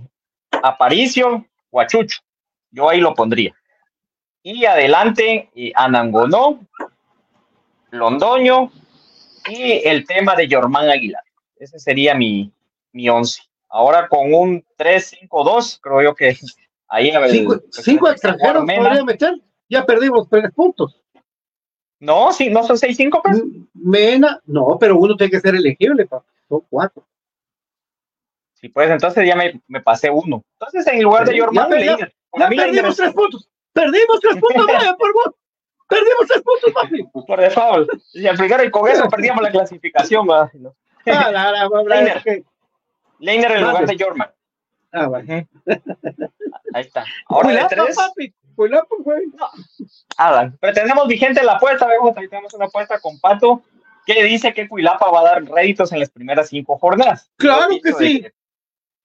Aparicio 0.63 1.45
o 1.71 1.81
a 1.81 1.87
Chucho. 1.87 2.21
Yo 2.71 2.89
ahí 2.89 2.99
lo 2.99 3.13
pondría. 3.13 3.55
Y 4.43 4.65
adelante, 4.65 5.49
eh, 5.55 5.71
Anangonó, 5.73 6.59
Londoño 7.89 8.71
y 9.49 9.87
el 9.87 10.05
tema 10.05 10.35
de 10.35 10.47
Yormán 10.47 10.89
Aguilar. 10.89 11.23
Ese 11.55 11.79
sería 11.79 12.13
mi, 12.13 12.51
mi 12.91 13.09
once. 13.09 13.41
Ahora 13.69 14.07
con 14.07 14.33
un 14.33 14.63
3-5-2, 14.77 15.79
creo 15.81 16.01
yo 16.03 16.15
que 16.15 16.37
ahí 16.87 17.11
ver, 17.11 17.29
Cinco, 17.31 17.59
pues, 17.61 17.83
cinco 17.85 17.99
pues, 18.01 18.13
extranjeros 18.13 18.65
podría 18.65 19.03
meter. 19.03 19.33
Ya 19.69 19.85
perdimos 19.85 20.27
tres 20.29 20.51
puntos. 20.53 21.01
No, 21.99 22.31
sí, 22.31 22.49
no 22.49 22.63
son 22.63 22.75
6-5, 22.77 23.21
pues. 23.23 23.41
Mena, 23.73 24.39
no, 24.45 24.77
pero 24.79 24.97
uno 24.97 25.15
tiene 25.15 25.31
que 25.31 25.39
ser 25.39 25.55
elegible, 25.55 26.05
pa. 26.05 26.23
Son 26.47 26.61
cuatro. 26.69 27.03
Sí, 28.53 28.69
pues 28.69 28.89
entonces 28.89 29.27
ya 29.27 29.35
me, 29.35 29.61
me 29.67 29.81
pasé 29.81 30.09
uno. 30.09 30.43
Entonces 30.59 30.85
en 30.87 31.01
lugar 31.03 31.25
de 31.25 31.31
Ya, 31.33 31.37
Yormán, 31.39 31.71
ya, 31.71 31.97
Ya 31.97 32.45
a 32.45 32.49
mí 32.49 32.55
Leiner 32.57 32.73
perdimos 32.73 32.91
es- 32.91 32.97
tres 32.97 33.13
puntos. 33.13 33.49
Perdimos 33.73 34.19
tres 34.21 34.37
puntos, 34.37 34.67
vaya, 34.67 34.95
por 34.95 35.13
vos. 35.13 35.33
Perdimos 35.87 36.27
tres 36.27 36.41
puntos, 36.41 36.71
papi. 36.73 37.03
por 37.25 37.39
default. 37.39 37.89
Y 38.13 38.27
al 38.27 38.37
final, 38.37 38.71
con 38.71 38.89
eso 38.89 39.07
perdíamos 39.09 39.43
la 39.43 39.51
clasificación. 39.51 40.27
¿verdad? 40.27 40.49
No. 40.53 40.75
Ah, 41.07 41.29
la, 41.31 41.51
la, 41.51 41.69
la, 41.69 41.83
la, 41.83 42.43
Leiner. 43.19 43.51
en 43.51 43.63
lugar 43.63 43.85
de 43.85 43.95
Yorman. 43.95 44.29
Ah, 44.95 45.07
vale. 45.07 45.47
Ahí 46.73 46.83
está. 46.83 47.05
Ahora 47.27 47.49
de 47.49 47.65
tres. 47.69 47.95
papi. 47.95 48.33
Cuilapa, 48.55 48.95
güey. 48.99 49.25
Ah, 50.17 50.49
pero 50.61 50.73
tenemos 50.73 51.07
vigente 51.07 51.43
la 51.43 51.53
apuesta, 51.53 51.85
vemos, 51.87 52.15
ahí 52.15 52.29
tenemos 52.29 52.53
una 52.53 52.65
apuesta 52.65 52.99
con 52.99 53.19
Pato 53.19 53.61
que 54.05 54.23
dice 54.23 54.53
que 54.53 54.69
Cuilapa 54.69 55.09
va 55.09 55.19
a 55.19 55.23
dar 55.23 55.43
réditos 55.43 55.91
en 55.91 55.99
las 55.99 56.09
primeras 56.09 56.49
cinco 56.49 56.77
jornadas. 56.77 57.29
Claro 57.35 57.67
que 57.83 57.91
de 57.91 57.93
sí. 57.97 58.25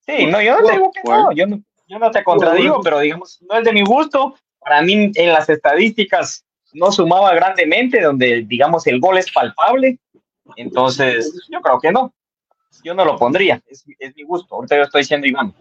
Sí, 0.06 0.26
no, 0.26 0.40
yo 0.40 0.60
no 0.60 0.66
te 0.66 0.72
digo 0.72 0.92
que 0.92 1.00
no, 1.04 1.32
yo 1.32 1.46
no, 1.46 1.60
yo 1.88 1.98
no 1.98 2.10
te 2.10 2.22
contradigo, 2.22 2.80
pero 2.82 3.00
digamos, 3.00 3.40
no 3.42 3.58
es 3.58 3.64
de 3.64 3.72
mi 3.72 3.82
gusto. 3.82 4.36
Para 4.60 4.82
mí, 4.82 5.10
en 5.14 5.32
las 5.32 5.48
estadísticas, 5.48 6.44
no 6.74 6.92
sumaba 6.92 7.34
grandemente, 7.34 8.00
donde, 8.00 8.44
digamos, 8.46 8.86
el 8.86 9.00
gol 9.00 9.18
es 9.18 9.30
palpable. 9.32 9.98
Entonces, 10.56 11.46
yo 11.48 11.60
creo 11.60 11.80
que 11.80 11.90
no. 11.90 12.12
Yo 12.82 12.94
no 12.94 13.04
lo 13.04 13.16
pondría, 13.16 13.60
es, 13.66 13.84
es 13.98 14.16
mi 14.16 14.22
gusto. 14.22 14.54
Ahorita 14.54 14.76
yo 14.76 14.82
estoy 14.84 15.02
diciendo 15.02 15.26
Iván. 15.26 15.54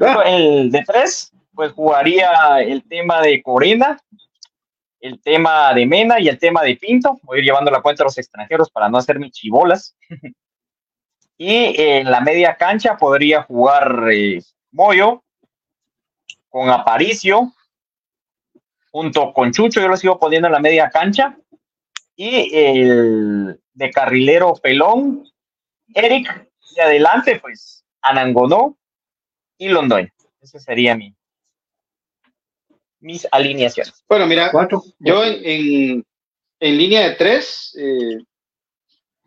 Ah, 0.00 0.22
El 0.26 0.70
de 0.70 0.84
tres, 0.86 1.32
pues 1.54 1.72
jugaría 1.72 2.60
el 2.60 2.84
tema 2.84 3.20
de 3.20 3.42
Corena, 3.42 4.00
el 5.00 5.20
tema 5.20 5.74
de 5.74 5.86
Mena 5.86 6.20
y 6.20 6.28
el 6.28 6.38
tema 6.38 6.62
de 6.62 6.76
Pinto. 6.76 7.18
Voy 7.22 7.38
a 7.38 7.40
ir 7.40 7.46
llevando 7.46 7.70
la 7.70 7.82
cuenta 7.82 8.02
a 8.02 8.06
los 8.06 8.18
extranjeros 8.18 8.70
para 8.70 8.88
no 8.88 8.98
hacerme 8.98 9.30
chibolas. 9.30 9.96
y 11.38 11.80
en 11.80 12.10
la 12.10 12.20
media 12.20 12.56
cancha 12.56 12.96
podría 12.96 13.42
jugar 13.42 14.08
eh, 14.12 14.40
Moyo 14.70 15.22
con 16.48 16.70
Aparicio, 16.70 17.52
junto 18.90 19.32
con 19.32 19.52
Chucho, 19.52 19.80
yo 19.80 19.88
lo 19.88 19.96
sigo 19.96 20.18
poniendo 20.18 20.48
en 20.48 20.52
la 20.52 20.60
media 20.60 20.90
cancha. 20.90 21.36
Y 22.16 22.54
el 22.56 23.60
de 23.74 23.90
carrilero 23.90 24.54
Pelón, 24.54 25.27
Eric, 25.94 26.48
y 26.76 26.80
adelante, 26.80 27.38
pues 27.40 27.84
Anangonó 28.02 28.76
y 29.56 29.68
Londoño. 29.68 30.08
Ese 30.40 30.60
sería 30.60 30.96
mi, 30.96 31.14
mis 33.00 33.26
alineaciones. 33.30 34.04
Bueno, 34.08 34.26
mira, 34.26 34.50
cuatro. 34.50 34.82
yo 34.98 35.24
en, 35.24 35.40
en, 35.44 36.06
en 36.60 36.78
línea 36.78 37.08
de 37.08 37.14
tres, 37.16 37.76
eh, 37.78 38.18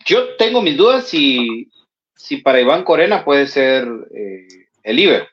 yo 0.06 0.36
tengo 0.36 0.62
mis 0.62 0.78
dudas 0.78 1.08
si, 1.08 1.70
si 2.16 2.38
para 2.38 2.62
Iván 2.62 2.84
Corena 2.84 3.24
puede 3.24 3.48
ser 3.48 3.88
eh, 4.16 4.48
el 4.84 4.96
líbero, 4.96 5.28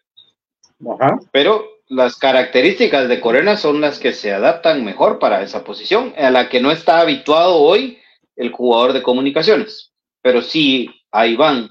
Ajá. 0.90 1.18
pero 1.32 1.64
las 1.88 2.16
características 2.16 3.08
de 3.08 3.20
Corena 3.20 3.56
son 3.56 3.80
las 3.80 3.98
que 3.98 4.12
se 4.12 4.32
adaptan 4.32 4.84
mejor 4.84 5.18
para 5.18 5.42
esa 5.42 5.64
posición, 5.64 6.12
a 6.18 6.30
la 6.30 6.48
que 6.48 6.60
no 6.60 6.70
está 6.70 7.00
habituado 7.00 7.56
hoy 7.56 7.98
el 8.36 8.52
jugador 8.52 8.92
de 8.92 9.02
comunicaciones. 9.02 9.92
Pero 10.28 10.42
si 10.42 10.90
a 11.10 11.26
Iván 11.26 11.70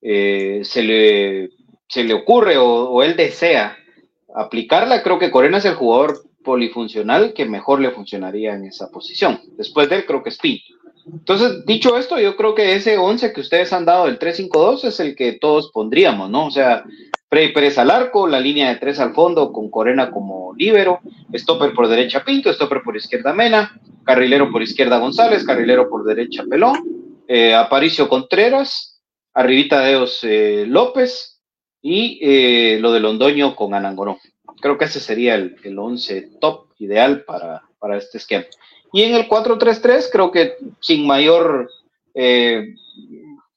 eh, 0.00 0.62
se, 0.64 0.82
le, 0.82 1.50
se 1.88 2.02
le 2.02 2.14
ocurre 2.14 2.56
o, 2.58 3.00
él 3.04 3.14
desea 3.14 3.76
aplicarla, 4.34 5.04
creo 5.04 5.20
que 5.20 5.30
Corena 5.30 5.58
es 5.58 5.66
el 5.66 5.76
jugador 5.76 6.20
polifuncional 6.42 7.32
que 7.32 7.44
mejor 7.44 7.80
le 7.80 7.92
funcionaría 7.92 8.54
en 8.54 8.64
esa 8.64 8.90
posición. 8.90 9.40
Después 9.56 9.88
de 9.88 9.98
él, 9.98 10.04
creo 10.04 10.20
que 10.24 10.30
es 10.30 10.38
Pinto. 10.38 10.64
Entonces, 11.06 11.64
dicho 11.64 11.96
esto, 11.96 12.18
yo 12.18 12.34
creo 12.34 12.56
que 12.56 12.74
ese 12.74 12.98
11 12.98 13.32
que 13.32 13.40
ustedes 13.40 13.72
han 13.72 13.84
dado, 13.84 14.08
el 14.08 14.18
3-5-2, 14.18 14.82
es 14.82 14.98
el 14.98 15.14
que 15.14 15.34
todos 15.34 15.70
pondríamos, 15.70 16.28
¿no? 16.28 16.46
O 16.46 16.50
sea, 16.50 16.82
Pre 17.28 17.50
Pérez 17.50 17.78
al 17.78 17.92
arco, 17.92 18.26
la 18.26 18.40
línea 18.40 18.70
de 18.70 18.80
tres 18.80 18.98
al 18.98 19.14
fondo 19.14 19.52
con 19.52 19.70
Corena 19.70 20.10
como 20.10 20.54
líbero, 20.54 20.98
stopper 21.32 21.72
por 21.72 21.86
derecha 21.86 22.24
Pinto, 22.24 22.52
stopper 22.52 22.82
por 22.82 22.96
izquierda 22.96 23.32
Mena, 23.32 23.80
carrilero 24.02 24.50
por 24.50 24.60
izquierda 24.60 24.98
González, 24.98 25.44
carrilero 25.44 25.88
por 25.88 26.02
derecha 26.02 26.42
Pelón, 26.50 27.01
eh, 27.34 27.54
Aparicio 27.54 28.10
Contreras, 28.10 29.00
arribita 29.32 29.80
Deos 29.80 30.18
eh, 30.22 30.66
López 30.68 31.40
y 31.80 32.18
eh, 32.20 32.78
lo 32.78 32.92
de 32.92 33.00
Londoño 33.00 33.56
con 33.56 33.72
Anangonó. 33.72 34.18
Creo 34.60 34.76
que 34.76 34.84
ese 34.84 35.00
sería 35.00 35.36
el, 35.36 35.56
el 35.64 35.78
11 35.78 36.32
top 36.42 36.66
ideal 36.78 37.24
para, 37.24 37.62
para 37.78 37.96
este 37.96 38.18
esquema. 38.18 38.44
Y 38.92 39.04
en 39.04 39.14
el 39.14 39.30
4-3-3 39.30 40.10
creo 40.12 40.30
que 40.30 40.58
sin 40.80 41.06
mayor 41.06 41.70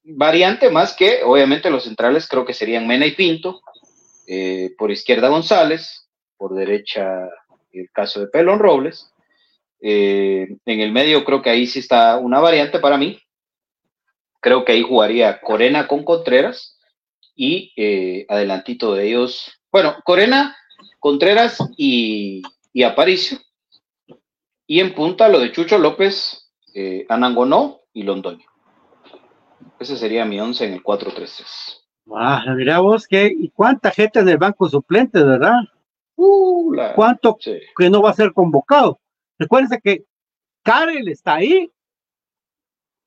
variante 0.06 0.70
más 0.70 0.96
que 0.96 1.24
obviamente 1.26 1.70
los 1.70 1.84
centrales 1.84 2.30
creo 2.30 2.46
que 2.46 2.54
serían 2.54 2.88
Mena 2.88 3.06
y 3.06 3.12
Pinto, 3.12 3.60
por 4.78 4.90
izquierda 4.90 5.28
González, 5.28 6.08
por 6.38 6.56
derecha 6.56 7.28
el 7.74 7.90
caso 7.92 8.22
de 8.22 8.28
Pelón 8.28 8.60
Robles, 8.60 9.12
en 9.82 10.60
el 10.66 10.94
medio 10.94 11.26
creo 11.26 11.42
que 11.42 11.50
ahí 11.50 11.68
sí 11.68 11.80
está 11.80 12.16
una 12.16 12.40
variante 12.40 12.80
para 12.80 12.98
mí, 12.98 13.20
creo 14.46 14.64
que 14.64 14.74
ahí 14.74 14.84
jugaría 14.84 15.42
Corena 15.42 15.88
con 15.88 16.04
Contreras 16.04 16.78
y 17.36 17.74
eh, 17.76 18.28
adelantito 18.30 18.94
de 18.94 19.08
ellos, 19.08 19.52
bueno, 19.72 19.96
Corena, 20.06 20.56
Contreras 21.00 21.58
y, 21.76 22.44
y 22.72 22.84
Aparicio, 22.84 23.40
y 24.68 24.82
en 24.82 24.94
punta 24.94 25.30
lo 25.30 25.40
de 25.40 25.52
Chucho 25.52 25.80
López, 25.80 26.52
eh, 26.76 27.08
Anangonó 27.10 27.82
y 27.92 28.04
Londoño. 28.04 28.46
Ese 29.80 29.98
sería 29.98 30.26
mi 30.26 30.40
11 30.40 30.66
en 30.66 30.74
el 30.74 30.84
4-3-3. 30.84 31.82
Ah, 32.16 32.44
mira 32.56 32.78
vos, 32.82 33.08
que, 33.08 33.26
¿y 33.26 33.50
cuánta 33.50 33.90
gente 33.90 34.20
en 34.20 34.30
el 34.30 34.38
banco 34.38 34.70
suplente, 34.70 35.24
verdad? 35.24 35.58
Uh, 36.18 36.72
la- 36.72 36.94
¿Cuánto 36.94 37.36
sí. 37.40 37.58
que 37.76 37.90
no 37.90 38.04
va 38.04 38.12
a 38.12 38.14
ser 38.14 38.32
convocado? 38.32 39.00
Recuérdense 39.40 39.82
que 39.84 40.04
Karel 40.62 41.08
está 41.08 41.34
ahí, 41.36 41.72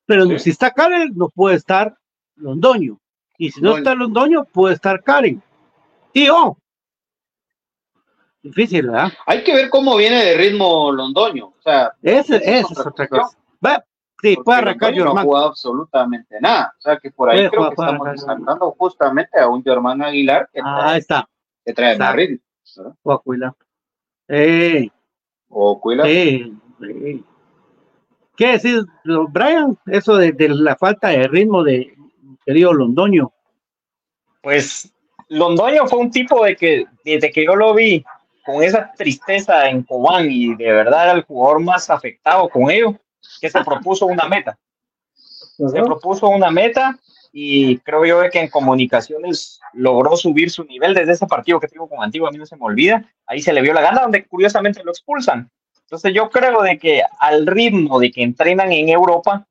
pero 0.09 0.25
Sí. 0.25 0.39
si 0.39 0.51
está 0.51 0.71
Karel, 0.73 1.13
no 1.15 1.29
puede 1.29 1.57
estar 1.57 1.95
Londoño. 2.37 2.99
Y 3.37 3.51
si 3.53 3.61
no, 3.61 3.77
está 3.77 3.95
Londoño, 3.95 4.45
puede 4.47 4.75
estar 4.75 5.03
Karen. 5.05 5.41
Tío. 6.13 6.57
Difícil, 8.43 8.87
¿verdad? 8.87 9.13
Hay 9.27 9.45
que 9.45 9.55
ver 9.55 9.69
cómo 9.69 9.97
viene 9.97 10.25
de 10.25 10.37
ritmo 10.37 10.91
Londoño. 10.93 11.47
O 11.49 11.63
sea, 11.63 11.93
Ese, 12.03 12.37
Esa 12.37 12.73
es 12.73 12.79
otra 12.87 13.07
cosa. 13.07 13.37
Va, 13.65 13.85
sí, 14.23 14.35
porque 14.35 14.45
puede 14.45 14.59
arrancar 14.59 14.91
Londoño 14.93 15.15
no 15.15 15.21
ha 15.21 15.25
jugado 15.25 15.47
absolutamente 15.49 16.37
nada. 16.41 16.73
O 16.79 16.81
sea, 16.81 16.97
que 16.99 17.11
por 17.11 17.29
ahí 17.29 17.39
Puede 17.41 17.51
creo 17.51 17.69
que 17.71 17.75
puede 17.77 17.89
estamos 17.91 18.11
destacando 18.13 18.71
justamente 18.79 19.39
a 19.39 19.49
un 19.49 19.63
Germán 19.63 20.01
Aguilar 20.03 20.49
que 20.53 20.61
Ah, 20.65 20.77
trae, 20.81 20.99
está. 20.99 21.29
que 21.65 21.75
trae 21.75 21.99
más 21.99 22.15
Exacto. 22.15 22.17
ritmo. 22.17 22.39
¿verdad? 22.77 22.95
Coahuila. 23.03 23.55
Eh, 24.29 24.89
O 25.51 25.81
Cuila. 25.81 26.05
sí, 26.05 26.55
sí. 26.81 27.25
¿Qué 28.39 28.53
decir, 28.53 28.87
Brian? 29.31 29.77
Eso 29.87 30.17
de, 30.17 30.31
de 30.31 30.49
la 30.49 30.77
falta 30.77 31.09
de 31.09 31.27
ritmo 31.27 31.65
de 31.65 31.93
querido 32.47 32.73
Londoño. 32.73 33.33
Pues 34.41 34.93
Londoño 35.29 35.89
fue 35.89 35.99
un 35.99 36.13
tipo 36.13 36.45
de 36.45 36.55
que 36.55 36.85
desde 37.05 37.33
que 37.33 37.45
yo 37.45 37.57
lo 37.57 37.75
vi 37.75 38.05
con 38.47 38.63
esa 38.63 38.93
tristeza 38.97 39.69
en 39.69 39.83
Cobán 39.83 40.31
y 40.31 40.55
de 40.55 40.73
verdad 40.73 41.07
era 41.07 41.13
el 41.15 41.25
jugador 41.25 41.61
más 41.61 41.91
afectado 41.91 42.49
con 42.49 42.71
ello, 42.71 42.95
que 43.41 43.51
se 43.51 43.63
propuso 43.65 44.07
una 44.07 44.29
meta. 44.29 44.57
Se 45.21 45.83
propuso 45.83 46.29
una 46.29 46.53
meta 46.53 46.97
y 47.33 47.79
creo 47.79 48.07
yo 48.07 48.31
que 48.31 48.41
en 48.41 48.49
comunicaciones 48.49 49.61
logró 49.73 50.17
subir 50.17 50.49
su 50.49 50.63
nivel 50.63 50.95
desde 50.95 51.13
ese 51.13 51.27
partido 51.27 51.59
que 51.59 51.67
tuvo 51.67 51.89
con 51.89 52.05
Antigua, 52.05 52.29
a 52.29 52.33
mí 52.33 52.39
no 52.39 52.47
se 52.47 52.57
me 52.57 52.65
olvida. 52.65 53.05
Ahí 53.27 53.43
se 53.43 53.53
le 53.53 53.63
vio 53.63 53.75
la 53.75 53.83
gana, 53.83 54.03
donde 54.03 54.25
curiosamente 54.27 54.85
lo 54.85 54.93
expulsan. 54.93 55.51
Entonces 55.89 56.13
yo 56.13 56.29
creo 56.29 56.61
de 56.61 56.79
que 56.79 57.01
al 57.19 57.47
ritmo 57.47 57.99
de 57.99 58.11
que 58.11 58.23
entrenan 58.23 58.71
en 58.73 58.91
Europa, 58.91 59.47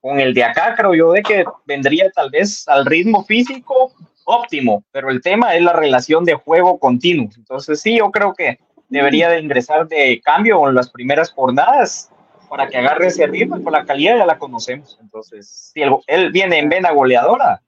con 0.00 0.20
el 0.20 0.32
de 0.32 0.44
acá, 0.44 0.76
creo 0.76 0.94
yo 0.94 1.10
de 1.10 1.22
que 1.24 1.44
vendría 1.64 2.08
tal 2.12 2.30
vez 2.30 2.68
al 2.68 2.86
ritmo 2.86 3.24
físico 3.24 3.92
óptimo, 4.24 4.84
pero 4.92 5.10
el 5.10 5.20
tema 5.20 5.56
es 5.56 5.62
la 5.62 5.72
relación 5.72 6.24
de 6.24 6.34
juego 6.34 6.78
continuo. 6.78 7.28
Entonces 7.36 7.80
sí, 7.80 7.98
yo 7.98 8.12
creo 8.12 8.32
que 8.32 8.60
debería 8.88 9.28
de 9.28 9.40
ingresar 9.40 9.88
de 9.88 10.20
cambio 10.24 10.68
en 10.68 10.76
las 10.76 10.88
primeras 10.88 11.32
jornadas 11.32 12.10
para 12.48 12.68
que 12.68 12.78
agarre 12.78 13.08
ese 13.08 13.26
ritmo 13.26 13.56
y 13.56 13.60
por 13.62 13.72
la 13.72 13.84
calidad 13.84 14.18
ya 14.18 14.26
la 14.26 14.38
conocemos. 14.38 14.96
Entonces, 15.00 15.72
si 15.74 15.82
él, 15.82 15.96
él 16.06 16.30
viene 16.30 16.58
en 16.60 16.68
vena 16.68 16.92
goleadora, 16.92 17.60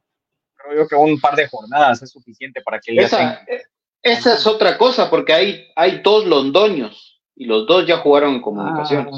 creo 0.55 0.83
yo 0.83 0.89
que 0.89 0.95
un 0.95 1.21
par 1.21 1.35
de 1.35 1.49
jornadas 1.49 2.01
es 2.03 2.11
suficiente 2.11 2.61
para 2.61 2.79
que 2.79 2.93
él 2.93 2.99
ya 2.99 3.07
Esa, 3.07 3.19
tenga- 3.19 3.45
eh, 3.49 3.63
esa 4.03 4.35
es 4.35 4.47
otra 4.47 4.79
cosa, 4.79 5.11
porque 5.11 5.33
hay, 5.33 5.67
hay 5.75 6.01
dos 6.01 6.27
londoños 6.27 7.14
y 7.37 7.45
los 7.47 7.67
dos 7.67 7.87
ya 7.87 7.99
jugaron 7.99 8.35
en 8.35 8.43
comunicaciones. 8.43 9.15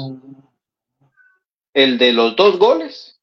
El 1.73 1.97
de 1.97 2.13
los 2.13 2.35
dos 2.35 2.57
goles 2.57 3.19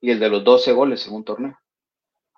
y 0.00 0.10
el 0.10 0.20
de 0.20 0.28
los 0.28 0.44
12 0.44 0.72
goles 0.72 1.06
en 1.06 1.14
un 1.14 1.24
torneo. 1.24 1.58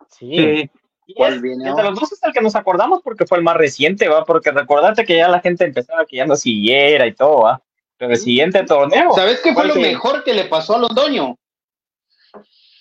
Sí. 0.09 0.70
Y 1.06 1.14
¿Cuál 1.14 1.34
es- 1.34 1.42
viene 1.42 1.68
el 1.68 1.74
de 1.76 1.82
los 1.82 1.98
dos 1.98 2.12
es 2.12 2.22
el 2.22 2.32
que 2.32 2.40
nos 2.40 2.54
acordamos 2.56 3.02
porque 3.02 3.26
fue 3.26 3.38
el 3.38 3.44
más 3.44 3.56
reciente, 3.56 4.09
¿va? 4.09 4.24
Porque 4.24 4.50
recordate 4.50 5.04
que 5.04 5.16
ya 5.16 5.28
la 5.28 5.40
gente 5.40 5.64
empezaba 5.64 6.04
que 6.06 6.16
ya 6.16 6.26
no 6.26 6.36
siguiera 6.36 7.06
y 7.06 7.14
todo, 7.14 7.42
¿va? 7.42 7.62
Pero 7.98 8.12
el 8.12 8.18
siguiente 8.18 8.62
torneo. 8.64 9.12
¿Sabes 9.12 9.38
qué 9.40 9.52
fue 9.52 9.54
¿cuál 9.64 9.68
lo 9.68 9.74
que- 9.74 9.80
mejor 9.80 10.24
que 10.24 10.32
le 10.34 10.44
pasó 10.44 10.76
a 10.76 10.78
Londoño? 10.78 11.36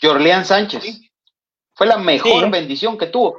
Jorleán 0.01 0.45
Sánchez. 0.45 1.01
Fue 1.73 1.88
la 1.88 1.97
mejor 1.97 2.45
Sí. 2.45 2.49
bendición 2.49 2.97
que 2.97 3.07
tuvo. 3.07 3.38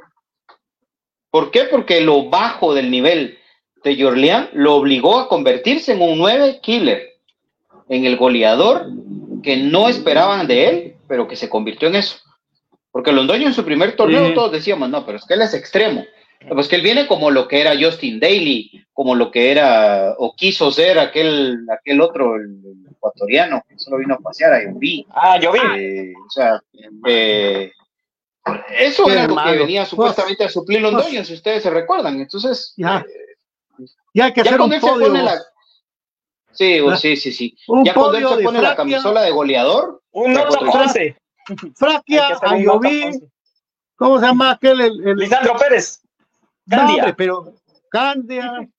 ¿Por 1.31 1.51
qué? 1.51 1.63
Porque 1.65 2.01
lo 2.01 2.29
bajo 2.29 2.73
del 2.73 2.91
nivel 2.91 3.38
de 3.83 4.01
Jorleán 4.01 4.49
lo 4.53 4.75
obligó 4.75 5.19
a 5.19 5.27
convertirse 5.29 5.93
en 5.93 6.01
un 6.01 6.17
9 6.17 6.59
killer, 6.61 7.17
en 7.87 8.05
el 8.05 8.17
goleador 8.17 8.87
que 9.41 9.57
no 9.57 9.87
esperaban 9.87 10.47
de 10.47 10.67
él, 10.67 10.95
pero 11.07 11.27
que 11.27 11.35
se 11.35 11.49
convirtió 11.49 11.87
en 11.87 11.95
eso. 11.95 12.17
Porque 12.91 13.11
Londoño 13.11 13.47
en 13.47 13.53
su 13.53 13.63
primer 13.63 13.95
torneo 13.95 14.27
Sí. 14.27 14.33
todos 14.33 14.51
decíamos, 14.51 14.89
no, 14.89 15.05
pero 15.05 15.17
es 15.17 15.25
que 15.25 15.35
él 15.35 15.41
es 15.41 15.53
extremo. 15.53 16.05
Pues 16.47 16.69
que 16.69 16.77
él 16.77 16.81
viene 16.81 17.05
como 17.05 17.31
lo 17.31 17.47
que 17.49 17.59
era 17.59 17.77
Justin 17.77 18.19
Daly, 18.19 18.85
como 18.93 19.13
lo 19.13 19.29
que 19.29 19.51
era, 19.51 20.15
o 20.17 20.33
quiso 20.35 20.71
ser 20.71 20.97
aquel, 20.97 21.65
aquel 21.69 21.99
otro, 21.99 22.37
el, 22.37 22.61
el 22.63 22.91
ecuatoriano, 22.91 23.61
que 23.67 23.77
solo 23.77 23.97
vino 23.97 24.15
a 24.15 24.19
pasear 24.19 24.53
a 24.53 24.61
Enví. 24.61 25.05
Ah, 25.09 25.37
yo 25.37 25.51
vi. 25.51 25.59
Eh, 25.77 26.13
o 26.15 26.29
sea, 26.29 26.61
eh, 27.07 27.71
eso 28.77 29.05
Qué 29.05 29.11
era 29.11 29.27
lo 29.27 29.35
que 29.35 29.57
venía 29.57 29.85
supuestamente 29.85 30.45
a 30.45 30.49
suplir 30.49 30.81
Londoño, 30.81 31.23
si 31.25 31.33
ustedes 31.33 31.61
se 31.61 31.69
recuerdan. 31.69 32.19
Entonces, 32.21 32.73
eh, 32.77 33.03
Y 34.13 34.21
hay 34.21 34.33
que 34.33 34.43
ya 34.43 34.51
hacer 34.51 34.61
un 34.61 34.69
cuando 34.69 34.75
él 34.75 34.81
se 34.81 34.87
podio. 34.87 35.07
pone 35.07 35.23
la. 35.23 35.41
Sí, 36.51 36.79
o- 36.79 36.95
sí, 36.97 37.15
sí, 37.15 37.31
sí. 37.31 37.57
Un 37.67 37.85
ya 37.85 37.93
cuando 37.93 38.17
él 38.17 38.23
podio 38.23 38.37
se 38.37 38.43
pone 38.43 38.61
la 38.61 38.75
Fraquia. 38.75 38.77
camisola 38.97 39.21
de 39.21 39.31
goleador, 39.31 40.01
Un 40.11 40.37
11. 40.37 41.17
Fraquia, 41.75 42.37
Ayoví, 42.41 43.03
11. 43.03 43.29
¿cómo 43.95 44.19
se 44.19 44.25
llama 44.25 44.51
aquel? 44.51 44.81
El, 44.81 45.07
el- 45.07 45.17
Lisandro 45.17 45.55
Pérez. 45.57 46.01
No, 46.65 46.77
Candia. 46.77 46.95
hombre, 47.03 47.13
pero 47.15 47.53
Candia, 47.89 48.69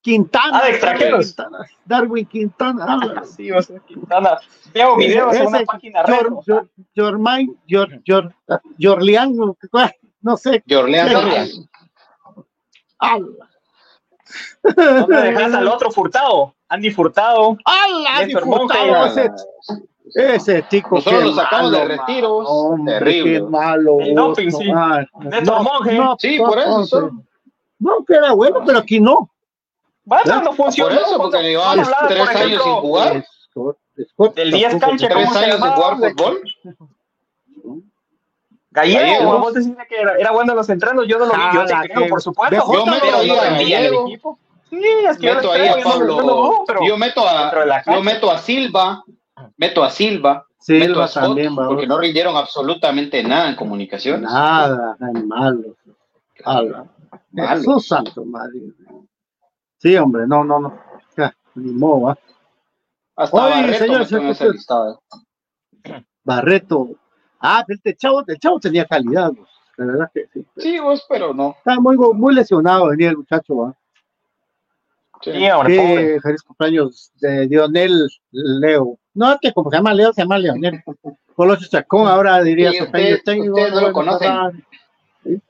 Quintana, 0.00 0.58
Ah, 0.60 0.64
de 0.66 0.70
extranjeros. 0.72 1.26
Quintana, 1.26 1.58
Darwin 1.84 2.26
Quintana, 2.26 2.84
ah, 2.88 3.22
Sí, 3.24 3.50
o 3.50 3.62
sea, 3.62 3.80
Quintana. 3.80 4.38
Veo 4.72 4.96
videos 4.96 5.34
en 5.34 5.46
una 5.46 5.60
página. 5.64 6.02
Jor- 6.04 6.44
Jor- 6.46 6.68
Jormain, 6.94 7.56
Jor- 7.68 8.02
Jor- 8.06 8.34
Jorlián, 8.80 9.34
no, 9.34 9.56
no 10.20 10.36
sé. 10.36 10.62
Jorleán 10.68 11.08
Sí. 11.08 11.66
No 14.76 15.06
me 15.06 15.16
dejas 15.22 15.54
al 15.54 15.68
otro 15.68 15.90
Furtado. 15.90 16.54
Andy 16.68 16.90
Furtado. 16.90 17.56
Ese, 19.06 19.30
ese 20.14 20.66
chico. 20.68 20.96
Nosotros 20.96 21.24
lo 21.24 21.34
sacamos 21.34 21.72
malo, 21.72 21.78
de 21.78 21.84
retiro, 21.96 22.38
mano, 22.38 22.48
hombre, 22.50 22.98
terrible. 22.98 23.32
Qué 23.32 23.40
malo. 23.42 24.00
El 24.00 24.14
doping, 24.14 24.48
no, 24.48 24.58
sí. 24.58 24.72
Néstor 25.28 25.62
Monge. 25.62 26.00
Sí, 26.18 26.38
por 26.38 26.58
eso, 26.58 26.78
no, 26.78 26.86
son- 26.86 27.26
No, 27.78 28.04
que 28.06 28.14
era 28.14 28.32
bueno, 28.32 28.62
pero 28.64 28.78
aquí 28.78 29.00
no. 29.00 29.30
Bueno, 30.04 30.42
no 30.42 30.52
funcionó. 30.52 30.90
Por 30.90 30.98
eso, 31.02 31.16
porque 31.18 31.42
llevaban 31.42 31.76
cuando 31.76 31.94
hablaban, 31.96 32.08
tres 32.08 32.28
por 32.28 32.36
años 32.36 32.62
sin 32.62 32.72
jugar. 32.74 33.24
Del 34.34 34.50
10 34.50 34.70
tampoco- 34.72 34.90
cancha, 34.90 35.08
Tres 35.08 35.24
¿cómo 35.28 35.38
se 35.38 35.44
años 35.44 35.60
sin 35.60 35.70
jugar 35.72 35.96
fútbol. 35.96 36.42
Gallego, 38.74 39.00
Gallego. 39.00 39.38
vos 39.38 39.54
decís 39.54 39.72
que 39.88 40.00
era, 40.00 40.16
era 40.16 40.32
bueno 40.32 40.50
en 40.50 40.56
los 40.56 40.68
entrenos, 40.68 41.06
yo 41.06 41.16
no 41.16 41.26
lo 41.26 41.34
vi, 41.34 41.42
yo 41.54 41.64
te 41.64 41.74
Jala, 41.74 41.88
creo, 41.88 42.08
por 42.08 42.20
supuesto, 42.20 42.56
Yo 42.56 42.84
pero 43.00 43.20
el 43.20 43.94
equipo. 43.94 44.38
Sí, 44.68 44.82
es 45.08 45.16
que 45.18 45.32
meto 45.32 45.52
ahí 45.52 45.68
a 45.68 45.76
Pablo, 45.80 46.16
yo 46.16 46.22
no 46.22 46.34
dudo, 46.34 46.64
pero 46.66 46.80
yo 46.84 46.96
meto 46.98 47.20
a, 47.26 47.84
yo 47.86 48.02
meto 48.02 48.32
a 48.32 48.38
Silva, 48.38 49.04
meto 49.56 49.84
a 49.84 49.90
Silva, 49.90 50.44
meto 50.66 51.00
a 51.00 51.06
Scott, 51.06 51.22
también, 51.22 51.54
porque 51.54 51.86
no 51.86 51.98
rindieron 51.98 52.36
absolutamente 52.36 53.22
nada 53.22 53.50
en 53.50 53.54
comunicaciones. 53.54 54.28
Nada, 54.28 54.96
ay, 55.00 55.22
malo. 55.22 55.76
Jesús 57.32 57.86
santo, 57.86 58.24
madre. 58.24 58.60
Sí, 59.78 59.96
hombre, 59.96 60.26
no, 60.26 60.42
no, 60.42 60.58
no. 60.58 60.80
Ya, 61.16 61.32
ni 61.54 61.70
modo, 61.70 62.00
¿va? 62.06 62.18
Hasta 63.14 63.36
Oye, 63.36 63.70
Barreto 63.70 64.52
listado. 64.52 65.00
Barreto. 66.24 66.88
Ah, 67.46 67.62
pero 67.66 67.76
este 67.76 67.94
chavo, 67.94 68.24
el 68.26 68.38
chavo 68.38 68.58
tenía 68.58 68.86
calidad, 68.86 69.30
pues, 69.36 69.48
la 69.76 69.84
verdad 69.86 70.10
que 70.14 70.26
sí. 70.32 70.44
Sí, 70.56 70.78
vos, 70.78 71.04
pero 71.08 71.34
no. 71.34 71.54
Estaba 71.58 71.78
muy, 71.80 71.96
muy 71.96 72.34
lesionado, 72.34 72.88
venía 72.88 73.10
el 73.10 73.18
muchacho, 73.18 73.54
¿va? 73.56 73.74
Sí. 75.22 75.30
Sí, 75.32 75.50
hombre, 75.50 75.76
pobre. 75.76 76.14
Que 76.14 76.20
feliz 76.20 76.42
cumpleaños 76.42 77.12
de 77.20 77.46
Lionel 77.46 78.08
Leo. 78.30 78.98
No, 79.14 79.38
que 79.40 79.52
como 79.52 79.70
se 79.70 79.76
llama 79.76 79.92
Leo, 79.94 80.12
se 80.12 80.22
llama 80.22 80.38
Lionel. 80.38 80.82
Colocho 81.34 81.66
Chacón, 81.68 82.08
ahora 82.08 82.42
diría 82.42 82.70
Sí, 82.72 82.78
su 82.78 82.84
usted- 82.84 83.22
técnico, 83.24 83.54
ustedes 83.54 83.72
no 83.74 83.80
lo 83.82 83.92
conocen. 83.92 84.64
Sí. 85.24 85.40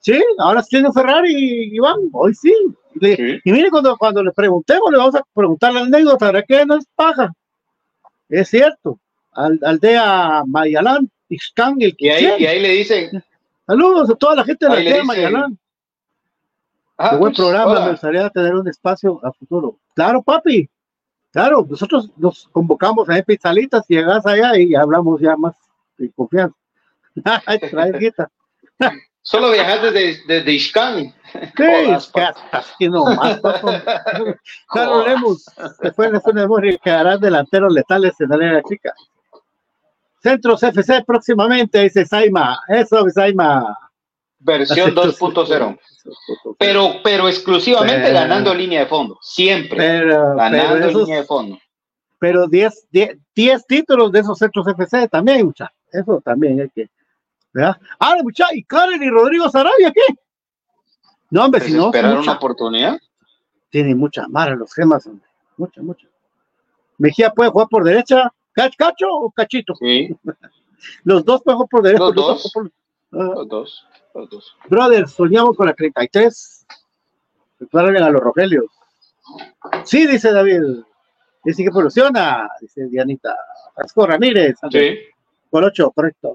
Sí, 0.00 0.24
ahora 0.38 0.62
sí 0.62 0.70
tiene 0.70 0.92
Ferrari, 0.92 1.70
Iván, 1.74 1.96
hoy 2.12 2.34
sí. 2.34 2.54
Le- 2.94 3.16
Sí. 3.16 3.40
Y 3.44 3.52
mire, 3.52 3.70
cuando, 3.70 3.96
cuando 3.96 4.22
le 4.22 4.32
preguntemos, 4.32 4.90
le 4.90 4.98
vamos 4.98 5.14
a 5.16 5.22
preguntar 5.34 5.72
la 5.74 5.80
anécdota, 5.80 6.26
¿verdad 6.26 6.44
que 6.48 6.64
no 6.66 6.76
es 6.76 6.86
paja? 6.94 7.32
Es 8.28 8.48
cierto. 8.48 8.98
Al, 9.32 9.58
aldea 9.62 10.42
Mayalán, 10.46 11.10
Ixcán, 11.28 11.76
el 11.80 11.88
Y 11.88 11.96
que 11.96 12.12
ahí, 12.12 12.24
quiere. 12.24 12.42
y 12.42 12.46
ahí 12.46 12.60
le 12.60 12.68
dicen, 12.70 13.24
Saludos 13.66 14.10
a 14.10 14.14
toda 14.14 14.36
la 14.36 14.44
gente 14.44 14.66
de 14.66 14.70
la 14.72 14.78
Ahí 14.78 14.86
dicen, 14.86 15.06
Mayalán. 15.06 15.58
ah, 16.98 17.10
Qué 17.10 17.16
buen 17.16 17.32
pues, 17.32 17.38
programa, 17.44 17.72
hola. 17.72 17.84
me 17.86 17.90
gustaría 17.92 18.30
tener 18.30 18.54
un 18.54 18.68
espacio 18.68 19.20
a 19.24 19.32
futuro. 19.32 19.78
Claro, 19.94 20.22
papi. 20.22 20.68
Claro, 21.32 21.66
nosotros 21.68 22.10
nos 22.16 22.48
convocamos 22.52 23.10
a 23.10 23.20
Pizzalitas 23.22 23.84
y 23.88 23.96
llegas 23.96 24.24
allá 24.24 24.56
y 24.56 24.74
hablamos 24.74 25.20
ya 25.20 25.36
más 25.36 25.54
de 25.98 26.10
confianza. 26.12 26.56
Solo 29.22 29.50
viajaste 29.50 29.90
desde, 29.90 30.22
desde 30.28 30.52
Ixcán. 30.52 31.14
Sí, 31.56 31.64
Jodas, 32.12 32.12
que 32.78 32.88
nomás, 32.88 33.40
papá. 33.40 34.04
Carlos 34.68 35.04
Lemus, 35.08 35.44
después 35.82 36.12
de 36.12 36.20
su 36.20 36.32
memoria 36.32 36.78
quedarán 36.78 37.20
delanteros 37.20 37.72
letales 37.72 38.14
en 38.20 38.28
la 38.28 38.62
Chica. 38.62 38.94
Centros 40.30 40.62
FC 40.62 41.04
próximamente, 41.06 41.82
dice 41.82 42.04
Saima. 42.04 42.60
Eso, 42.68 43.08
Saima. 43.10 43.76
Versión 44.38 44.94
2.0. 44.94 45.78
Pero, 46.58 46.94
pero 47.02 47.28
exclusivamente 47.28 48.02
Pero- 48.02 48.14
ganando 48.14 48.54
línea 48.54 48.80
de 48.80 48.86
fondo. 48.86 49.18
Siempre. 49.22 49.76
Pero, 49.78 50.34
ganando 50.36 50.74
pero 50.74 50.86
esos- 50.88 51.02
línea 51.02 51.20
de 51.20 51.24
fondo. 51.26 51.58
pero 52.18 52.46
10 52.48 52.86
10 52.90 53.18
10 53.34 53.66
títulos 53.66 54.10
de 54.12 54.20
esos 54.20 54.38
centros 54.38 54.66
FC 54.68 55.08
también, 55.08 55.46
mucha. 55.46 55.70
Eso 55.92 56.20
también 56.24 56.60
hay 56.60 56.70
que. 56.70 56.88
¿verdad? 57.52 57.76
Ahora, 57.98 58.22
mucha, 58.22 58.46
¿y 58.52 58.62
Karen 58.64 59.02
y 59.02 59.08
Rodrigo 59.08 59.48
Sarabia 59.48 59.90
qué? 59.92 60.14
No, 61.30 61.44
hombre, 61.44 61.60
si 61.62 61.72
no, 61.72 61.86
Desesperar 61.90 62.18
una 62.18 62.32
oportunidad. 62.32 62.98
tiene 63.70 63.94
mucha 63.94 64.26
mara 64.28 64.54
los 64.54 64.72
gemas, 64.74 65.06
hombre. 65.06 65.26
Mucha, 65.56 65.80
mucha. 65.82 66.06
Mejía 66.98 67.30
puede 67.30 67.50
jugar 67.50 67.68
por 67.68 67.82
derecha, 67.84 68.24
¿Cach- 68.24 68.30
¿cacho 68.76 69.06
o 69.10 69.30
cachito? 69.30 69.74
Sí, 69.76 70.16
Los 71.04 71.24
dos 71.24 71.42
jugar 71.44 71.68
por 71.70 71.82
derecha. 71.82 72.04
Los 72.04 72.14
los 72.16 72.26
dos. 72.26 72.52
por- 72.52 72.70
ah, 73.12 73.32
los 73.34 73.48
dos. 73.48 73.86
Los 74.14 74.30
dos. 74.30 74.56
brother, 74.68 75.08
soñamos 75.08 75.56
con 75.56 75.66
la 75.66 75.74
33. 75.74 76.66
Declaren 77.58 78.02
a 78.02 78.10
los 78.10 78.20
Rogelios. 78.20 78.66
Sí, 79.84 80.06
dice 80.06 80.32
David. 80.32 80.62
Dice 81.44 81.62
que 81.62 81.68
evoluciona, 81.68 82.48
dice 82.60 82.86
Dianita. 82.88 83.34
Francisco 83.74 84.06
Ramírez. 84.06 84.56
Sí. 84.70 84.98
Por 85.50 85.64
ocho, 85.64 85.90
correcto. 85.92 86.34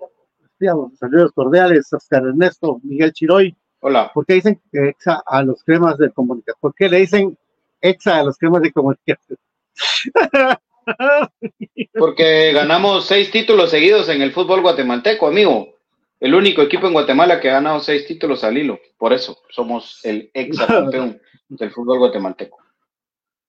Digamos, 0.60 0.98
saludos 0.98 1.32
cordiales, 1.34 1.92
Oscar 1.94 2.24
Ernesto, 2.24 2.80
Miguel 2.84 3.12
Chiroy. 3.14 3.56
Hola. 3.82 4.12
¿Por 4.14 4.26
qué 4.26 4.36
dicen 4.36 4.62
que 4.72 4.90
exa 4.90 5.24
a 5.26 5.42
los 5.44 5.64
cremas 5.64 5.98
de 5.98 6.12
comunicación? 6.12 6.58
¿Por 6.60 6.74
qué 6.76 6.88
le 6.88 6.98
dicen 6.98 7.38
exa 7.82 8.20
a 8.20 8.24
los 8.24 8.38
cremas 8.38 8.62
de 8.62 8.72
comunicación? 8.72 9.38
Porque 11.94 12.52
ganamos 12.54 13.06
seis 13.06 13.32
títulos 13.32 13.70
seguidos 13.70 14.10
en 14.10 14.22
el 14.22 14.32
fútbol 14.32 14.62
guatemalteco, 14.62 15.28
amigo. 15.28 15.76
El 16.20 16.36
único 16.36 16.62
equipo 16.62 16.86
en 16.88 16.94
Guatemala 16.94 17.40
que 17.40 17.50
ha 17.50 17.54
ganado 17.54 17.80
seis 17.80 18.06
títulos 18.06 18.44
al 18.44 18.58
hilo. 18.58 18.80
Por 18.98 19.12
eso 19.14 19.40
somos 19.50 20.00
el 20.04 20.30
ex 20.34 20.60
campeón 20.60 21.20
del 21.50 21.72
fútbol 21.72 21.98
guatemalteco. 22.00 22.60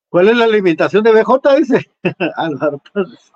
¿Cuál 0.08 0.28
es 0.28 0.36
la 0.36 0.44
alimentación 0.44 1.02
de 1.02 1.12
BJ? 1.12 1.56
Dice 1.56 1.90
Álvaro. 2.36 2.82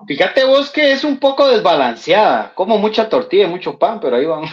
Fíjate 0.06 0.44
vos 0.44 0.70
que 0.70 0.92
es 0.92 1.04
un 1.04 1.18
poco 1.18 1.48
desbalanceada. 1.48 2.52
Como 2.54 2.78
mucha 2.78 3.08
tortilla 3.08 3.44
y 3.44 3.50
mucho 3.50 3.78
pan, 3.78 3.98
pero 4.00 4.16
ahí 4.16 4.26
vamos. 4.26 4.50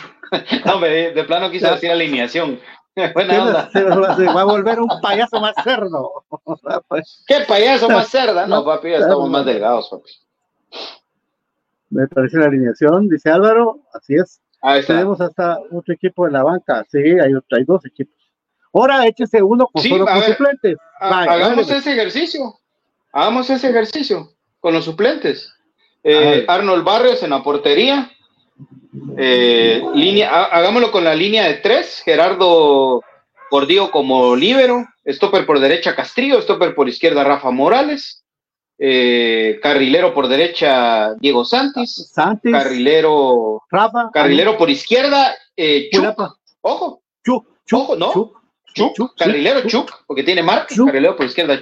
no, 0.66 0.80
me- 0.80 0.89
de, 0.89 1.12
de 1.14 1.24
plano 1.26 1.49
quise 1.51 1.70
decir 1.70 1.91
alineación. 1.91 2.60
Buena 3.13 3.43
onda. 3.43 3.69
Se, 3.71 3.79
se 3.79 4.25
va 4.33 4.41
a 4.41 4.45
volver 4.45 4.79
un 4.79 4.89
payaso 5.01 5.39
más 5.39 5.55
cerdo. 5.63 6.23
Pues, 6.87 7.23
¿Qué 7.27 7.37
payaso 7.47 7.89
más 7.89 8.07
cerda? 8.09 8.45
No, 8.47 8.63
papi, 8.65 8.91
ya 8.91 8.97
estamos 8.97 9.29
más 9.29 9.45
delgados, 9.45 9.89
papi. 9.89 10.11
me 11.89 12.07
parece 12.07 12.37
la 12.37 12.45
alineación, 12.45 13.07
dice 13.07 13.29
Álvaro, 13.29 13.79
así 13.93 14.15
es. 14.15 14.41
Ahí 14.61 14.79
está. 14.79 14.93
Tenemos 14.93 15.19
hasta 15.21 15.59
otro 15.71 15.93
equipo 15.93 16.25
en 16.27 16.33
la 16.33 16.43
banca, 16.43 16.85
sí, 16.89 16.97
hay, 16.99 17.33
otro- 17.33 17.57
hay 17.57 17.63
dos 17.65 17.85
equipos. 17.85 18.15
Ahora 18.73 19.05
échese 19.05 19.41
uno 19.43 19.67
con 19.67 19.81
Sí, 19.83 19.89
solo 19.89 20.05
con 20.05 20.19
ver, 20.19 20.31
suplentes. 20.31 20.77
Vaya, 20.99 21.31
hagamos 21.31 21.67
dale. 21.67 21.79
ese 21.79 21.91
ejercicio. 21.93 22.55
Hagamos 23.11 23.49
ese 23.49 23.69
ejercicio 23.69 24.29
con 24.59 24.73
los 24.73 24.85
suplentes. 24.85 25.53
Eh, 26.03 26.45
Arnold 26.47 26.83
Barrios 26.83 27.21
en 27.23 27.29
la 27.29 27.43
portería. 27.43 28.09
Eh, 29.18 29.82
línea, 29.95 30.30
ha- 30.30 30.45
hagámoslo 30.45 30.91
con 30.91 31.04
la 31.04 31.16
línea 31.16 31.47
de 31.47 31.56
tres. 31.56 32.01
Gerardo 32.06 33.01
Gordillo 33.51 33.91
como 33.91 34.36
líbero. 34.36 34.86
Stopper 35.08 35.45
por 35.45 35.60
derecha 35.60 35.95
Castrillo. 35.95 36.41
Stopper 36.41 36.76
por 36.76 36.88
izquierda 36.89 37.24
Rafa 37.24 37.51
Morales. 37.51 38.24
Eh, 38.80 39.60
carrilero 39.62 40.14
por 40.14 40.28
derecha 40.28 41.14
Diego 41.20 41.45
Santis. 41.45 42.10
Santis, 42.12 42.51
Carrilero, 42.51 43.62
Rafa, 43.70 44.10
carrilero 44.12 44.58
por 44.58 44.70
izquierda 44.70 45.36
eh. 45.56 45.89
Culapa. 45.91 46.36
Ojo, 46.62 47.01
Chuc, 47.24 47.45
Chuc, 47.66 47.80
Ojo, 47.80 47.95
¿no? 47.95 48.12
Chuc. 48.14 48.38
Chuc, 48.95 49.16
carrilero 49.16 49.62
Chuc. 49.68 49.91
Porque 50.08 50.24
tiene 50.24 50.41
marca. 50.41 50.74
Chuc. 50.74 50.88
Carrilero 50.88 51.16
por 51.16 51.28
izquierda 51.28 51.60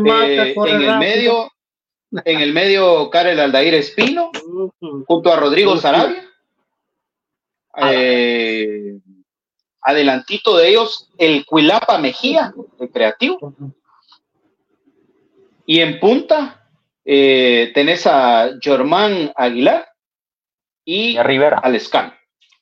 marca, 0.00 0.46
Eh, 0.46 0.54
en 0.56 0.82
el 0.82 0.98
medio, 0.98 1.50
en 2.24 2.40
el 2.40 2.52
medio, 2.52 3.10
Karel 3.10 3.40
Aldair 3.40 3.74
Espino, 3.74 4.30
junto 5.06 5.32
a 5.32 5.36
Rodrigo. 5.36 5.76
Sarabia. 5.76 6.24
Eh, 7.76 8.98
adelantito 9.82 10.56
de 10.56 10.68
ellos, 10.68 11.08
el 11.18 11.44
Cuilapa 11.46 11.98
Mejía, 11.98 12.52
el 12.78 12.90
creativo. 12.90 13.54
Y 15.66 15.80
en 15.80 16.00
punta, 16.00 16.68
eh, 17.04 17.70
tenés 17.74 18.06
a 18.06 18.50
Germán 18.60 19.32
Aguilar 19.36 19.86
y, 20.84 21.10
Y 21.12 21.16
a 21.16 21.22
Rivera. 21.22 21.58
al 21.62 21.74
Escano. 21.76 22.12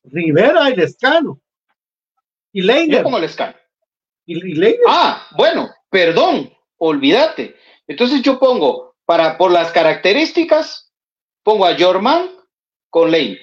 Rivera 0.04 0.70
y 0.70 0.76
Lescano. 0.76 1.40
Y 2.52 2.60
Yo 2.62 2.66
Leiner. 2.66 3.02
pongo 3.02 3.16
al 3.16 3.24
Escano. 3.24 3.54
Y, 4.26 4.36
y 4.38 4.54
Leiner. 4.54 4.80
Ah, 4.88 5.26
bueno, 5.36 5.70
perdón, 5.90 6.52
olvídate. 6.76 7.56
Entonces 7.86 8.22
yo 8.22 8.38
pongo, 8.38 8.94
para, 9.06 9.38
por 9.38 9.50
las 9.50 9.72
características, 9.72 10.87
pongo 11.48 11.64
a 11.64 11.74
Jorman 11.78 12.28
con 12.90 13.10
Lane. 13.10 13.38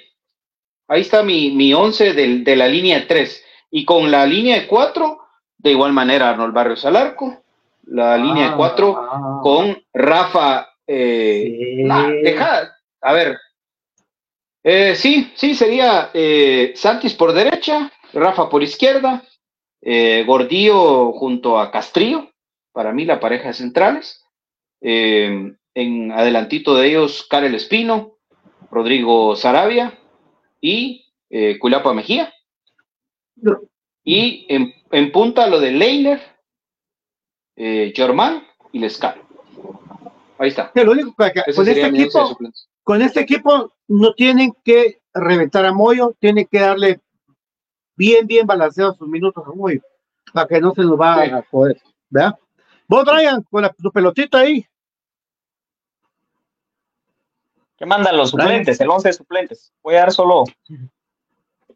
Ahí 0.88 1.02
está 1.02 1.24
mi, 1.24 1.50
mi 1.50 1.74
11 1.74 2.14
del- 2.14 2.44
de 2.44 2.56
la 2.56 2.68
línea 2.68 3.08
3. 3.08 3.44
Y 3.72 3.84
con 3.84 4.12
la 4.12 4.28
línea 4.28 4.60
de 4.60 4.68
4, 4.68 5.18
de 5.58 5.72
igual 5.72 5.92
manera 5.92 6.30
Arnold 6.30 6.54
Barrios 6.54 6.86
al 6.86 6.98
arco. 6.98 7.42
La 7.88 8.16
línea 8.16 8.52
de 8.52 8.56
4 8.58 8.96
Ah, 8.96 9.40
con 9.42 9.84
Rafa. 9.92 10.70
eh, 10.86 11.74
sí. 11.78 11.84
nah, 11.84 12.08
deja, 12.22 12.76
a 13.02 13.14
ver. 13.14 13.40
Eh, 14.64 14.94
sí, 14.96 15.32
sí, 15.36 15.56
sería 15.56 16.12
eh, 16.14 16.74
Santis 16.76 17.16
por 17.16 17.34
derecha, 17.34 17.92
Rafa 18.14 18.50
por 18.50 18.62
izquierda, 18.62 19.24
eh, 19.82 20.24
Gordillo 20.28 21.12
junto 21.14 21.60
a 21.60 21.72
Castrillo, 21.72 22.30
para 22.72 22.92
mí 22.94 23.04
la 23.06 23.20
pareja 23.20 23.48
de 23.48 23.54
centrales. 23.56 24.24
Eh, 24.82 25.54
en 25.76 26.12
adelantito 26.12 26.74
de 26.76 26.88
ellos, 26.88 27.28
Karel 27.30 27.54
Espino, 27.54 28.18
Rodrigo 28.72 29.36
Sarabia 29.36 29.98
y 30.60 31.06
eh, 31.30 31.60
Culapa 31.60 31.94
Mejía. 31.94 32.34
Y 34.04 34.46
en, 34.50 34.74
en 34.92 35.12
punta 35.12 35.48
lo 35.48 35.60
de 35.60 35.72
Leiner, 35.72 36.22
eh, 37.56 37.94
Germán 37.96 38.44
y 38.72 38.80
Lescano. 38.80 39.22
Ahí 40.38 40.50
está. 40.50 40.72
Lo 40.76 40.92
único 40.92 41.14
que 41.16 41.54
con 41.54 41.68
este 41.68 41.86
equipo, 41.88 42.38
con 42.84 43.02
este 43.02 43.20
equipo 43.22 43.74
no 43.88 44.14
tienen 44.14 44.54
que 44.64 45.02
reventar 45.14 45.66
a 45.66 45.74
Moyo, 45.74 46.14
tienen 46.20 46.48
que 46.50 46.60
darle 46.60 47.00
bien, 47.96 48.28
bien 48.28 48.46
balanceados 48.46 48.98
sus 48.98 49.08
minutos 49.08 49.44
a 49.48 49.52
Moyo, 49.56 49.82
para 50.34 50.48
que 50.48 50.60
no 50.60 50.74
se 50.74 50.82
nos 50.82 51.00
va 51.00 51.24
Sí. 51.26 51.32
a 51.32 51.44
joder, 51.50 51.82
¿verdad? 52.10 52.36
Vos, 52.88 53.06
Brian, 53.06 53.42
con 53.50 53.62
la, 53.64 53.70
tu 53.74 53.92
pelotita 53.92 54.40
ahí. 54.40 54.66
¿Qué 57.78 57.86
mandan 57.86 58.18
los 58.18 58.32
suplentes? 58.32 58.80
El 58.80 58.90
11 58.90 59.10
de 59.10 59.14
suplentes. 59.14 59.74
Voy 59.84 59.96
a 59.96 60.00
dar 60.00 60.12
solo 60.12 60.46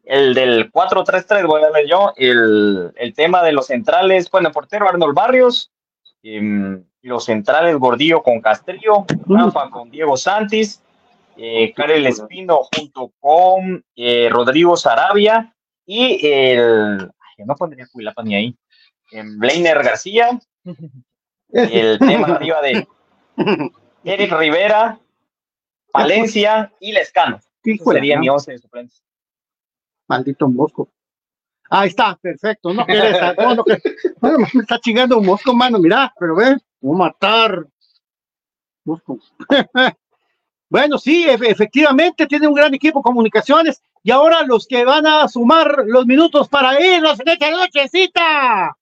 el 0.04 0.34
del 0.34 0.72
4-3-3, 0.72 1.46
voy 1.46 1.62
a 1.62 1.70
dar 1.70 1.84
yo. 1.86 2.12
El, 2.16 2.92
el 2.96 3.14
tema 3.14 3.42
de 3.42 3.52
los 3.52 3.66
centrales, 3.66 4.30
bueno, 4.30 4.50
portero 4.50 4.88
Arnold 4.88 5.14
Barrios. 5.14 5.70
em, 6.22 6.84
los 7.02 7.24
centrales 7.24 7.76
Gordillo 7.76 8.22
con 8.22 8.40
Castrillo, 8.40 9.06
Rafa 9.26 9.70
con 9.70 9.90
Diego 9.90 10.16
Santis, 10.18 10.82
eh, 11.36 11.72
Karel 11.74 12.06
Espino 12.06 12.60
junto 12.76 13.12
con 13.20 13.82
eh, 13.96 14.28
Rodrigo 14.30 14.76
Sarabia 14.76 15.54
y 15.86 16.26
el. 16.26 17.10
ay, 17.38 17.44
no 17.46 17.54
pondría 17.56 17.86
Cuilapa 17.90 18.22
ni 18.22 18.34
ahí. 18.34 18.56
em, 19.12 19.38
Blainer 19.38 19.82
García. 19.82 20.38
El 21.52 21.98
tema 21.98 22.28
arriba 22.28 22.60
de 22.62 22.86
Eric 24.04 24.32
Rivera, 24.38 25.00
Valencia 25.92 26.72
y 26.80 26.92
Lescano. 26.92 27.40
Hijo 27.64 27.92
Sería 27.92 28.18
mi 28.18 28.28
11 28.28 28.52
de 28.52 28.58
suplentes. 28.58 29.02
Maldito 30.08 30.48
mosco. 30.48 30.88
Ahí 31.68 31.88
está, 31.88 32.16
perfecto. 32.16 32.72
No 32.74 32.84
quieres, 32.84 33.16
no, 33.38 33.54
no 33.54 33.64
quieres. 33.64 33.82
Bueno, 34.20 34.38
me 34.54 34.60
está 34.62 34.78
chingando 34.80 35.18
un 35.18 35.26
mosco, 35.26 35.54
mano, 35.54 35.78
mira, 35.78 36.12
pero 36.18 36.34
ve, 36.34 36.56
voy 36.80 36.94
a 36.96 36.98
matar. 36.98 37.66
Mosco. 38.84 39.18
bueno, 40.68 40.98
sí, 40.98 41.26
efe- 41.26 41.50
efectivamente 41.50 42.26
tiene 42.26 42.48
un 42.48 42.54
gran 42.54 42.74
equipo 42.74 42.98
de 42.98 43.04
comunicaciones. 43.04 43.80
Y 44.02 44.10
ahora 44.10 44.42
los 44.42 44.66
que 44.66 44.84
van 44.84 45.06
a 45.06 45.28
sumar 45.28 45.84
los 45.86 46.06
minutos 46.06 46.48
para 46.48 46.80
irnos 46.80 47.20
en 47.20 47.28
esta 47.28 47.50
nochecita. 47.50 48.76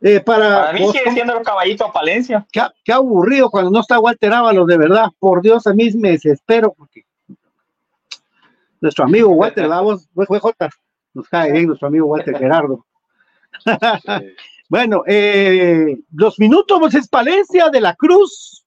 Eh, 0.00 0.20
para, 0.20 0.60
Para 0.66 0.72
mí 0.74 0.80
vos, 0.82 0.92
sigue 0.92 1.10
siendo 1.12 1.36
el 1.36 1.44
caballito 1.44 1.84
a 1.84 1.92
Palencia. 1.92 2.46
qué, 2.52 2.60
qué 2.84 2.92
aburrido 2.92 3.50
cuando 3.50 3.70
no 3.70 3.80
está 3.80 3.98
Walter 3.98 4.32
Ábalos, 4.32 4.66
de 4.68 4.78
verdad. 4.78 5.06
Por 5.18 5.42
Dios, 5.42 5.66
a 5.66 5.74
mí 5.74 5.90
me 5.94 6.12
desespero 6.12 6.72
porque 6.72 7.04
nuestro 8.80 9.04
amigo 9.04 9.30
Walter, 9.30 9.66
vamos, 9.68 10.08
VJ, 10.14 10.68
nos 11.14 11.28
cae 11.28 11.50
bien 11.52 11.66
nuestro 11.66 11.88
amigo 11.88 12.06
Walter 12.06 12.36
Gerardo. 12.38 12.84
Bueno, 14.70 15.02
eh, 15.06 15.96
los 16.12 16.38
minutos 16.38 16.78
pues, 16.78 16.94
es 16.94 17.08
Palencia 17.08 17.70
de 17.70 17.80
la 17.80 17.94
Cruz. 17.94 18.66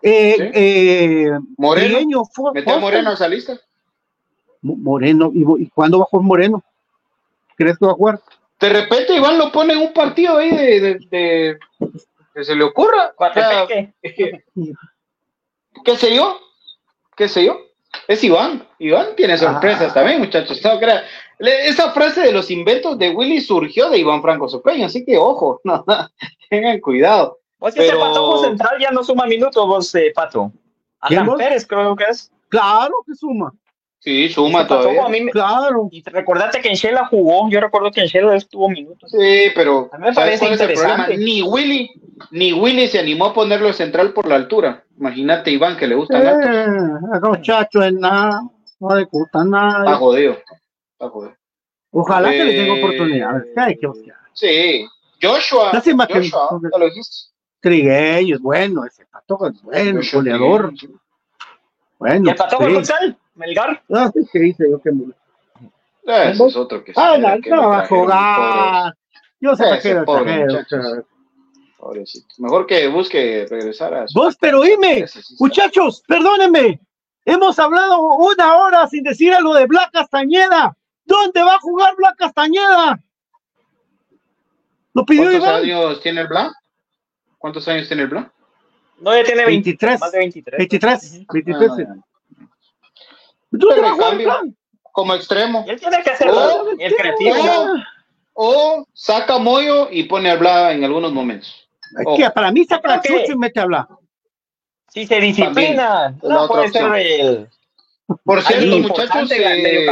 Eh, 0.00 0.34
Sí. 0.38 0.42
eh, 0.54 1.30
Moreno. 1.58 1.98
Mete 2.54 2.72
a. 2.72 2.78
Moreno 2.78 3.10
a 3.10 3.12
esa 3.12 3.28
lista. 3.28 3.60
Mo- 4.62 4.76
Moreno, 4.76 5.30
¿y, 5.34 5.44
y 5.64 5.66
cuándo 5.68 5.98
va 5.98 6.04
a 6.04 6.06
jugar 6.06 6.24
Moreno? 6.26 6.64
¿Crees 7.54 7.76
que 7.76 7.84
va 7.84 7.92
a 7.92 7.96
jugar? 7.96 8.20
De 8.60 8.68
repente 8.68 9.14
Iván 9.14 9.38
lo 9.38 9.52
pone 9.52 9.74
en 9.74 9.80
un 9.80 9.92
partido 9.92 10.38
ahí 10.38 10.50
de, 10.50 10.80
de- 10.80 10.98
de- 11.10 11.58
que 12.34 12.44
se 12.44 12.54
le 12.56 12.64
ocurra. 12.64 13.12
O 13.16 13.32
sea. 13.32 13.66
¿Qué 15.84 15.96
sé 15.96 16.14
yo? 16.14 16.38
¿Qué 17.16 17.28
sé 17.28 17.44
yo? 17.46 17.58
Es 18.06 18.22
Iván. 18.24 18.66
Iván 18.78 19.08
tiene 19.16 19.38
sorpresas 19.38 19.90
Ah. 19.90 19.94
también, 19.94 20.18
muchachos. 20.20 20.60
No 20.64 20.78
crea- 20.78 21.04
le- 21.38 21.68
Esa 21.68 21.92
frase 21.92 22.20
de 22.22 22.32
los 22.32 22.50
inventos 22.50 22.98
de 22.98 23.10
Willy 23.10 23.40
surgió 23.40 23.88
de 23.90 23.98
Iván 23.98 24.22
Franco 24.22 24.48
Sopeño, 24.48 24.86
así 24.86 25.04
que 25.04 25.16
ojo, 25.18 25.60
no, 25.64 25.84
no, 25.86 26.08
tengan 26.50 26.80
cuidado. 26.80 27.38
Vos 27.58 27.74
ese 27.76 27.86
Pero- 27.88 28.00
patojo 28.00 28.44
central 28.44 28.76
ya 28.80 28.90
no 28.90 29.02
suma 29.02 29.26
minutos, 29.26 29.66
vos, 29.66 29.94
eh, 29.94 30.12
Pato. 30.14 30.52
¿Quién, 31.06 31.20
Alan? 31.20 31.36
Pérez, 31.36 31.66
creo 31.66 31.94
que 31.96 32.04
es. 32.04 32.30
Claro 32.48 32.94
que 33.06 33.14
suma, 33.14 33.52
Sí, 34.00 34.28
suma 34.28 34.66
todavía. 34.66 35.04
a 35.04 35.08
mí 35.08 35.20
me- 35.22 35.30
claro. 35.32 35.88
Y 35.90 36.02
recordate 36.04 36.60
que 36.60 36.68
en 36.68 36.74
Shela 36.74 37.06
jugó. 37.08 37.50
Yo 37.50 37.60
recuerdo 37.60 37.90
que 37.90 38.00
en 38.02 38.06
Shela 38.06 38.36
estuvo 38.36 38.68
minutos. 38.68 39.10
Sí, 39.10 39.50
pero 39.54 39.90
A 39.92 39.98
mí 39.98 40.06
me 40.06 40.14
¿sabes 40.14 40.38
parece 40.38 40.38
cuál 40.38 40.52
es 40.52 40.60
el 40.60 40.66
problema? 40.72 40.94
interesante. 40.94 41.24
Ni 41.24 41.42
Willy, 41.42 41.90
ni 42.30 42.52
Willy 42.52 42.86
se 42.88 43.00
animó 43.00 43.26
a 43.26 43.34
ponerlo 43.34 43.72
central 43.72 44.12
por 44.12 44.28
la 44.28 44.36
altura. 44.36 44.84
Imagínate 44.98 45.50
Iván 45.50 45.76
que 45.76 45.86
le 45.88 45.94
gusta 45.96 46.20
el 46.20 46.28
alto. 46.28 46.48
Eh, 46.48 47.12
a 47.12 47.18
los 47.18 47.38
muchachos 47.38 47.84
en 47.84 48.00
nada, 48.00 48.40
no 48.80 48.94
le 48.96 49.04
gusta 49.04 49.38
Está 49.40 49.44
nada. 49.44 49.96
jodido. 49.96 50.32
Está 50.92 51.08
jodido. 51.10 51.34
Ojalá 51.90 52.30
que 52.30 52.44
le 52.44 52.54
tenga 52.54 52.74
Eh, 52.76 52.82
oportunidades. 52.84 53.44
Hostia. 53.88 54.14
Sí. 54.32 54.86
Joshua. 55.20 55.70
Lástima 55.72 56.06
que- 56.06 56.14
Joshua, 56.14 56.60
ya 56.72 56.78
lo 56.78 56.84
dijiste. 56.86 57.28
Es 57.60 58.40
bueno, 58.40 58.84
ese 58.84 59.04
patojo 59.06 59.48
es 59.48 59.60
bueno, 59.62 59.96
Joshua 60.00 60.20
goleador. 60.20 60.72
Bueno, 61.98 62.26
¿Y 62.26 62.30
el 62.30 62.36
patojo 62.36 62.84
sí. 62.84 63.16
Melgar. 63.38 63.82
Ah, 63.90 64.10
sí, 64.12 64.20
¿qué 64.32 64.46
hice 64.48 64.68
yo? 64.70 64.80
que 64.80 64.92
me- 64.92 65.12
Ah, 66.06 66.30
Ese 66.30 66.46
es 66.46 66.56
otro 66.56 66.82
que 66.82 66.92
Ah, 66.96 67.16
no, 67.18 67.40
que 67.40 67.50
no 67.50 67.56
lo 67.56 67.68
va 67.68 67.80
a 67.82 67.86
jugar. 67.86 68.94
Yo 69.40 69.54
sé 69.54 69.64
que 69.82 69.94
lo 69.94 70.24
vez. 70.24 70.64
Pobrecito. 71.78 72.26
Mejor 72.38 72.66
que 72.66 72.88
busque 72.88 73.46
regresar 73.48 73.94
a 73.94 74.08
su. 74.08 74.18
Vos, 74.18 74.36
pero 74.40 74.62
dime, 74.62 75.04
muchachos, 75.38 76.02
perdónenme. 76.08 76.80
Hemos 77.24 77.58
hablado 77.58 78.00
una 78.00 78.56
hora 78.56 78.88
sin 78.88 79.04
decir 79.04 79.32
algo 79.32 79.54
de 79.54 79.66
Black 79.66 79.90
Castañeda. 79.92 80.76
¿Dónde 81.04 81.42
va 81.42 81.54
a 81.54 81.60
jugar 81.60 81.94
Blanca 81.96 82.16
Castañeda? 82.26 82.98
Lo 84.94 85.04
pidió 85.04 85.24
¿Cuántos 85.24 85.42
Iván. 85.42 85.62
años 85.62 86.00
tiene 86.02 86.20
el 86.22 86.26
Blanc? 86.28 86.52
¿Cuántos 87.38 87.68
años 87.68 87.86
tiene 87.86 88.02
el 88.04 88.08
Blanc? 88.08 88.28
No, 89.00 89.14
ya 89.14 89.22
tiene 89.24 89.44
20, 89.44 89.70
23. 89.70 90.00
más 90.00 90.10
de 90.12 90.18
23. 90.18 90.58
23. 90.58 91.26
23. 91.32 91.70
Ah, 91.70 91.94
no, 91.94 92.04
ya. 93.52 93.58
¿Dónde 93.58 93.74
Pero 93.76 93.86
a 93.88 93.96
cambio, 93.98 94.26
Blanc? 94.28 94.54
como 94.92 95.14
extremo. 95.14 95.64
Él 95.68 95.78
tiene 95.80 96.02
que 96.02 96.10
hacer 96.10 96.28
Oh, 96.30 96.70
el 96.78 96.94
creativo. 96.96 97.34
O, 98.34 98.80
o 98.80 98.86
saca 98.94 99.38
Moyo 99.38 99.88
y 99.90 100.04
pone 100.04 100.30
a 100.30 100.32
hablar 100.34 100.72
en 100.72 100.84
algunos 100.84 101.12
momentos. 101.12 101.68
Es 101.98 102.04
Oh, 102.06 102.16
para 102.34 102.52
mí 102.52 102.64
saca 102.64 103.00
que- 103.00 103.08
chucha 103.20 103.32
y 103.32 103.36
mete 103.36 103.60
a 103.60 103.62
hablar. 103.64 103.86
Si 104.90 105.06
se 105.06 105.20
disciplina, 105.20 106.14
También, 106.20 106.32
no 106.34 106.48
puede 106.48 106.68
ser 106.70 106.92
el. 106.94 107.48
Por 108.24 108.40
cierto, 108.42 108.78
muchachos, 108.78 109.30
eh, 109.32 109.86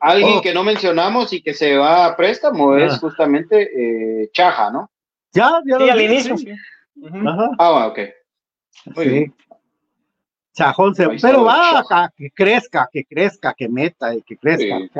alguien 0.00 0.38
Oh, 0.38 0.42
que 0.42 0.52
no 0.52 0.64
mencionamos 0.64 1.32
y 1.32 1.40
que 1.40 1.54
se 1.54 1.76
va 1.76 2.06
a 2.06 2.16
préstamo 2.16 2.76
es 2.76 2.94
Ah. 2.94 2.98
justamente 2.98 3.70
eh, 4.24 4.30
Chaja, 4.32 4.70
¿no? 4.70 4.90
Ya, 5.32 5.60
ya 5.64 5.78
Sí, 5.78 5.84
lo 5.86 5.92
al 5.92 6.00
inicio. 6.00 6.36
sí. 6.36 6.52
Ujú. 7.00 7.28
Ajá. 7.28 7.50
Ah, 7.58 7.86
ok. 7.86 7.98
Muy 8.96 9.04
Sí. 9.04 9.10
bien. 9.10 9.34
Chajón 10.52 10.94
se- 10.94 11.08
pero 11.20 11.44
va 11.44 11.80
a 11.80 12.10
que 12.16 12.30
crezca, 12.30 12.88
que 12.92 13.04
crezca, 13.04 13.54
que 13.54 13.68
meta 13.68 14.14
y 14.14 14.22
que 14.22 14.36
crezca. 14.36 14.78
Sí. 14.78 14.90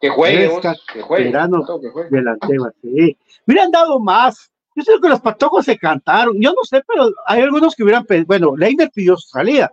Que 0.00 0.08
juegue, 0.08 0.48
vos, 0.48 0.60
Fresca, 0.60 0.80
que 0.92 1.02
juegue. 1.02 1.24
verano. 1.26 1.64
que 1.80 1.88
juegue. 1.90 2.10
delantero, 2.10 2.72
sí. 2.82 3.16
Hubieran 3.46 3.70
dado 3.70 4.00
más. 4.00 4.50
Yo 4.74 4.82
sé 4.82 4.92
que 5.00 5.08
los 5.08 5.20
patojos 5.20 5.64
se 5.64 5.78
cantaron. 5.78 6.40
Yo 6.40 6.50
no 6.50 6.64
sé, 6.64 6.82
pero 6.86 7.10
hay 7.26 7.42
algunos 7.42 7.76
que 7.76 7.84
hubieran 7.84 8.04
pedido. 8.04 8.26
Bueno, 8.26 8.56
Leiner 8.56 8.90
pidió 8.90 9.16
su 9.16 9.28
salida. 9.28 9.72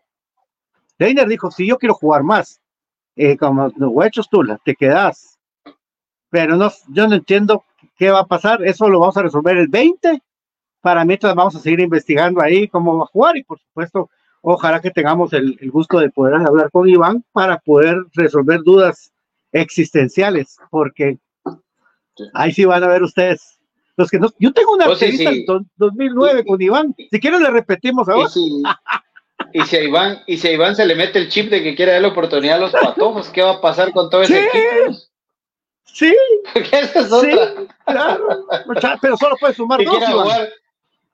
Leiner 1.00 1.28
dijo: 1.28 1.50
Si 1.50 1.66
yo 1.66 1.78
quiero 1.78 1.96
jugar 1.96 2.22
más, 2.22 2.62
eh, 3.16 3.38
como 3.38 3.72
los 3.76 3.92
huechos 3.92 4.30
tú, 4.30 4.44
te 4.64 4.76
quedas. 4.76 5.40
Pero 6.30 6.58
no, 6.58 6.72
yo 6.90 7.08
no 7.08 7.16
entiendo 7.16 7.64
qué 7.98 8.12
va 8.12 8.20
a 8.20 8.28
pasar. 8.28 8.64
Eso 8.64 8.88
lo 8.88 9.00
vamos 9.00 9.18
a 9.18 9.24
resolver 9.24 9.58
el 9.58 9.68
20. 9.68 10.22
Para 10.82 11.04
mientras 11.04 11.34
vamos 11.34 11.56
a 11.56 11.60
seguir 11.60 11.80
investigando 11.80 12.42
ahí 12.42 12.68
cómo 12.68 12.98
va 12.98 13.04
a 13.06 13.08
jugar. 13.08 13.36
Y 13.38 13.44
por 13.44 13.58
supuesto, 13.60 14.10
ojalá 14.42 14.80
que 14.82 14.92
tengamos 14.92 15.34
el, 15.34 15.58
el 15.62 15.72
gusto 15.72 16.00
de 16.00 16.10
poder 16.10 16.36
hablar 16.36 16.70
con 16.72 16.88
Iván 16.88 17.24
para 17.32 17.58
poder 17.60 17.98
resolver 18.14 18.62
dudas 18.64 19.12
existenciales. 19.52 20.58
Porque 20.70 21.18
Ahí 22.34 22.52
sí 22.52 22.66
van 22.66 22.84
a 22.84 22.88
ver 22.88 23.02
ustedes. 23.04 23.58
Los 23.96 24.10
que 24.10 24.20
no, 24.20 24.28
yo 24.40 24.52
tengo 24.52 24.74
una 24.74 24.86
Pues 24.86 25.00
sí, 25.00 25.06
entrevista 25.06 25.32
sí. 25.32 25.40
en 25.40 25.46
do- 25.46 25.66
2009 25.78 26.46
con 26.46 26.62
Iván. 26.62 26.94
Si 27.12 27.20
quieren 27.20 27.42
le 27.44 27.50
repetimos 27.50 28.08
Y 28.08 28.12
ahora. 28.12 28.30
si, 28.30 28.64
y, 29.54 29.62
si 29.62 29.76
a 29.78 29.84
Iván, 29.84 30.20
y 30.28 30.38
si 30.38 30.48
a 30.50 30.52
Iván 30.52 30.76
se 30.76 30.86
le 30.86 30.96
mete 30.96 31.18
el 31.20 31.30
chip 31.30 31.50
de 31.50 31.64
que 31.64 31.76
quiere 31.76 31.94
dar 31.94 32.02
la 32.02 32.08
oportunidad 32.10 32.58
a 32.58 32.60
los 32.60 32.72
patojos, 32.72 33.30
¿qué 33.30 33.42
va 33.42 33.52
a 33.54 33.62
pasar 33.62 33.92
con 33.94 34.10
todo 34.10 34.22
ese 34.22 34.40
equipo? 34.48 34.98
Sí, 35.86 36.14
Porque 36.54 36.80
esa 36.80 37.00
es 37.00 37.08
sí, 37.08 37.14
otra. 37.14 37.54
claro. 37.86 38.46
Pero 39.02 39.18
solo 39.18 39.36
puede 39.40 39.54
sumar 39.54 39.80
Que 39.80 39.86
dos, 39.86 39.98
Iván. 39.98 40.12
jugar. 40.12 40.50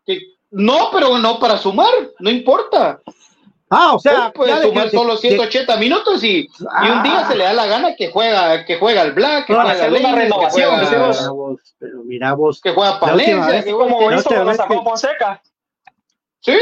que- 0.08 0.22
no, 0.56 0.90
pero 0.92 1.18
no 1.20 1.38
para 1.40 1.58
sumar, 1.58 1.92
no 2.20 2.30
importa. 2.30 3.02
Ah, 3.70 3.94
o 3.96 4.00
sea, 4.00 4.32
puede 4.32 4.62
sumar 4.62 4.90
que- 4.90 4.98
solo 4.98 5.14
que- 5.20 5.30
180 5.30 5.76
minutos 5.78 6.24
y, 6.24 6.48
y 6.48 6.90
un 6.90 7.04
día 7.04 7.20
Ah. 7.22 7.28
se 7.28 7.36
le 7.36 7.44
da 7.46 7.54
la 7.54 7.66
gana 7.66 7.96
que 7.96 8.12
juega, 8.12 8.64
que 8.64 8.78
juega 8.78 9.02
el 9.02 9.14
Black, 9.14 9.48
que 9.48 9.54
Para 9.56 9.70
juega 9.72 9.88
una 9.88 9.92
Leiner, 9.98 10.14
que 10.14 10.22
renovación, 10.22 10.70
juega. 10.70 10.90
Mira 10.92 11.32
vos, 11.32 11.76
pero 11.80 12.04
mira 12.04 12.34
vos, 12.34 12.62
que 12.62 12.72
juega 12.74 12.92
La 12.92 13.00
Palencia, 13.00 13.64
que 13.64 13.72
Como 13.72 14.10
la 14.10 14.18
hizo 14.18 14.30
cuando 14.30 14.54
sacó 14.54 14.84
Fonseca. 14.84 15.42
¿Sí? 16.42 16.56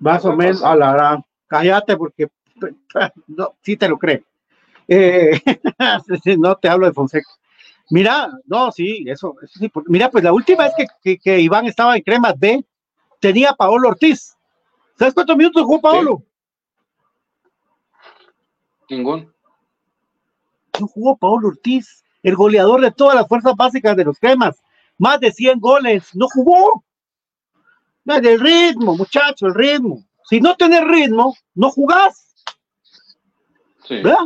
más 0.00 0.24
o 0.24 0.30
¿Qué 0.32 0.36
menos, 0.36 0.62
a 0.62 0.74
la 0.76 0.92
gran, 0.92 1.24
cállate 1.46 1.96
porque 1.96 2.28
no, 3.28 3.54
sí 3.62 3.76
te 3.76 3.88
lo 3.88 3.96
creo. 3.98 4.20
Eh, 4.88 5.40
no 6.38 6.56
te 6.56 6.68
hablo 6.68 6.86
de 6.86 6.92
Fonseca. 6.92 7.28
Mira, 7.90 8.28
no, 8.46 8.72
sí, 8.72 9.04
eso, 9.06 9.36
eso 9.42 9.58
sí. 9.60 9.70
Mira, 9.86 10.10
pues 10.10 10.24
la 10.24 10.32
última 10.32 10.64
vez 10.64 10.72
que, 10.76 10.86
que, 11.02 11.18
que 11.18 11.38
Iván 11.40 11.66
estaba 11.66 11.96
en 11.96 12.02
Cremas 12.02 12.34
B, 12.38 12.64
tenía 13.20 13.52
Paolo 13.52 13.88
Ortiz. 13.88 14.36
¿Sabes 14.98 15.14
cuántos 15.14 15.36
minutos 15.36 15.62
jugó 15.64 15.80
Paolo? 15.80 16.22
Ningún. 18.88 19.32
No 20.80 20.86
jugó 20.86 21.16
Paolo 21.16 21.48
Ortiz, 21.48 22.04
el 22.22 22.36
goleador 22.36 22.80
de 22.80 22.90
todas 22.92 23.14
las 23.14 23.28
fuerzas 23.28 23.54
básicas 23.56 23.96
de 23.96 24.04
los 24.04 24.18
Cremas. 24.18 24.56
Más 24.98 25.20
de 25.20 25.32
100 25.32 25.60
goles, 25.60 26.10
no 26.14 26.26
jugó. 26.32 26.84
No, 28.04 28.14
el 28.14 28.40
ritmo, 28.40 28.96
muchacho, 28.96 29.46
el 29.46 29.54
ritmo. 29.54 30.04
Si 30.24 30.40
no 30.40 30.56
tenés 30.56 30.84
ritmo, 30.84 31.36
no 31.54 31.70
jugás, 31.70 32.22
Sí. 33.84 33.96
¿verdad? 34.02 34.18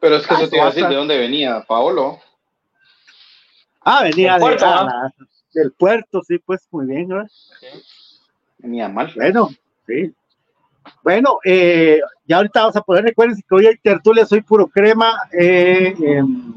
Pero 0.00 0.16
es 0.16 0.26
que 0.26 0.34
Ah, 0.34 0.38
eso 0.38 0.48
te 0.50 0.56
iba 0.56 0.66
a 0.66 0.70
decir 0.70 0.86
de 0.86 0.94
dónde 0.94 1.18
venía 1.18 1.64
Paolo. 1.66 2.20
Ah, 3.80 4.04
venía 4.04 4.32
Del 4.34 4.40
de, 4.40 4.46
puerto, 4.46 4.66
ah, 4.66 5.12
del 5.54 5.72
puerto, 5.72 6.22
sí, 6.22 6.38
pues 6.38 6.68
muy 6.70 6.86
bien, 6.86 7.08
¿verdad? 7.08 7.28
Venía 8.58 8.88
mal. 8.88 9.12
Bueno, 9.14 9.50
sí. 9.86 10.12
Bueno, 11.02 11.38
eh, 11.44 12.00
ya 12.26 12.36
ahorita 12.36 12.60
vamos 12.60 12.76
a 12.76 12.82
poder, 12.82 13.04
recuerden 13.04 13.36
que 13.36 13.54
hoy 13.54 13.66
hay 13.66 13.76
tertulia, 13.76 14.24
soy 14.26 14.40
puro 14.40 14.66
crema, 14.66 15.18
eh, 15.32 15.94
em, 16.00 16.54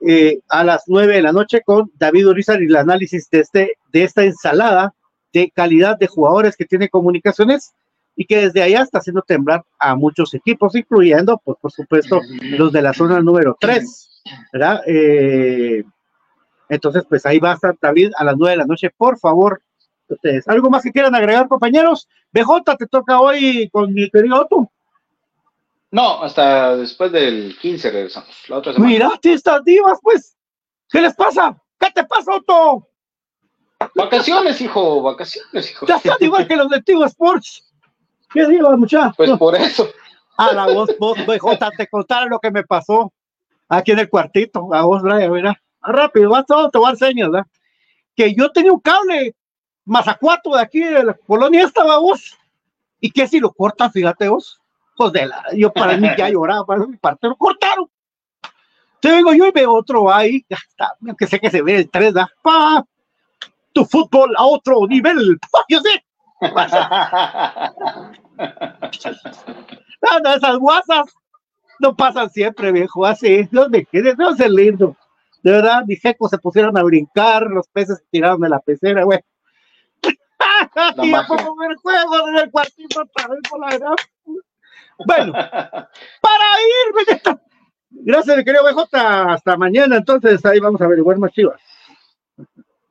eh, 0.00 0.40
a 0.48 0.64
las 0.64 0.84
nueve 0.86 1.14
de 1.14 1.22
la 1.22 1.32
noche 1.32 1.62
con 1.62 1.90
David 1.98 2.28
Urizar 2.28 2.62
y 2.62 2.66
el 2.66 2.76
análisis 2.76 3.28
de, 3.30 3.40
este, 3.40 3.72
de 3.92 4.04
esta 4.04 4.24
ensalada 4.24 4.94
de 5.32 5.50
calidad 5.50 5.98
de 5.98 6.06
jugadores 6.06 6.56
que 6.56 6.64
tiene 6.64 6.88
comunicaciones 6.88 7.74
y 8.14 8.24
que 8.24 8.38
desde 8.38 8.62
allá 8.62 8.82
está 8.82 8.98
haciendo 8.98 9.22
temblar 9.22 9.62
a 9.78 9.94
muchos 9.94 10.32
equipos, 10.32 10.74
incluyendo, 10.74 11.40
pues, 11.44 11.58
por 11.60 11.70
supuesto, 11.70 12.20
los 12.42 12.72
de 12.72 12.82
la 12.82 12.94
zona 12.94 13.20
número 13.20 13.56
3, 13.60 14.22
¿verdad? 14.52 14.80
Eh, 14.86 15.84
entonces, 16.68 17.04
pues 17.08 17.26
ahí 17.26 17.38
va 17.38 17.52
a 17.52 17.54
estar 17.54 17.76
David 17.80 18.12
a 18.16 18.24
las 18.24 18.36
nueve 18.36 18.52
de 18.52 18.58
la 18.58 18.66
noche, 18.66 18.90
por 18.96 19.18
favor, 19.18 19.60
ustedes. 20.14 20.48
¿Algo 20.48 20.70
más 20.70 20.82
que 20.82 20.92
quieran 20.92 21.14
agregar, 21.14 21.48
compañeros? 21.48 22.08
BJ, 22.32 22.76
te 22.76 22.86
toca 22.86 23.20
hoy 23.20 23.68
con 23.70 23.92
mi 23.92 24.10
querido 24.10 24.40
Otto. 24.40 24.70
No, 25.90 26.22
hasta 26.22 26.76
después 26.76 27.12
del 27.12 27.56
15 27.60 27.90
regresamos. 27.90 28.44
La 28.48 28.58
otra 28.58 28.72
semana. 28.72 28.92
Mirate 28.92 29.32
estas 29.32 29.64
divas, 29.64 29.98
pues. 30.02 30.36
¿Qué 30.88 31.00
les 31.00 31.14
pasa? 31.14 31.56
¿Qué 31.78 31.90
te 31.90 32.04
pasa, 32.04 32.34
Otto? 32.34 32.88
Vacaciones, 33.94 34.60
hijo, 34.60 35.02
vacaciones, 35.02 35.70
hijo. 35.70 35.86
Ya 35.86 35.96
están 35.96 36.16
igual 36.20 36.46
que 36.46 36.56
los 36.56 36.68
de 36.70 36.82
Tigo 36.82 37.04
Sports. 37.04 37.72
¿Qué 38.32 38.46
divas, 38.46 38.76
muchachos? 38.78 39.14
Pues 39.16 39.30
por 39.38 39.54
eso. 39.54 39.88
A 40.36 40.52
la 40.52 40.66
voz, 40.66 40.90
vos, 40.98 41.16
BJ, 41.26 41.70
te 41.76 41.86
contaron 41.86 42.28
lo 42.30 42.38
que 42.38 42.50
me 42.50 42.62
pasó 42.64 43.12
aquí 43.68 43.92
en 43.92 44.00
el 44.00 44.08
cuartito. 44.08 44.72
A 44.74 44.82
vos, 44.82 45.02
Brian, 45.02 45.32
mira. 45.32 45.62
Rápido, 45.80 46.30
vas 46.30 46.46
todo, 46.46 46.68
te 46.68 46.78
voy 46.78 46.90
a 46.90 47.28
¿verdad? 47.30 47.46
Que 48.16 48.34
yo 48.34 48.50
tenía 48.50 48.72
un 48.72 48.80
cable 48.80 49.36
mazacuato 49.86 50.54
de 50.54 50.60
aquí 50.60 50.80
de 50.80 51.04
la 51.04 51.14
colonia 51.14 51.64
esta, 51.64 51.84
¿va 51.84 51.98
vos. 51.98 52.36
¿Y 53.00 53.10
qué 53.10 53.26
si 53.26 53.40
lo 53.40 53.52
cortan? 53.52 53.90
Fíjate 53.90 54.28
vos. 54.28 54.60
Pues 54.96 55.12
de 55.12 55.26
la, 55.26 55.42
yo 55.54 55.72
para 55.72 55.96
mí 55.96 56.08
ya 56.16 56.28
lloraba, 56.28 56.64
para 56.64 56.86
mi 56.86 56.96
parte 56.96 57.28
lo 57.28 57.36
cortaron. 57.36 57.88
Entonces 58.94 59.18
vengo 59.18 59.34
yo 59.34 59.46
y 59.46 59.52
veo 59.52 59.74
otro 59.74 60.12
ahí, 60.12 60.44
que 61.18 61.26
sé 61.26 61.38
que 61.38 61.50
se 61.50 61.62
ve 61.62 61.76
el 61.76 61.90
3, 61.90 62.14
¿verdad? 62.14 62.28
Pa, 62.42 62.84
tu 63.72 63.84
fútbol 63.84 64.34
a 64.36 64.44
otro 64.44 64.86
nivel. 64.86 65.38
Pa, 65.50 65.60
yo 65.68 65.80
sé. 65.80 66.04
No, 70.02 70.20
no, 70.20 70.34
esas 70.34 70.58
guasas 70.58 71.14
no 71.78 71.94
pasan 71.94 72.30
siempre, 72.30 72.72
viejo. 72.72 73.04
Así, 73.04 73.44
Dios 73.50 73.68
me 73.70 73.84
quede, 73.84 74.14
Dios 74.14 74.40
es 74.40 74.50
lindo. 74.50 74.96
De 75.42 75.52
verdad, 75.52 75.84
mis 75.86 76.00
jecos 76.00 76.30
se 76.30 76.38
pusieron 76.38 76.76
a 76.76 76.82
brincar, 76.82 77.42
los 77.44 77.68
peces 77.68 78.02
tiraron 78.10 78.40
de 78.40 78.48
la 78.48 78.60
pecera, 78.60 79.04
güey. 79.04 79.20
Y 80.76 81.10
yo 81.10 81.12
magia. 81.12 81.26
pongo 81.26 81.56
ver 81.56 81.76
juegos 81.76 82.22
en 82.28 82.38
el 82.38 82.50
cuartito 82.50 83.02
otra 83.02 83.28
vez 83.28 83.40
por 83.48 83.60
la 83.60 83.66
verdad. 83.68 83.96
Bueno, 85.06 85.32
para 86.20 86.46
irme. 86.88 87.20
ya. 87.24 87.40
Gracias, 87.90 88.36
mi 88.36 88.44
querido 88.44 88.64
BJ. 88.64 88.88
Hasta 89.32 89.56
mañana, 89.56 89.96
entonces 89.96 90.44
ahí 90.44 90.60
vamos 90.60 90.80
a 90.80 90.84
averiguar 90.84 91.18
más 91.18 91.32
chivas. 91.32 91.60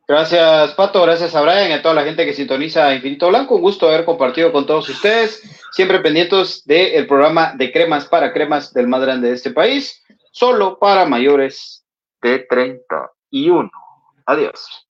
Gracias, 0.07 0.73
Pato. 0.73 1.01
Gracias 1.01 1.35
a 1.35 1.41
Brian 1.41 1.71
y 1.71 1.73
a 1.73 1.81
toda 1.81 1.95
la 1.95 2.03
gente 2.03 2.25
que 2.25 2.33
sintoniza 2.33 2.93
Infinito 2.93 3.27
Blanco. 3.29 3.55
Un 3.55 3.61
gusto 3.61 3.87
haber 3.87 4.05
compartido 4.05 4.51
con 4.51 4.65
todos 4.67 4.87
ustedes. 4.89 5.41
Siempre 5.71 5.99
pendientes 5.99 6.63
del 6.65 7.07
programa 7.07 7.53
de 7.55 7.71
cremas 7.71 8.05
para 8.05 8.31
cremas 8.31 8.71
del 8.73 8.87
más 8.87 9.01
grande 9.01 9.29
de 9.29 9.35
este 9.35 9.51
país. 9.51 10.03
Solo 10.31 10.77
para 10.77 11.05
mayores 11.05 11.85
de 12.21 12.39
31. 12.39 13.71
Adiós. 14.27 14.87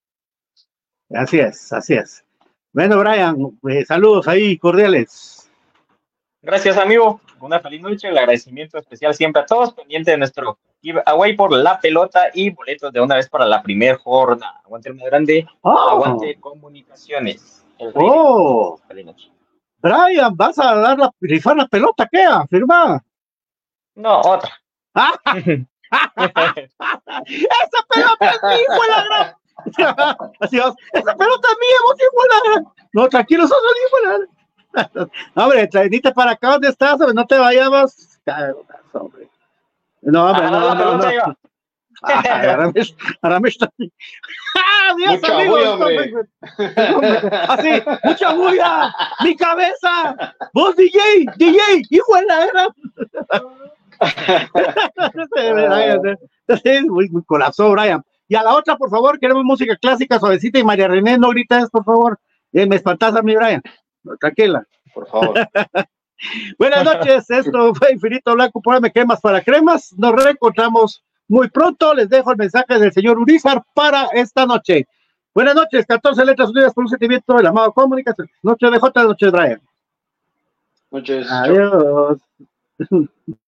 Así 1.14 1.38
es, 1.38 1.72
así 1.72 1.94
es. 1.94 2.25
Bueno, 2.76 2.98
Brian, 2.98 3.58
eh, 3.70 3.86
saludos 3.86 4.28
ahí, 4.28 4.58
cordiales. 4.58 5.50
Gracias, 6.42 6.76
amigo. 6.76 7.22
Una 7.40 7.58
feliz 7.58 7.80
noche. 7.80 8.08
El 8.08 8.18
agradecimiento 8.18 8.76
especial 8.76 9.14
siempre 9.14 9.40
a 9.40 9.46
todos, 9.46 9.72
pendiente 9.72 10.10
de 10.10 10.18
nuestro 10.18 10.58
giveaway 10.82 11.34
por 11.34 11.52
la 11.52 11.80
pelota 11.80 12.24
y 12.34 12.50
boletos 12.50 12.92
de 12.92 13.00
una 13.00 13.14
vez 13.14 13.30
para 13.30 13.46
la 13.46 13.62
primera 13.62 13.96
jornada. 13.96 14.60
Aguante 14.62 14.90
el 14.90 14.96
más 14.96 15.06
grande. 15.06 15.48
Oh. 15.62 15.70
Aguante 15.70 16.38
comunicaciones. 16.38 17.64
El. 17.78 17.92
Oh, 17.94 18.78
Feliz 18.86 19.06
noche. 19.06 19.32
Brian, 19.78 20.36
¿vas 20.36 20.58
a 20.58 20.74
dar 20.74 20.98
la, 20.98 21.10
rifar 21.18 21.56
la 21.56 21.66
pelota? 21.68 22.06
¿Qué? 22.12 22.26
Firma. 22.50 23.02
No, 23.94 24.20
otra. 24.20 24.50
¡Esa 24.92 25.16
pelota 27.88 28.30
es 28.30 28.42
mía, 28.42 28.60
hijo 28.60 28.84
la 28.90 29.04
gran! 29.04 29.45
Así 30.40 30.58
vamos, 30.58 30.76
¡Esa 30.92 31.16
pelota 31.16 31.48
es 31.50 31.58
mía, 31.58 31.78
vos, 31.84 31.96
hijo 32.00 32.22
de 32.22 32.28
la 32.28 32.40
gran! 32.44 32.72
No, 32.92 33.08
tranquilo, 33.08 33.46
sos 33.46 33.58
la 34.04 34.10
gran. 34.10 34.28
Hombre, 35.34 35.68
venite 35.72 36.12
para 36.12 36.32
acá 36.32 36.52
donde 36.52 36.68
estás, 36.68 36.94
hombre, 36.94 37.14
no 37.14 37.26
te 37.26 37.38
vayamos. 37.38 38.18
Hombre. 38.92 39.28
No, 40.02 40.30
hombre, 40.30 40.50
no, 40.50 40.74
no, 40.74 40.98
no. 40.98 41.36
Ah, 42.02 42.22
ahora, 42.50 42.70
me, 42.74 42.82
ahora 43.22 43.40
me 43.40 43.48
está. 43.48 43.70
¡Ah, 44.54 44.94
Dios 44.96 45.14
Mucha 45.14 45.34
amigo! 45.34 45.56
bulla, 45.56 45.72
hombre. 45.72 46.12
Así, 47.48 47.82
mucha 48.04 48.32
bulla. 48.34 48.94
Mi 49.24 49.34
cabeza. 49.34 50.14
Vos, 50.52 50.76
DJ, 50.76 51.00
DJ, 51.36 51.60
hijo 51.90 52.14
de 52.16 52.26
la. 52.26 52.68
Sí, 56.62 56.82
muy, 56.88 57.08
muy 57.08 57.24
colapsó, 57.24 57.70
Brian. 57.72 58.04
Y 58.28 58.34
a 58.34 58.42
la 58.42 58.54
otra, 58.54 58.76
por 58.76 58.90
favor, 58.90 59.18
queremos 59.18 59.44
música 59.44 59.76
clásica, 59.76 60.18
suavecita. 60.18 60.58
Y 60.58 60.64
María 60.64 60.88
René, 60.88 61.18
no 61.18 61.30
grites, 61.30 61.70
por 61.70 61.84
favor. 61.84 62.18
Eh, 62.52 62.66
me 62.66 62.76
espantas 62.76 63.14
a 63.14 63.22
mí, 63.22 63.34
Brian. 63.34 63.62
No, 64.02 64.16
tranquila. 64.16 64.66
Por 64.94 65.06
favor. 65.08 65.34
Buenas 66.58 66.84
noches, 66.84 67.30
esto 67.30 67.74
fue 67.74 67.92
Infinito 67.92 68.34
Blanco, 68.34 68.62
me 68.80 68.90
cremas 68.90 69.20
para 69.20 69.42
cremas. 69.42 69.92
Nos 69.96 70.12
reencontramos 70.12 71.04
muy 71.28 71.48
pronto. 71.48 71.94
Les 71.94 72.08
dejo 72.08 72.30
el 72.32 72.38
mensaje 72.38 72.78
del 72.78 72.92
señor 72.92 73.18
Urizar 73.18 73.62
para 73.74 74.06
esta 74.12 74.46
noche. 74.46 74.86
Buenas 75.34 75.54
noches, 75.54 75.84
14 75.86 76.24
letras 76.24 76.48
unidas 76.48 76.72
por 76.72 76.84
un 76.84 76.88
sentimiento 76.88 77.34
del 77.34 77.46
amado 77.46 77.72
comunicación. 77.72 78.28
Noche 78.42 78.70
de 78.70 78.78
J, 78.78 79.02
noche 79.04 79.26
de 79.26 79.32
Brian. 79.32 79.60
Noches. 80.90 81.30
Adiós. 81.30 82.18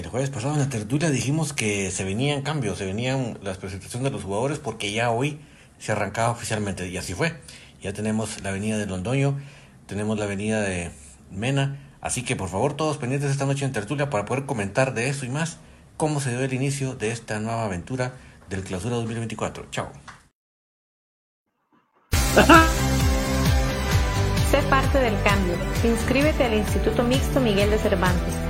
El 0.00 0.08
jueves 0.08 0.30
pasado 0.30 0.54
en 0.54 0.60
la 0.60 0.70
tertulia 0.70 1.10
dijimos 1.10 1.52
que 1.52 1.90
se 1.90 2.04
venían 2.04 2.40
cambios, 2.40 2.78
se 2.78 2.86
venían 2.86 3.38
las 3.42 3.58
presentaciones 3.58 4.04
de 4.04 4.10
los 4.10 4.24
jugadores 4.24 4.58
porque 4.58 4.92
ya 4.92 5.10
hoy 5.10 5.38
se 5.78 5.92
arrancaba 5.92 6.30
oficialmente 6.30 6.88
y 6.88 6.96
así 6.96 7.12
fue. 7.12 7.38
Ya 7.82 7.92
tenemos 7.92 8.40
la 8.42 8.48
avenida 8.48 8.78
de 8.78 8.86
Londoño, 8.86 9.38
tenemos 9.84 10.18
la 10.18 10.24
avenida 10.24 10.62
de 10.62 10.90
Mena, 11.30 11.76
así 12.00 12.22
que 12.22 12.34
por 12.34 12.48
favor 12.48 12.72
todos 12.72 12.96
pendientes 12.96 13.30
esta 13.30 13.44
noche 13.44 13.66
en 13.66 13.72
tertulia 13.72 14.08
para 14.08 14.24
poder 14.24 14.46
comentar 14.46 14.94
de 14.94 15.10
eso 15.10 15.26
y 15.26 15.28
más, 15.28 15.58
cómo 15.98 16.18
se 16.18 16.30
dio 16.30 16.40
el 16.40 16.54
inicio 16.54 16.94
de 16.94 17.10
esta 17.10 17.38
nueva 17.38 17.66
aventura 17.66 18.14
del 18.48 18.62
clausura 18.62 18.96
2024. 18.96 19.66
Chao. 19.70 19.92
Sé 24.50 24.62
parte 24.70 24.98
del 24.98 25.22
cambio. 25.22 25.56
Inscríbete 25.84 26.44
al 26.44 26.54
Instituto 26.54 27.02
Mixto 27.02 27.38
Miguel 27.38 27.68
de 27.68 27.78
Cervantes. 27.78 28.49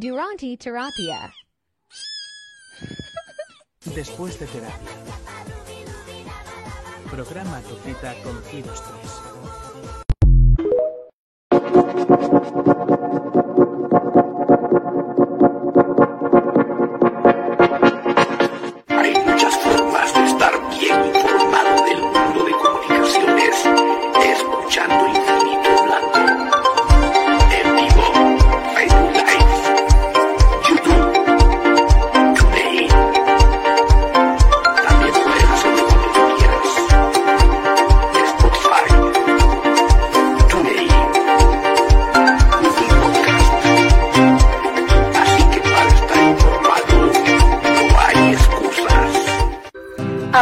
Durante 0.00 0.56
terapia. 0.56 1.30
Después 3.84 4.40
de 4.40 4.46
terapia. 4.46 4.88
Programa 7.10 7.60
tu 7.60 7.76
cita 7.84 8.14
con 8.22 8.42
Giros 8.44 8.82
3. 8.82 9.30
Hay 24.82 25.19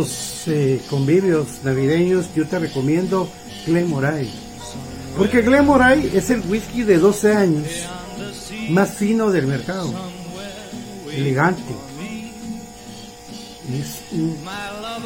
Estos 0.00 0.46
eh, 0.46 0.80
convivios 0.88 1.64
navideños 1.64 2.26
yo 2.34 2.46
te 2.46 2.58
recomiendo 2.58 3.28
Glenmorangie. 3.66 4.32
Porque 5.16 5.42
Glenmorangie 5.42 6.16
es 6.16 6.30
el 6.30 6.40
whisky 6.40 6.82
de 6.82 6.98
12 6.98 7.34
años 7.34 7.66
más 8.70 8.90
fino 8.90 9.30
del 9.30 9.46
mercado. 9.46 9.92
Elegante. 11.12 11.62
Es 13.72 14.12
un 14.12 14.36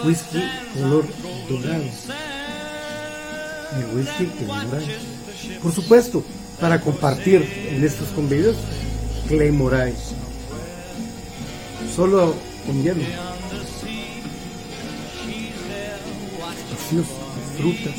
whisky 0.05 0.43
color 0.75 1.07
dorado. 1.49 1.85
El 3.79 3.97
whisky. 3.97 4.29
Por 5.63 5.73
supuesto, 5.73 6.23
para 6.61 6.81
compartir 6.81 7.69
en 7.71 7.83
estos 7.85 8.09
convivios, 8.09 8.57
Glenmorangie. 9.29 9.97
Solo 11.97 12.35
con 12.67 12.83
hielo. 12.83 13.42
Especios, 16.93 17.07
frutas, 17.57 17.95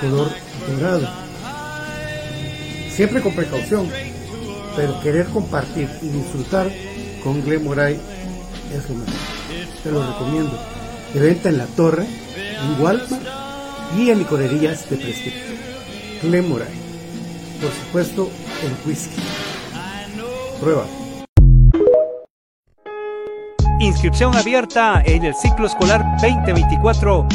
color 0.00 0.30
dorado. 0.68 1.08
Siempre 2.90 3.22
con 3.22 3.34
precaución, 3.34 3.88
pero 4.74 5.00
querer 5.00 5.26
compartir 5.26 5.88
y 6.02 6.08
disfrutar 6.08 6.70
con 7.22 7.44
Glenmorangie 7.44 8.00
es 8.74 8.88
lo 8.88 8.96
mejor. 8.96 9.14
Te 9.82 9.90
lo 9.92 10.12
recomiendo. 10.12 10.58
De 11.12 11.20
venta 11.20 11.48
en 11.48 11.58
la 11.58 11.66
torre, 11.66 12.06
en 12.06 12.82
Walmart 12.82 13.12
y 13.96 14.10
en 14.10 14.18
licorerías 14.18 14.90
de 14.90 14.96
prestigio. 14.96 15.42
Glenmorangie. 16.22 16.74
Por 17.60 17.70
supuesto, 17.70 18.30
el 18.64 18.88
whisky. 18.88 19.22
Prueba. 20.60 20.86
Inscripción 23.80 24.36
abierta 24.36 25.02
en 25.04 25.24
el 25.24 25.34
ciclo 25.34 25.66
escolar 25.66 26.04
2024 26.22 27.26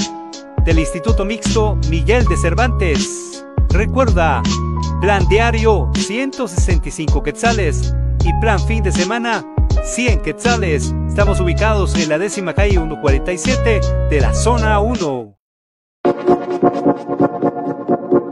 del 0.63 0.79
Instituto 0.79 1.25
Mixto 1.25 1.77
Miguel 1.89 2.25
de 2.25 2.37
Cervantes. 2.37 3.45
Recuerda, 3.69 4.41
plan 5.01 5.27
diario 5.27 5.91
165 5.95 7.21
quetzales 7.23 7.93
y 8.23 8.33
plan 8.39 8.59
fin 8.59 8.81
de 8.83 8.91
semana 8.91 9.45
100 9.83 10.21
quetzales. 10.21 10.93
Estamos 11.07 11.41
ubicados 11.41 11.95
en 11.95 12.09
la 12.09 12.17
décima 12.17 12.53
calle 12.53 12.71
147 12.71 13.81
de 14.09 14.21
la 14.21 14.33
zona 14.33 14.79
1. 14.79 15.38